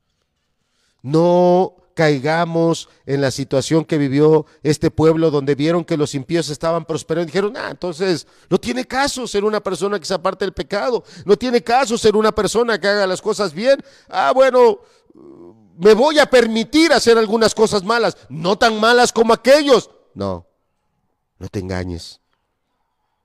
No 1.02 1.76
caigamos 1.94 2.90
en 3.06 3.22
la 3.22 3.32
situación 3.32 3.86
que 3.86 3.98
vivió 3.98 4.46
este 4.64 4.92
pueblo 4.92 5.32
donde 5.32 5.56
vieron 5.56 5.86
que 5.86 5.96
los 5.96 6.14
impíos 6.14 6.50
estaban 6.50 6.84
prosperando 6.84 7.24
y 7.24 7.32
dijeron, 7.32 7.56
ah, 7.56 7.70
entonces 7.72 8.28
no 8.50 8.60
tiene 8.60 8.86
caso 8.86 9.26
ser 9.28 9.46
una 9.46 9.62
persona 9.62 9.98
que 9.98 10.06
se 10.06 10.14
aparte 10.14 10.44
del 10.44 10.54
pecado, 10.54 11.04
no 11.24 11.38
tiene 11.38 11.64
caso 11.64 11.98
ser 11.98 12.16
una 12.16 12.34
persona 12.34 12.80
que 12.80 12.88
haga 12.88 13.08
las 13.08 13.22
cosas 13.22 13.54
bien. 13.54 13.82
Ah, 14.10 14.34
bueno, 14.36 14.80
me 15.78 15.94
voy 15.94 16.20
a 16.20 16.26
permitir 16.26 16.92
hacer 16.92 17.18
algunas 17.18 17.56
cosas 17.56 17.84
malas, 17.84 18.18
no 18.28 18.58
tan 18.58 18.80
malas 18.80 19.14
como 19.14 19.34
aquellos. 19.34 19.90
No, 20.14 20.46
no 21.40 21.48
te 21.48 21.60
engañes, 21.60 22.20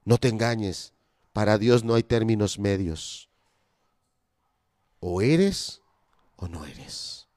no 0.04 0.16
te 0.16 0.28
engañes. 0.28 0.92
Para 1.32 1.58
Dios 1.58 1.84
no 1.84 1.94
hay 1.94 2.02
términos 2.02 2.58
medios. 2.58 3.28
O 4.98 5.22
eres 5.22 5.80
o 6.36 6.48
no 6.48 6.64
eres. 6.64 7.28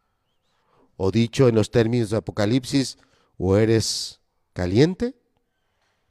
O 0.98 1.12
dicho 1.12 1.48
en 1.48 1.56
los 1.56 1.72
términos 1.72 2.10
de 2.10 2.18
Apocalipsis, 2.18 2.98
o 3.38 3.58
eres 3.58 4.22
caliente 4.54 5.16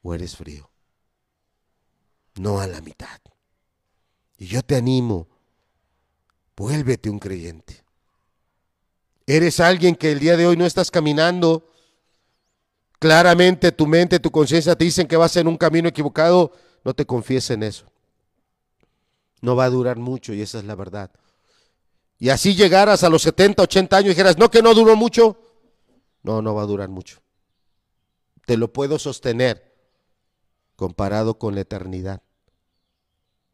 o 0.02 0.14
eres 0.14 0.36
frío. 0.36 0.70
No 2.36 2.60
a 2.60 2.66
la 2.66 2.80
mitad. 2.80 3.20
Y 4.38 4.46
yo 4.46 4.62
te 4.62 4.74
animo, 4.74 5.28
vuélvete 6.56 7.10
un 7.10 7.18
creyente. 7.18 7.84
Eres 9.26 9.60
alguien 9.60 9.94
que 9.94 10.12
el 10.12 10.18
día 10.18 10.36
de 10.36 10.46
hoy 10.46 10.56
no 10.56 10.66
estás 10.66 10.90
caminando. 10.90 11.70
Claramente 12.98 13.72
tu 13.72 13.86
mente, 13.86 14.18
tu 14.18 14.30
conciencia 14.30 14.74
te 14.76 14.84
dicen 14.84 15.06
que 15.06 15.16
vas 15.16 15.36
en 15.36 15.46
un 15.46 15.56
camino 15.56 15.88
equivocado 15.88 16.52
no 16.84 16.94
te 16.94 17.06
confíes 17.06 17.50
en 17.50 17.62
eso. 17.62 17.86
No 19.40 19.56
va 19.56 19.64
a 19.64 19.70
durar 19.70 19.98
mucho 19.98 20.32
y 20.32 20.42
esa 20.42 20.58
es 20.58 20.64
la 20.64 20.74
verdad. 20.74 21.10
Y 22.18 22.28
así 22.28 22.54
llegaras 22.54 23.02
a 23.02 23.08
los 23.08 23.22
70, 23.22 23.62
80 23.62 23.96
años 23.96 24.06
y 24.06 24.10
dijeras, 24.10 24.38
no 24.38 24.50
que 24.50 24.62
no 24.62 24.74
duró 24.74 24.94
mucho. 24.94 25.40
No, 26.22 26.40
no 26.40 26.54
va 26.54 26.62
a 26.62 26.66
durar 26.66 26.88
mucho. 26.88 27.20
Te 28.46 28.56
lo 28.56 28.72
puedo 28.72 28.98
sostener 28.98 29.72
comparado 30.76 31.38
con 31.38 31.54
la 31.54 31.62
eternidad. 31.62 32.22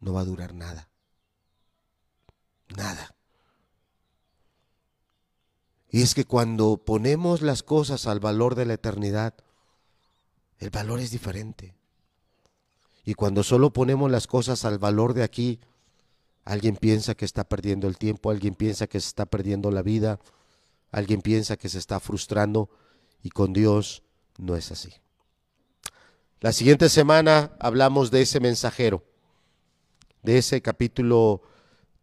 No 0.00 0.12
va 0.12 0.20
a 0.20 0.24
durar 0.24 0.54
nada. 0.54 0.90
Nada. 2.76 3.14
Y 5.90 6.02
es 6.02 6.14
que 6.14 6.24
cuando 6.26 6.84
ponemos 6.84 7.40
las 7.40 7.62
cosas 7.62 8.06
al 8.06 8.20
valor 8.20 8.54
de 8.54 8.66
la 8.66 8.74
eternidad, 8.74 9.34
el 10.58 10.70
valor 10.70 11.00
es 11.00 11.10
diferente. 11.10 11.77
Y 13.08 13.14
cuando 13.14 13.42
solo 13.42 13.72
ponemos 13.72 14.10
las 14.10 14.26
cosas 14.26 14.66
al 14.66 14.78
valor 14.78 15.14
de 15.14 15.22
aquí, 15.22 15.60
alguien 16.44 16.76
piensa 16.76 17.14
que 17.14 17.24
está 17.24 17.42
perdiendo 17.42 17.88
el 17.88 17.96
tiempo, 17.96 18.30
alguien 18.30 18.54
piensa 18.54 18.86
que 18.86 19.00
se 19.00 19.08
está 19.08 19.24
perdiendo 19.24 19.70
la 19.70 19.80
vida, 19.80 20.20
alguien 20.90 21.22
piensa 21.22 21.56
que 21.56 21.70
se 21.70 21.78
está 21.78 22.00
frustrando 22.00 22.68
y 23.22 23.30
con 23.30 23.54
Dios 23.54 24.02
no 24.36 24.56
es 24.56 24.70
así. 24.72 24.92
La 26.40 26.52
siguiente 26.52 26.90
semana 26.90 27.52
hablamos 27.60 28.10
de 28.10 28.20
ese 28.20 28.40
mensajero, 28.40 29.02
de 30.22 30.36
ese 30.36 30.60
capítulo 30.60 31.40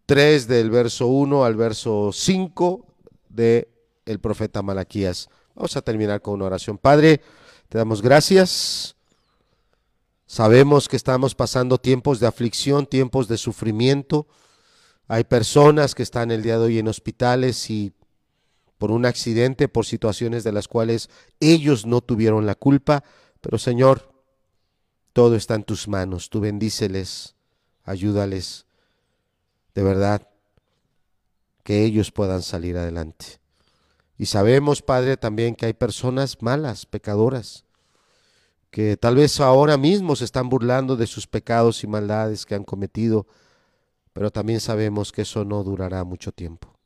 3 0.07 0.47
del 0.47 0.71
verso 0.71 1.05
1 1.05 1.45
al 1.45 1.55
verso 1.55 2.09
5 2.13 2.83
de 3.29 3.69
el 4.07 4.19
profeta 4.19 4.63
Malaquías. 4.63 5.29
Vamos 5.53 5.77
a 5.77 5.83
terminar 5.83 6.23
con 6.23 6.33
una 6.33 6.45
oración. 6.45 6.79
Padre, 6.79 7.21
te 7.69 7.77
damos 7.77 8.01
gracias 8.01 8.94
Sabemos 10.27 10.89
que 10.89 10.95
estamos 10.95 11.35
pasando 11.35 11.77
tiempos 11.77 12.19
de 12.19 12.27
aflicción, 12.27 12.87
tiempos 12.87 13.27
de 13.27 13.37
sufrimiento. 13.37 14.27
Hay 15.07 15.23
personas 15.23 15.93
que 15.93 16.03
están 16.03 16.31
el 16.31 16.41
día 16.41 16.57
de 16.57 16.65
hoy 16.65 16.79
en 16.79 16.87
hospitales 16.87 17.69
y 17.69 17.93
por 18.79 18.91
un 18.91 19.05
accidente, 19.05 19.67
por 19.67 19.85
situaciones 19.85 20.43
de 20.43 20.51
las 20.51 20.67
cuales 20.67 21.09
ellos 21.39 21.85
no 21.85 22.01
tuvieron 22.01 22.45
la 22.45 22.55
culpa. 22.55 23.03
Pero 23.39 23.59
Señor, 23.59 24.11
todo 25.13 25.35
está 25.35 25.55
en 25.55 25.63
tus 25.63 25.87
manos. 25.87 26.29
Tú 26.29 26.39
bendíceles, 26.39 27.35
ayúdales. 27.83 28.65
De 29.75 29.83
verdad, 29.83 30.27
que 31.63 31.83
ellos 31.83 32.11
puedan 32.11 32.41
salir 32.41 32.77
adelante. 32.77 33.39
Y 34.17 34.25
sabemos, 34.25 34.81
Padre, 34.81 35.17
también 35.17 35.55
que 35.55 35.67
hay 35.67 35.73
personas 35.73 36.41
malas, 36.41 36.85
pecadoras, 36.85 37.65
que 38.75 38.97
tal 38.97 39.15
vez 39.15 39.39
ahora 39.39 39.77
mismo 39.77 40.17
se 40.17 40.25
están 40.25 40.49
burlando 40.49 40.97
de 40.97 41.07
sus 41.07 41.27
pecados 41.27 41.81
y 41.85 41.87
maldades 41.87 42.45
que 42.45 42.55
han 42.55 42.65
cometido, 42.65 43.25
pero 44.11 44.31
también 44.31 44.59
sabemos 44.59 45.13
que 45.13 45.21
eso 45.21 45.45
no 45.45 45.63
durará 45.63 46.03
mucho 46.03 46.33
tiempo. 46.33 46.77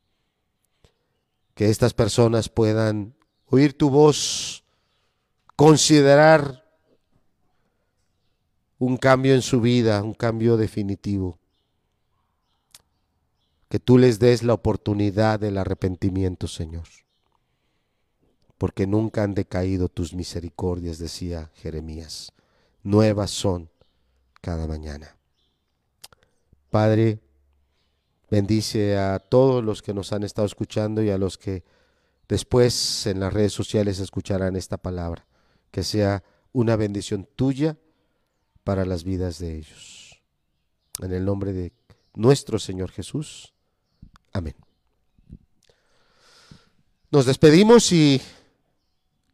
Que 1.56 1.72
estas 1.72 1.96
personas 1.96 2.48
puedan 2.48 3.16
oír 3.48 3.76
tu 3.76 3.90
voz, 3.90 4.64
considerar 5.56 6.64
un 8.78 8.96
cambio 8.96 9.34
en 9.34 9.42
su 9.42 9.60
vida, 9.60 10.04
un 10.04 10.14
cambio 10.14 10.58
definitivo. 10.58 11.40
Que 13.68 13.80
tú 13.80 13.98
les 13.98 14.20
des 14.20 14.44
la 14.44 14.54
oportunidad 14.54 15.40
del 15.40 15.58
arrepentimiento, 15.58 16.48
Señor. 16.48 16.86
Porque 18.60 18.86
nunca 18.86 19.24
han 19.24 19.34
decaído 19.34 19.90
tus 19.90 20.14
misericordias, 20.14 21.00
decía 21.00 21.50
Jeremías. 21.56 22.32
Nuevas 22.84 23.32
son 23.32 23.72
cada 24.42 24.68
mañana. 24.68 25.16
Padre, 26.70 27.20
bendice 28.30 28.98
a 28.98 29.18
todos 29.18 29.64
los 29.64 29.82
que 29.82 29.96
nos 29.96 30.14
han 30.14 30.24
estado 30.24 30.46
escuchando 30.46 31.02
y 31.02 31.10
a 31.10 31.18
los 31.18 31.40
que 31.40 31.64
después 32.28 33.08
en 33.08 33.20
las 33.20 33.34
redes 33.34 33.54
sociales 33.54 34.00
escucharán 34.00 34.56
esta 34.56 34.78
palabra. 34.78 35.26
Que 35.72 35.84
sea 35.84 36.24
una 36.52 36.76
bendición 36.76 37.28
tuya 37.36 37.78
para 38.64 38.86
las 38.86 39.04
vidas 39.04 39.40
de 39.40 39.56
ellos. 39.58 40.22
En 41.02 41.14
el 41.14 41.26
nombre 41.26 41.54
de 41.54 41.74
nuestro 42.14 42.60
Señor 42.60 42.92
Jesús. 42.92 43.54
Amén. 44.34 44.56
Nos 47.12 47.26
despedimos 47.26 47.92
y 47.92 48.22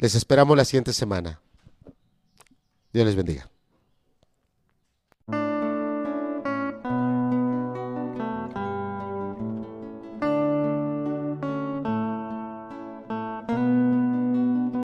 les 0.05 0.13
esperamos 0.13 0.55
la 0.55 0.65
siguiente 0.65 0.93
semana. 0.93 1.41
Dios 2.93 3.07
les 3.07 3.15
bendiga. 3.15 3.49